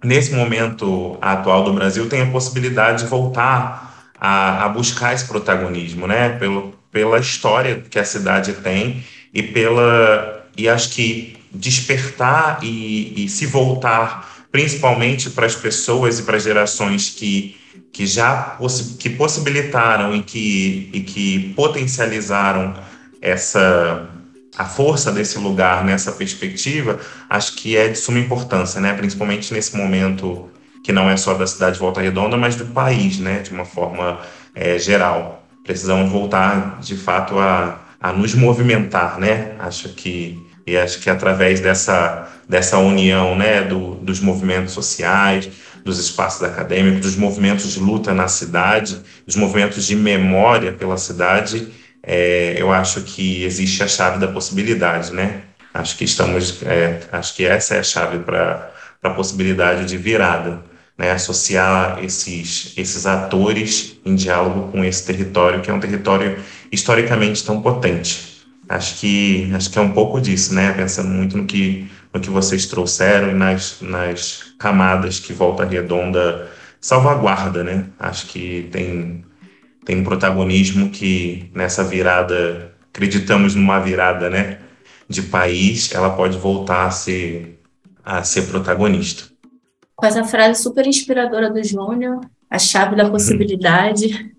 nesse 0.03 0.35
momento 0.35 1.17
atual 1.21 1.63
do 1.63 1.73
Brasil, 1.73 2.09
tem 2.09 2.23
a 2.23 2.27
possibilidade 2.27 3.05
de 3.05 3.09
voltar 3.09 4.13
a, 4.19 4.65
a 4.65 4.69
buscar 4.69 5.15
esse 5.15 5.27
protagonismo, 5.27 6.09
né? 6.09 6.31
Pelo, 6.31 6.75
pela 6.91 7.21
história 7.21 7.85
que 7.89 7.99
a 7.99 8.05
cidade 8.05 8.55
tem 8.55 9.05
e 9.33 9.43
pela 9.43 10.45
e 10.57 10.69
acho 10.69 10.91
que 10.91 11.37
despertar 11.53 12.59
e, 12.63 13.25
e 13.25 13.29
se 13.29 13.47
voltar 13.47 14.40
principalmente 14.51 15.31
para 15.31 15.47
as 15.47 15.55
pessoas 15.55 16.19
e 16.19 16.23
para 16.23 16.37
as 16.37 16.43
gerações 16.43 17.11
que 17.11 17.57
que 17.93 18.07
já 18.07 18.57
que 18.99 19.11
possibilitaram 19.11 20.15
e 20.15 20.23
que, 20.23 20.91
e 20.93 21.01
que 21.01 21.53
potencializaram 21.55 22.75
essa 23.21 24.09
a 24.57 24.65
força 24.65 25.13
desse 25.13 25.39
lugar 25.39 25.85
nessa 25.85 26.13
perspectiva, 26.13 26.99
acho 27.29 27.55
que 27.57 27.77
é 27.77 27.89
de 27.89 27.97
suma 27.97 28.19
importância, 28.19 28.81
né? 28.81 28.93
Principalmente 28.95 29.55
nesse 29.55 29.77
momento 29.77 30.51
que 30.83 30.93
não 30.93 31.09
é 31.09 31.17
só 31.17 31.35
da 31.35 31.47
cidade 31.47 31.75
de 31.75 31.81
Volta 31.81 32.01
Redonda, 32.01 32.37
mas 32.37 32.57
do 32.57 32.67
país, 32.67 33.19
né? 33.19 33.41
De 33.41 33.51
uma 33.51 33.65
forma 33.65 34.21
é, 34.55 34.79
geral. 34.79 35.47
Precisamos 35.65 36.11
voltar, 36.11 36.79
de 36.81 36.97
fato, 36.97 37.39
a, 37.39 37.79
a 38.01 38.13
nos 38.13 38.35
movimentar, 38.35 39.19
né? 39.19 39.55
Acho 39.59 39.91
que 39.91 40.45
e 40.71 40.79
acho 40.79 41.01
que 41.01 41.11
através 41.11 41.61
dessa 41.61 42.29
dessa 42.49 42.79
união, 42.79 43.37
né, 43.37 43.63
do, 43.63 43.95
dos 43.95 44.19
movimentos 44.19 44.73
sociais, 44.73 45.49
dos 45.85 46.01
espaços 46.01 46.43
acadêmicos, 46.43 47.01
dos 47.01 47.17
movimentos 47.17 47.73
de 47.73 47.79
luta 47.79 48.13
na 48.13 48.27
cidade, 48.27 48.99
dos 49.25 49.37
movimentos 49.37 49.87
de 49.87 49.95
memória 49.95 50.73
pela 50.73 50.97
cidade, 50.97 51.69
é, 52.03 52.57
eu 52.59 52.73
acho 52.73 53.03
que 53.03 53.45
existe 53.45 53.83
a 53.85 53.89
chave 53.89 54.19
da 54.19 54.27
possibilidade, 54.27 55.13
né? 55.13 55.43
Acho 55.73 55.97
que 55.97 56.05
estamos, 56.05 56.61
é, 56.65 57.01
acho 57.13 57.37
que 57.37 57.47
essa 57.47 57.77
é 57.77 57.79
a 57.79 57.85
chave 57.85 58.19
para 58.19 58.73
a 59.01 59.11
possibilidade 59.11 59.85
de 59.85 59.97
virada, 59.97 60.61
né? 60.99 61.13
Associar 61.13 62.03
esses 62.03 62.75
esses 62.77 63.07
atores 63.07 63.97
em 64.05 64.17
diálogo 64.17 64.73
com 64.73 64.85
esse 64.85 65.07
território 65.07 65.61
que 65.61 65.71
é 65.71 65.73
um 65.73 65.81
território 65.81 66.37
historicamente 66.73 67.45
tão 67.45 67.63
potente. 67.63 68.30
Acho 68.71 69.01
que 69.01 69.51
acho 69.53 69.69
que 69.69 69.79
é 69.81 69.83
um 69.83 69.93
pouco 69.93 70.21
disso, 70.21 70.55
né? 70.55 70.73
Pensando 70.73 71.09
muito 71.09 71.37
no 71.37 71.45
que 71.45 71.91
no 72.15 72.21
que 72.21 72.31
vocês 72.31 72.67
trouxeram 72.67 73.31
e 73.31 73.35
nas, 73.35 73.81
nas 73.81 74.55
camadas 74.61 75.19
que 75.19 75.33
Volta 75.33 75.65
Redonda 75.65 76.49
salvaguarda, 76.81 77.65
né? 77.65 77.87
Acho 77.99 78.27
que 78.27 78.69
tem 78.71 79.25
tem 79.85 79.97
um 79.97 80.05
protagonismo 80.05 80.91
que 80.91 81.51
nessa 81.53 81.83
virada, 81.83 82.73
acreditamos 82.93 83.57
numa 83.57 83.81
virada, 83.81 84.31
né, 84.31 84.59
de 85.09 85.23
país, 85.23 85.93
ela 85.93 86.11
pode 86.11 86.39
voltar 86.39 86.87
a 86.87 86.91
ser 86.93 87.59
a 88.05 88.23
ser 88.23 88.43
protagonista. 88.43 89.25
Com 89.97 90.07
essa 90.07 90.23
frase 90.23 90.63
super 90.63 90.87
inspiradora 90.87 91.51
do 91.51 91.63
Júnior, 91.63 92.21
a 92.49 92.59
chave 92.59 92.95
da 92.95 93.11
possibilidade, 93.11 94.33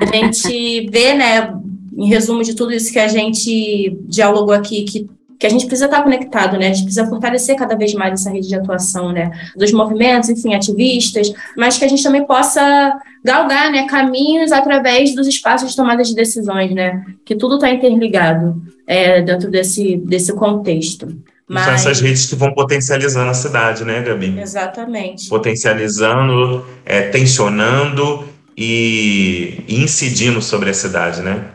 a 0.00 0.06
gente 0.06 0.88
vê, 0.90 1.14
né, 1.14 1.52
em 1.96 2.08
resumo 2.08 2.42
de 2.42 2.54
tudo 2.54 2.72
isso 2.72 2.92
que 2.92 2.98
a 2.98 3.08
gente 3.08 3.96
dialogou 4.06 4.54
aqui, 4.54 4.82
que 4.84 5.08
que 5.38 5.46
a 5.46 5.50
gente 5.50 5.66
precisa 5.66 5.86
estar 5.86 6.02
conectado, 6.02 6.56
né? 6.56 6.68
A 6.68 6.72
gente 6.72 6.84
precisa 6.84 7.06
fortalecer 7.06 7.56
cada 7.56 7.76
vez 7.76 7.92
mais 7.92 8.14
essa 8.14 8.30
rede 8.30 8.48
de 8.48 8.54
atuação, 8.54 9.12
né? 9.12 9.30
Dos 9.56 9.72
movimentos, 9.72 10.30
enfim, 10.30 10.54
ativistas, 10.54 11.32
mas 11.56 11.76
que 11.76 11.84
a 11.84 11.88
gente 11.88 12.02
também 12.02 12.24
possa 12.24 12.98
galgar, 13.22 13.70
né, 13.70 13.86
caminhos 13.86 14.52
através 14.52 15.14
dos 15.14 15.26
espaços 15.26 15.70
de 15.70 15.76
tomada 15.76 16.02
de 16.02 16.14
decisões, 16.14 16.70
né? 16.72 17.04
Que 17.24 17.34
tudo 17.34 17.56
está 17.56 17.68
interligado 17.70 18.62
é, 18.86 19.22
dentro 19.22 19.50
desse, 19.50 19.96
desse 19.96 20.32
contexto. 20.32 21.14
Mas... 21.46 21.64
São 21.64 21.74
essas 21.74 22.00
redes 22.00 22.26
que 22.26 22.36
vão 22.36 22.54
potencializando 22.54 23.30
a 23.30 23.34
cidade, 23.34 23.84
né, 23.84 24.00
Gabi? 24.02 24.38
Exatamente. 24.38 25.28
Potencializando, 25.28 26.64
é, 26.86 27.02
tensionando 27.02 28.24
e, 28.56 29.62
e 29.68 29.82
incidindo 29.82 30.40
sobre 30.40 30.70
a 30.70 30.74
cidade, 30.74 31.20
né? 31.20 31.53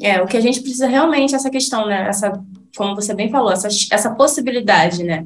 É, 0.00 0.22
o 0.22 0.26
que 0.26 0.36
a 0.36 0.40
gente 0.40 0.60
precisa 0.60 0.86
realmente, 0.86 1.34
essa 1.34 1.50
questão, 1.50 1.86
né? 1.86 2.08
Essa 2.08 2.40
como 2.76 2.94
você 2.94 3.12
bem 3.12 3.30
falou, 3.30 3.52
essa, 3.52 3.68
essa 3.90 4.14
possibilidade, 4.14 5.02
né? 5.02 5.24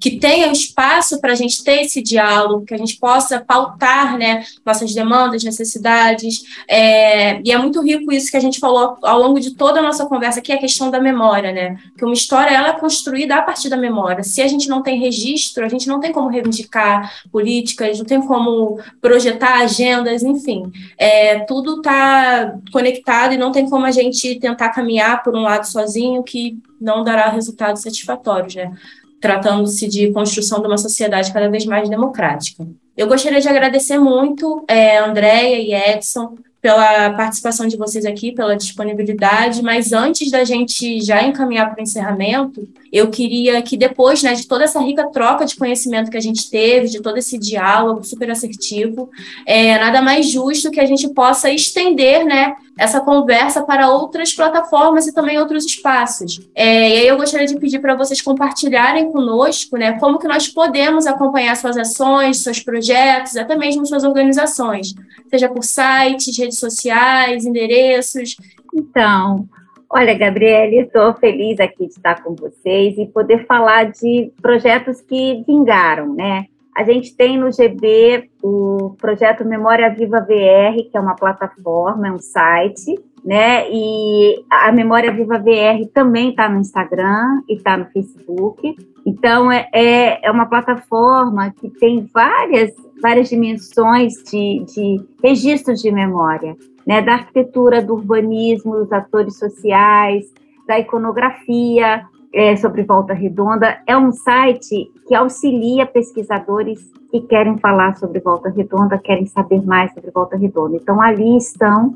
Que 0.00 0.18
tenha 0.18 0.50
espaço 0.50 1.20
para 1.20 1.32
a 1.32 1.36
gente 1.36 1.62
ter 1.62 1.82
esse 1.82 2.02
diálogo, 2.02 2.64
que 2.64 2.72
a 2.72 2.78
gente 2.78 2.96
possa 2.98 3.38
pautar 3.38 4.16
né, 4.16 4.42
nossas 4.64 4.94
demandas, 4.94 5.44
necessidades. 5.44 6.42
É, 6.66 7.40
e 7.42 7.52
é 7.52 7.58
muito 7.58 7.82
rico 7.82 8.10
isso 8.10 8.30
que 8.30 8.36
a 8.36 8.40
gente 8.40 8.58
falou 8.58 8.96
ao 9.02 9.20
longo 9.20 9.38
de 9.38 9.54
toda 9.54 9.80
a 9.80 9.82
nossa 9.82 10.06
conversa, 10.06 10.40
que 10.40 10.52
é 10.52 10.54
a 10.54 10.60
questão 10.60 10.90
da 10.90 10.98
memória, 10.98 11.52
né? 11.52 11.76
Que 11.98 12.04
uma 12.04 12.14
história 12.14 12.54
ela 12.54 12.68
é 12.68 12.80
construída 12.80 13.36
a 13.36 13.42
partir 13.42 13.68
da 13.68 13.76
memória. 13.76 14.24
Se 14.24 14.40
a 14.40 14.48
gente 14.48 14.68
não 14.68 14.82
tem 14.82 14.98
registro, 14.98 15.64
a 15.64 15.68
gente 15.68 15.86
não 15.86 16.00
tem 16.00 16.12
como 16.12 16.28
reivindicar 16.28 17.12
políticas, 17.30 17.98
não 17.98 18.06
tem 18.06 18.22
como 18.22 18.80
projetar 19.02 19.60
agendas, 19.60 20.22
enfim. 20.22 20.72
É, 20.96 21.40
tudo 21.40 21.76
está 21.76 22.54
conectado 22.72 23.34
e 23.34 23.38
não 23.38 23.52
tem 23.52 23.68
como 23.68 23.84
a 23.84 23.90
gente 23.90 24.36
tentar 24.36 24.70
caminhar 24.70 25.22
por 25.22 25.36
um 25.36 25.42
lado 25.42 25.64
sozinho 25.64 26.22
que 26.22 26.58
não 26.80 27.04
dará 27.04 27.28
resultados 27.28 27.82
satisfatórios, 27.82 28.54
né? 28.54 28.72
Tratando-se 29.20 29.86
de 29.86 30.10
construção 30.12 30.60
de 30.60 30.66
uma 30.66 30.78
sociedade 30.78 31.32
cada 31.32 31.48
vez 31.48 31.66
mais 31.66 31.88
democrática. 31.88 32.66
Eu 32.96 33.06
gostaria 33.06 33.40
de 33.40 33.48
agradecer 33.48 33.98
muito 33.98 34.64
é, 34.66 34.98
Andréia 34.98 35.58
e 35.58 35.74
Edson 35.74 36.36
pela 36.60 37.10
participação 37.14 37.66
de 37.66 37.76
vocês 37.76 38.04
aqui, 38.04 38.32
pela 38.32 38.56
disponibilidade, 38.56 39.62
mas 39.62 39.92
antes 39.92 40.30
da 40.30 40.44
gente 40.44 41.00
já 41.00 41.22
encaminhar 41.22 41.70
para 41.70 41.80
o 41.80 41.82
encerramento, 41.82 42.68
eu 42.92 43.08
queria 43.08 43.62
que 43.62 43.76
depois 43.76 44.22
né, 44.22 44.34
de 44.34 44.46
toda 44.46 44.64
essa 44.64 44.80
rica 44.80 45.08
troca 45.10 45.44
de 45.44 45.56
conhecimento 45.56 46.10
que 46.10 46.16
a 46.16 46.22
gente 46.22 46.50
teve, 46.50 46.88
de 46.88 47.00
todo 47.00 47.16
esse 47.16 47.38
diálogo 47.38 48.02
super 48.04 48.30
assertivo, 48.30 49.10
é 49.46 49.78
nada 49.78 50.02
mais 50.02 50.28
justo 50.28 50.70
que 50.70 50.80
a 50.80 50.86
gente 50.86 51.08
possa 51.14 51.50
estender 51.50 52.24
né, 52.24 52.54
essa 52.76 53.00
conversa 53.00 53.62
para 53.62 53.90
outras 53.90 54.32
plataformas 54.32 55.06
e 55.06 55.12
também 55.12 55.38
outros 55.38 55.64
espaços. 55.64 56.40
É, 56.54 56.88
e 56.88 57.00
aí 57.00 57.06
eu 57.06 57.16
gostaria 57.16 57.46
de 57.46 57.58
pedir 57.58 57.78
para 57.78 57.94
vocês 57.94 58.20
compartilharem 58.20 59.12
conosco 59.12 59.76
né, 59.76 59.98
como 59.98 60.18
que 60.18 60.26
nós 60.26 60.48
podemos 60.48 61.06
acompanhar 61.06 61.56
suas 61.56 61.76
ações, 61.76 62.42
seus 62.42 62.60
projetos, 62.60 63.36
até 63.36 63.56
mesmo 63.56 63.86
suas 63.86 64.02
organizações, 64.02 64.94
seja 65.28 65.48
por 65.48 65.62
sites, 65.62 66.36
redes 66.36 66.58
sociais, 66.58 67.44
endereços. 67.44 68.36
Então, 68.74 69.48
Olha, 69.92 70.16
Gabriele, 70.16 70.82
estou 70.82 71.12
feliz 71.14 71.58
aqui 71.58 71.88
de 71.88 71.94
estar 71.94 72.22
com 72.22 72.36
vocês 72.36 72.96
e 72.96 73.06
poder 73.06 73.44
falar 73.44 73.90
de 73.90 74.32
projetos 74.40 75.00
que 75.00 75.42
vingaram, 75.44 76.14
né? 76.14 76.46
A 76.76 76.84
gente 76.84 77.16
tem 77.16 77.36
no 77.36 77.50
GB 77.50 78.30
o 78.40 78.94
projeto 79.00 79.44
Memória 79.44 79.92
Viva 79.92 80.20
VR, 80.20 80.76
que 80.88 80.96
é 80.96 81.00
uma 81.00 81.16
plataforma, 81.16 82.06
é 82.06 82.12
um 82.12 82.20
site, 82.20 83.00
né? 83.24 83.68
E 83.68 84.44
a 84.48 84.70
Memória 84.70 85.12
Viva 85.12 85.40
VR 85.40 85.84
também 85.92 86.30
está 86.30 86.48
no 86.48 86.60
Instagram 86.60 87.42
e 87.48 87.56
está 87.56 87.76
no 87.76 87.86
Facebook. 87.86 88.76
Então, 89.04 89.50
é, 89.50 89.68
é, 89.74 90.24
é 90.24 90.30
uma 90.30 90.46
plataforma 90.46 91.52
que 91.60 91.68
tem 91.68 92.08
várias, 92.14 92.70
várias 93.02 93.28
dimensões 93.28 94.12
de, 94.22 94.64
de 94.72 95.04
registros 95.20 95.82
de 95.82 95.90
memória 95.90 96.56
né, 96.86 97.02
da 97.02 97.14
arquitetura, 97.14 97.82
do 97.82 97.94
urbanismo, 97.94 98.76
dos 98.76 98.92
atores 98.92 99.38
sociais, 99.38 100.32
da 100.66 100.78
iconografia 100.78 102.04
é, 102.32 102.56
sobre 102.56 102.82
Volta 102.82 103.12
Redonda. 103.12 103.80
É 103.86 103.96
um 103.96 104.12
site 104.12 104.90
que 105.06 105.14
auxilia 105.14 105.86
pesquisadores 105.86 106.90
que 107.10 107.20
querem 107.22 107.58
falar 107.58 107.96
sobre 107.96 108.20
Volta 108.20 108.48
Redonda, 108.48 108.98
querem 108.98 109.26
saber 109.26 109.64
mais 109.64 109.92
sobre 109.92 110.10
Volta 110.10 110.36
Redonda. 110.36 110.76
Então, 110.76 111.00
ali 111.00 111.36
estão 111.36 111.92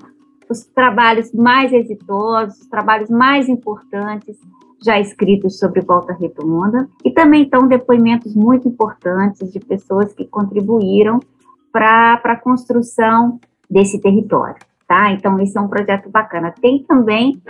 os 0.49 0.65
trabalhos 0.67 1.33
mais 1.33 1.73
exitosos, 1.73 2.61
os 2.61 2.67
trabalhos 2.67 3.09
mais 3.09 3.49
importantes 3.49 4.37
já 4.83 5.01
escritos 5.01 5.59
sobre 5.59 5.81
Volta 5.81 6.13
Redonda, 6.13 6.87
e 7.03 7.11
também 7.11 7.45
estão 7.45 7.67
depoimentos 7.67 8.35
muito 8.35 8.69
importantes 8.69 9.51
de 9.51 9.59
pessoas 9.59 10.13
que 10.13 10.27
contribuíram 10.27 11.21
para 11.73 12.21
a 12.23 12.37
construção 12.37 13.41
desse 13.71 13.99
território 13.99 14.57
tá? 14.87 15.13
Então, 15.13 15.39
esse 15.41 15.57
é 15.57 15.61
um 15.61 15.69
projeto 15.69 16.11
bacana. 16.11 16.53
Tem 16.53 16.83
também 16.83 17.41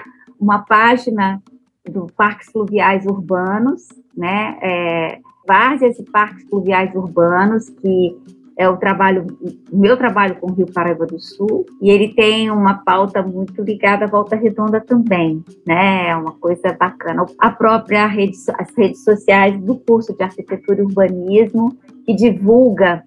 uma 0.40 0.60
página 0.60 1.42
do 1.88 2.06
Parques 2.16 2.50
Fluviais 2.50 3.04
Urbanos, 3.06 3.88
né? 4.16 4.58
É, 4.62 5.18
várias 5.46 5.98
e 5.98 6.02
Parques 6.04 6.44
Fluviais 6.48 6.94
Urbanos, 6.94 7.68
que 7.68 8.16
é 8.56 8.68
o 8.68 8.76
trabalho, 8.76 9.26
o 9.70 9.76
meu 9.76 9.96
trabalho 9.96 10.36
com 10.36 10.50
o 10.50 10.54
Rio 10.54 10.72
Paraíba 10.72 11.06
do 11.06 11.18
Sul, 11.18 11.66
e 11.82 11.90
ele 11.90 12.14
tem 12.14 12.50
uma 12.50 12.74
pauta 12.84 13.20
muito 13.20 13.62
ligada 13.62 14.04
à 14.04 14.08
Volta 14.08 14.36
Redonda 14.36 14.80
também, 14.80 15.44
né? 15.66 16.08
É 16.08 16.16
uma 16.16 16.32
coisa 16.32 16.72
bacana. 16.78 17.26
A 17.38 17.50
própria 17.50 18.06
rede, 18.06 18.36
as 18.58 18.70
redes 18.76 19.02
sociais 19.02 19.60
do 19.60 19.74
curso 19.74 20.16
de 20.16 20.22
Arquitetura 20.22 20.80
e 20.80 20.84
Urbanismo, 20.84 21.76
que 22.06 22.14
divulga 22.14 23.02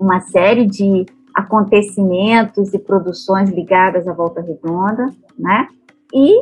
uma 0.00 0.20
série 0.20 0.64
de 0.64 1.04
acontecimentos 1.36 2.72
e 2.72 2.78
produções 2.78 3.50
ligadas 3.50 4.08
à 4.08 4.12
Volta 4.14 4.40
Redonda, 4.40 5.10
né? 5.38 5.68
E 6.14 6.34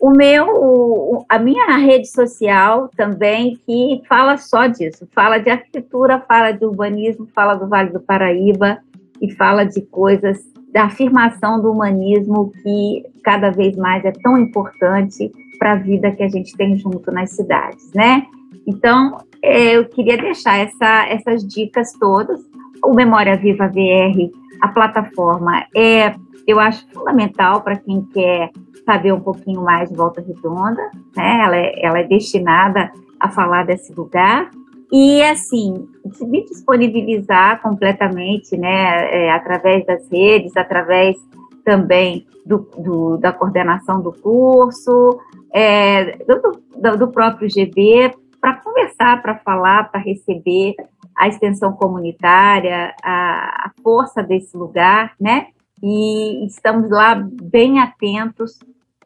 o 0.00 0.10
meu, 0.10 1.26
a 1.28 1.38
minha 1.38 1.76
rede 1.76 2.08
social 2.08 2.88
também 2.96 3.60
que 3.66 4.00
fala 4.08 4.38
só 4.38 4.66
disso, 4.66 5.06
fala 5.14 5.36
de 5.36 5.50
arquitetura, 5.50 6.24
fala 6.26 6.52
de 6.52 6.64
urbanismo, 6.64 7.28
fala 7.34 7.54
do 7.54 7.68
Vale 7.68 7.90
do 7.90 8.00
Paraíba 8.00 8.78
e 9.20 9.30
fala 9.30 9.64
de 9.64 9.82
coisas 9.82 10.38
da 10.72 10.84
afirmação 10.84 11.60
do 11.60 11.70
humanismo 11.70 12.50
que 12.62 13.04
cada 13.22 13.50
vez 13.50 13.76
mais 13.76 14.02
é 14.06 14.12
tão 14.12 14.38
importante 14.38 15.30
para 15.58 15.72
a 15.72 15.76
vida 15.76 16.10
que 16.12 16.22
a 16.22 16.28
gente 16.28 16.56
tem 16.56 16.78
junto 16.78 17.12
nas 17.12 17.32
cidades, 17.32 17.92
né? 17.92 18.26
Então, 18.66 19.18
é, 19.42 19.76
eu 19.76 19.86
queria 19.86 20.16
deixar 20.16 20.56
essa, 20.58 21.06
essas 21.08 21.46
dicas 21.46 21.92
todas 22.00 22.49
o 22.84 22.94
Memória 22.94 23.36
Viva 23.36 23.68
VR, 23.68 24.30
a 24.60 24.68
plataforma 24.68 25.64
é, 25.74 26.14
eu 26.46 26.58
acho, 26.58 26.86
fundamental 26.92 27.62
para 27.62 27.76
quem 27.76 28.02
quer 28.02 28.50
saber 28.84 29.12
um 29.12 29.20
pouquinho 29.20 29.62
mais 29.62 29.88
de 29.88 29.96
Volta 29.96 30.20
Redonda, 30.20 30.82
né? 31.16 31.40
Ela 31.44 31.56
é, 31.56 31.84
ela 31.84 31.98
é 32.00 32.04
destinada 32.04 32.90
a 33.18 33.28
falar 33.28 33.64
desse 33.64 33.92
lugar. 33.92 34.50
E, 34.92 35.22
assim, 35.22 35.88
me 36.22 36.44
disponibilizar 36.44 37.62
completamente, 37.62 38.56
né, 38.56 39.26
é, 39.26 39.30
através 39.30 39.86
das 39.86 40.10
redes, 40.10 40.56
através 40.56 41.16
também 41.64 42.26
do, 42.44 42.68
do 42.76 43.16
da 43.16 43.32
coordenação 43.32 44.02
do 44.02 44.12
curso, 44.12 45.20
é, 45.52 46.18
do, 46.24 46.96
do, 46.96 47.08
próprio 47.08 47.48
GB, 47.48 48.12
para 48.40 48.54
conversar, 48.56 49.22
para 49.22 49.36
falar, 49.36 49.92
para 49.92 50.00
receber 50.00 50.74
a 51.20 51.28
extensão 51.28 51.74
comunitária, 51.74 52.94
a, 53.02 53.66
a 53.66 53.72
força 53.82 54.22
desse 54.22 54.56
lugar, 54.56 55.12
né? 55.20 55.48
E 55.82 56.46
estamos 56.46 56.90
lá 56.90 57.14
bem 57.14 57.78
atentos 57.78 58.58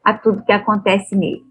a 0.04 0.14
tudo 0.14 0.44
que 0.44 0.52
acontece 0.52 1.16
nele. 1.16 1.42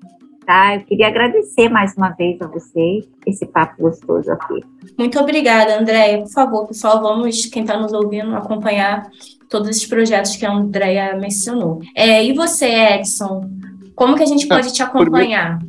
Tá? 0.45 0.75
Eu 0.75 0.81
queria 0.85 1.07
agradecer 1.07 1.67
mais 1.67 1.95
uma 1.97 2.11
vez 2.11 2.41
a 2.41 2.47
vocês 2.47 3.09
esse 3.27 3.45
papo 3.45 3.81
gostoso 3.81 4.31
aqui. 4.31 4.61
Muito 4.97 5.19
obrigada, 5.19 5.79
Andréia. 5.79 6.19
Por 6.19 6.31
favor, 6.31 6.67
pessoal, 6.67 7.01
vamos, 7.01 7.45
quem 7.47 7.63
está 7.63 7.77
nos 7.77 7.91
ouvindo, 7.91 8.33
acompanhar 8.33 9.09
todos 9.49 9.67
esses 9.67 9.85
projetos 9.85 10.37
que 10.37 10.45
a 10.45 10.51
Andréia 10.51 11.17
mencionou. 11.17 11.81
É, 11.93 12.23
e 12.23 12.33
você, 12.33 12.67
Edson, 12.95 13.49
como 13.95 14.15
que 14.15 14.23
a 14.23 14.27
gente 14.27 14.47
pode 14.47 14.71
te 14.73 14.81
acompanhar? 14.81 15.59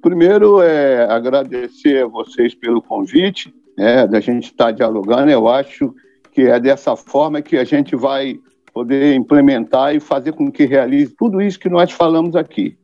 Primeiro, 0.00 0.56
primeiro 0.56 0.62
é 0.62 1.04
agradecer 1.04 2.04
a 2.04 2.06
vocês 2.06 2.54
pelo 2.54 2.80
convite, 2.80 3.52
né, 3.78 4.08
da 4.08 4.18
gente 4.18 4.46
estar 4.46 4.66
tá 4.66 4.72
dialogando. 4.72 5.30
Eu 5.30 5.46
acho 5.46 5.94
que 6.32 6.42
é 6.42 6.58
dessa 6.58 6.96
forma 6.96 7.40
que 7.40 7.56
a 7.56 7.64
gente 7.64 7.94
vai 7.94 8.40
poder 8.74 9.14
implementar 9.14 9.94
e 9.94 10.00
fazer 10.00 10.32
com 10.32 10.50
que 10.50 10.66
realize 10.66 11.14
tudo 11.16 11.40
isso 11.40 11.60
que 11.60 11.68
nós 11.68 11.92
falamos 11.92 12.34
aqui. 12.34 12.76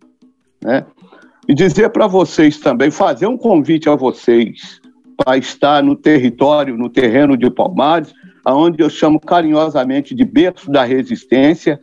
Né? 0.62 0.86
E 1.48 1.54
dizer 1.54 1.90
para 1.90 2.06
vocês 2.06 2.58
também, 2.58 2.90
fazer 2.90 3.26
um 3.26 3.36
convite 3.36 3.88
a 3.88 3.96
vocês 3.96 4.80
para 5.16 5.36
estar 5.36 5.82
no 5.82 5.96
território, 5.96 6.76
no 6.76 6.88
terreno 6.88 7.36
de 7.36 7.50
Palmares, 7.50 8.14
aonde 8.44 8.82
eu 8.82 8.88
chamo 8.88 9.18
carinhosamente 9.20 10.14
de 10.14 10.24
berço 10.24 10.70
da 10.70 10.84
resistência, 10.84 11.80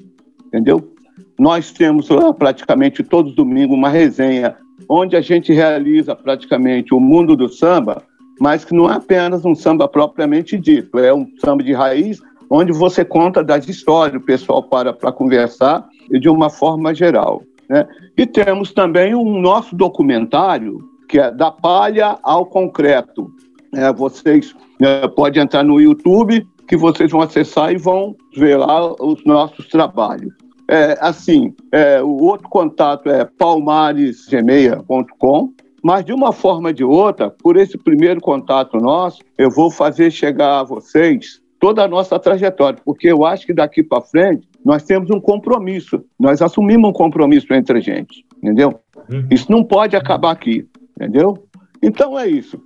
entendeu? 0.47 0.93
Nós 1.37 1.71
temos 1.71 2.09
lá 2.09 2.33
praticamente 2.33 3.03
todos 3.03 3.31
os 3.31 3.35
domingos 3.35 3.75
uma 3.75 3.89
resenha 3.89 4.55
onde 4.89 5.15
a 5.15 5.21
gente 5.21 5.53
realiza 5.53 6.15
praticamente 6.15 6.93
o 6.93 6.99
mundo 6.99 7.35
do 7.35 7.49
samba, 7.49 8.03
mas 8.41 8.65
que 8.65 8.73
não 8.73 8.91
é 8.91 8.95
apenas 8.95 9.45
um 9.45 9.53
samba 9.53 9.87
propriamente 9.87 10.57
dito, 10.57 10.97
é 10.97 11.13
um 11.13 11.27
samba 11.39 11.63
de 11.63 11.73
raiz 11.73 12.19
onde 12.49 12.73
você 12.73 13.05
conta 13.05 13.43
das 13.43 13.69
histórias, 13.69 14.19
o 14.19 14.25
pessoal 14.25 14.63
para 14.63 14.91
para 14.91 15.11
conversar 15.11 15.87
de 16.09 16.27
uma 16.27 16.49
forma 16.49 16.91
geral. 16.93 17.43
Né? 17.69 17.87
E 18.17 18.25
temos 18.25 18.73
também 18.73 19.13
um 19.13 19.39
nosso 19.39 19.75
documentário, 19.75 20.79
que 21.07 21.19
é 21.19 21.29
Da 21.29 21.51
Palha 21.51 22.17
ao 22.23 22.47
Concreto. 22.47 23.31
É, 23.75 23.93
vocês 23.93 24.55
é, 24.81 25.07
podem 25.07 25.43
entrar 25.43 25.63
no 25.63 25.79
YouTube, 25.79 26.43
que 26.67 26.75
vocês 26.75 27.11
vão 27.11 27.21
acessar 27.21 27.71
e 27.71 27.77
vão 27.77 28.15
ver 28.35 28.57
lá 28.57 28.91
os 29.01 29.23
nossos 29.23 29.67
trabalhos. 29.67 30.33
É, 30.67 30.97
assim, 30.99 31.53
é, 31.71 32.01
o 32.01 32.23
outro 32.23 32.49
contato 32.49 33.07
é 33.07 33.23
palmaresgemeia.com, 33.23 35.53
mas 35.83 36.05
de 36.05 36.13
uma 36.13 36.31
forma 36.31 36.69
ou 36.69 36.73
de 36.73 36.83
outra, 36.83 37.29
por 37.29 37.57
esse 37.57 37.77
primeiro 37.77 38.21
contato 38.21 38.77
nosso, 38.77 39.21
eu 39.37 39.49
vou 39.49 39.71
fazer 39.71 40.11
chegar 40.11 40.59
a 40.59 40.63
vocês 40.63 41.41
toda 41.59 41.83
a 41.83 41.87
nossa 41.87 42.17
trajetória, 42.19 42.79
porque 42.83 43.07
eu 43.07 43.23
acho 43.25 43.45
que 43.45 43.53
daqui 43.53 43.83
para 43.83 44.01
frente 44.01 44.47
nós 44.65 44.83
temos 44.83 45.09
um 45.09 45.19
compromisso, 45.19 46.03
nós 46.19 46.41
assumimos 46.41 46.89
um 46.89 46.93
compromisso 46.93 47.53
entre 47.53 47.77
a 47.77 47.81
gente, 47.81 48.25
entendeu? 48.37 48.79
Uhum. 49.09 49.27
Isso 49.29 49.51
não 49.51 49.63
pode 49.63 49.95
acabar 49.95 50.31
aqui, 50.31 50.65
entendeu? 50.95 51.47
Então 51.81 52.17
é 52.19 52.27
isso. 52.27 52.61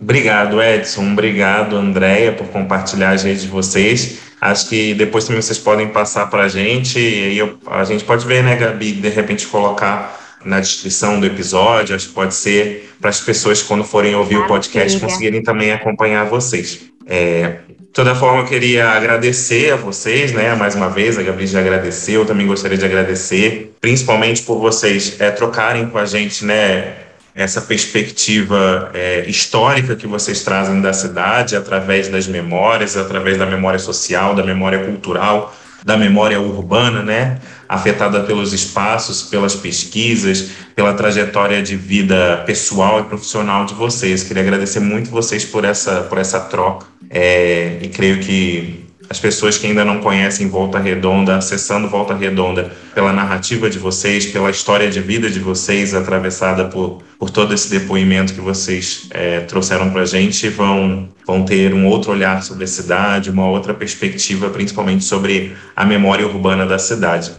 Obrigado, 0.00 0.62
Edson. 0.62 1.12
Obrigado, 1.12 1.76
Andréia, 1.76 2.32
por 2.32 2.46
compartilhar 2.48 3.10
as 3.10 3.22
redes 3.22 3.42
de 3.42 3.48
vocês. 3.48 4.30
Acho 4.40 4.70
que 4.70 4.94
depois 4.94 5.26
também 5.26 5.42
vocês 5.42 5.58
podem 5.58 5.88
passar 5.88 6.30
para 6.30 6.44
a 6.44 6.48
gente 6.48 6.98
e 6.98 7.36
eu, 7.36 7.58
a 7.66 7.84
gente 7.84 8.04
pode 8.04 8.26
ver, 8.26 8.42
né, 8.42 8.56
Gabi, 8.56 8.92
de 8.92 9.08
repente 9.10 9.46
colocar 9.46 10.19
na 10.44 10.60
descrição 10.60 11.20
do 11.20 11.26
episódio. 11.26 11.94
Acho 11.94 12.08
que 12.08 12.14
pode 12.14 12.34
ser 12.34 12.90
para 13.00 13.10
as 13.10 13.20
pessoas, 13.20 13.62
quando 13.62 13.84
forem 13.84 14.14
ouvir 14.14 14.34
Maravilha. 14.34 14.44
o 14.44 14.48
podcast, 14.48 15.00
conseguirem 15.00 15.42
também 15.42 15.72
acompanhar 15.72 16.24
vocês. 16.26 16.80
É, 17.06 17.58
de 17.90 17.94
toda 17.94 18.14
forma, 18.14 18.42
eu 18.42 18.46
queria 18.46 18.90
agradecer 18.90 19.72
a 19.72 19.76
vocês, 19.76 20.32
né? 20.32 20.54
Mais 20.54 20.74
uma 20.76 20.88
vez, 20.88 21.18
a 21.18 21.22
Gabi 21.22 21.46
já 21.46 21.58
agradeceu, 21.58 22.20
eu 22.20 22.26
também 22.26 22.46
gostaria 22.46 22.78
de 22.78 22.84
agradecer, 22.84 23.74
principalmente 23.80 24.42
por 24.42 24.60
vocês 24.60 25.16
é, 25.20 25.30
trocarem 25.30 25.88
com 25.88 25.98
a 25.98 26.04
gente, 26.04 26.44
né? 26.44 26.94
Essa 27.34 27.60
perspectiva 27.60 28.90
é, 28.94 29.24
histórica 29.26 29.96
que 29.96 30.06
vocês 30.06 30.42
trazem 30.42 30.80
da 30.80 30.92
cidade, 30.92 31.56
através 31.56 32.08
das 32.08 32.26
memórias, 32.26 32.96
através 32.96 33.36
da 33.38 33.46
memória 33.46 33.78
social, 33.78 34.34
da 34.34 34.44
memória 34.44 34.84
cultural, 34.84 35.54
da 35.84 35.96
memória 35.96 36.40
urbana, 36.40 37.02
né? 37.02 37.38
Afetada 37.68 38.20
pelos 38.20 38.52
espaços, 38.52 39.22
pelas 39.22 39.54
pesquisas, 39.54 40.50
pela 40.74 40.92
trajetória 40.94 41.62
de 41.62 41.76
vida 41.76 42.42
pessoal 42.46 43.00
e 43.00 43.04
profissional 43.04 43.64
de 43.64 43.74
vocês. 43.74 44.22
Queria 44.22 44.42
agradecer 44.42 44.80
muito 44.80 45.10
vocês 45.10 45.44
por 45.44 45.64
essa, 45.64 46.02
por 46.02 46.18
essa 46.18 46.40
troca 46.40 46.86
é, 47.08 47.78
e 47.82 47.88
creio 47.88 48.20
que 48.20 48.89
as 49.10 49.18
pessoas 49.18 49.58
que 49.58 49.66
ainda 49.66 49.84
não 49.84 49.98
conhecem 49.98 50.48
Volta 50.48 50.78
Redonda, 50.78 51.36
acessando 51.36 51.88
Volta 51.88 52.14
Redonda 52.14 52.70
pela 52.94 53.12
narrativa 53.12 53.68
de 53.68 53.76
vocês, 53.76 54.24
pela 54.26 54.48
história 54.50 54.88
de 54.88 55.00
vida 55.00 55.28
de 55.28 55.40
vocês, 55.40 55.92
atravessada 55.94 56.66
por, 56.66 57.02
por 57.18 57.28
todo 57.28 57.52
esse 57.52 57.68
depoimento 57.68 58.32
que 58.32 58.40
vocês 58.40 59.08
é, 59.10 59.40
trouxeram 59.40 59.90
para 59.90 60.02
a 60.02 60.06
gente, 60.06 60.48
vão, 60.48 61.08
vão 61.26 61.44
ter 61.44 61.74
um 61.74 61.88
outro 61.88 62.12
olhar 62.12 62.40
sobre 62.44 62.62
a 62.62 62.68
cidade, 62.68 63.30
uma 63.30 63.48
outra 63.48 63.74
perspectiva, 63.74 64.48
principalmente 64.48 65.02
sobre 65.02 65.56
a 65.74 65.84
memória 65.84 66.24
urbana 66.24 66.64
da 66.64 66.78
cidade. 66.78 67.32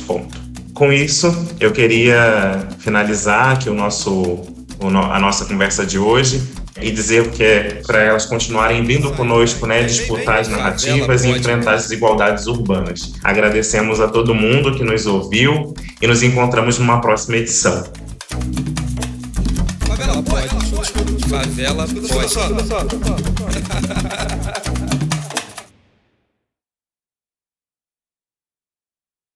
Com 0.74 0.92
isso, 0.92 1.34
eu 1.62 1.72
queria 1.72 2.68
finalizar 2.80 3.54
aqui 3.54 3.70
o 3.70 3.74
nosso, 3.74 4.42
a 5.12 5.20
nossa 5.20 5.46
conversa 5.46 5.86
de 5.86 5.98
hoje 5.98 6.44
e 6.82 6.92
dizer 6.92 7.30
que 7.30 7.44
é 7.44 7.82
para 7.86 8.02
elas 8.02 8.26
continuarem 8.26 8.84
vindo 8.84 9.12
conosco, 9.12 9.66
né, 9.66 9.84
disputar 9.84 10.40
as 10.40 10.50
narrativas 10.50 11.24
e 11.24 11.30
enfrentar 11.30 11.76
as 11.76 11.84
desigualdades 11.84 12.48
urbanas. 12.48 13.14
Agradecemos 13.24 14.02
a 14.02 14.10
todo 14.10 14.36
mundo 14.36 14.76
que 14.76 14.84
nos 14.84 15.06
ouviu 15.06 15.74
e 16.02 16.08
nos 16.08 16.22
encontramos 16.22 16.78
numa 16.80 17.00
próxima 17.00 17.38
edição. 17.38 17.86
Favela 21.34 21.88
pode. 21.88 22.04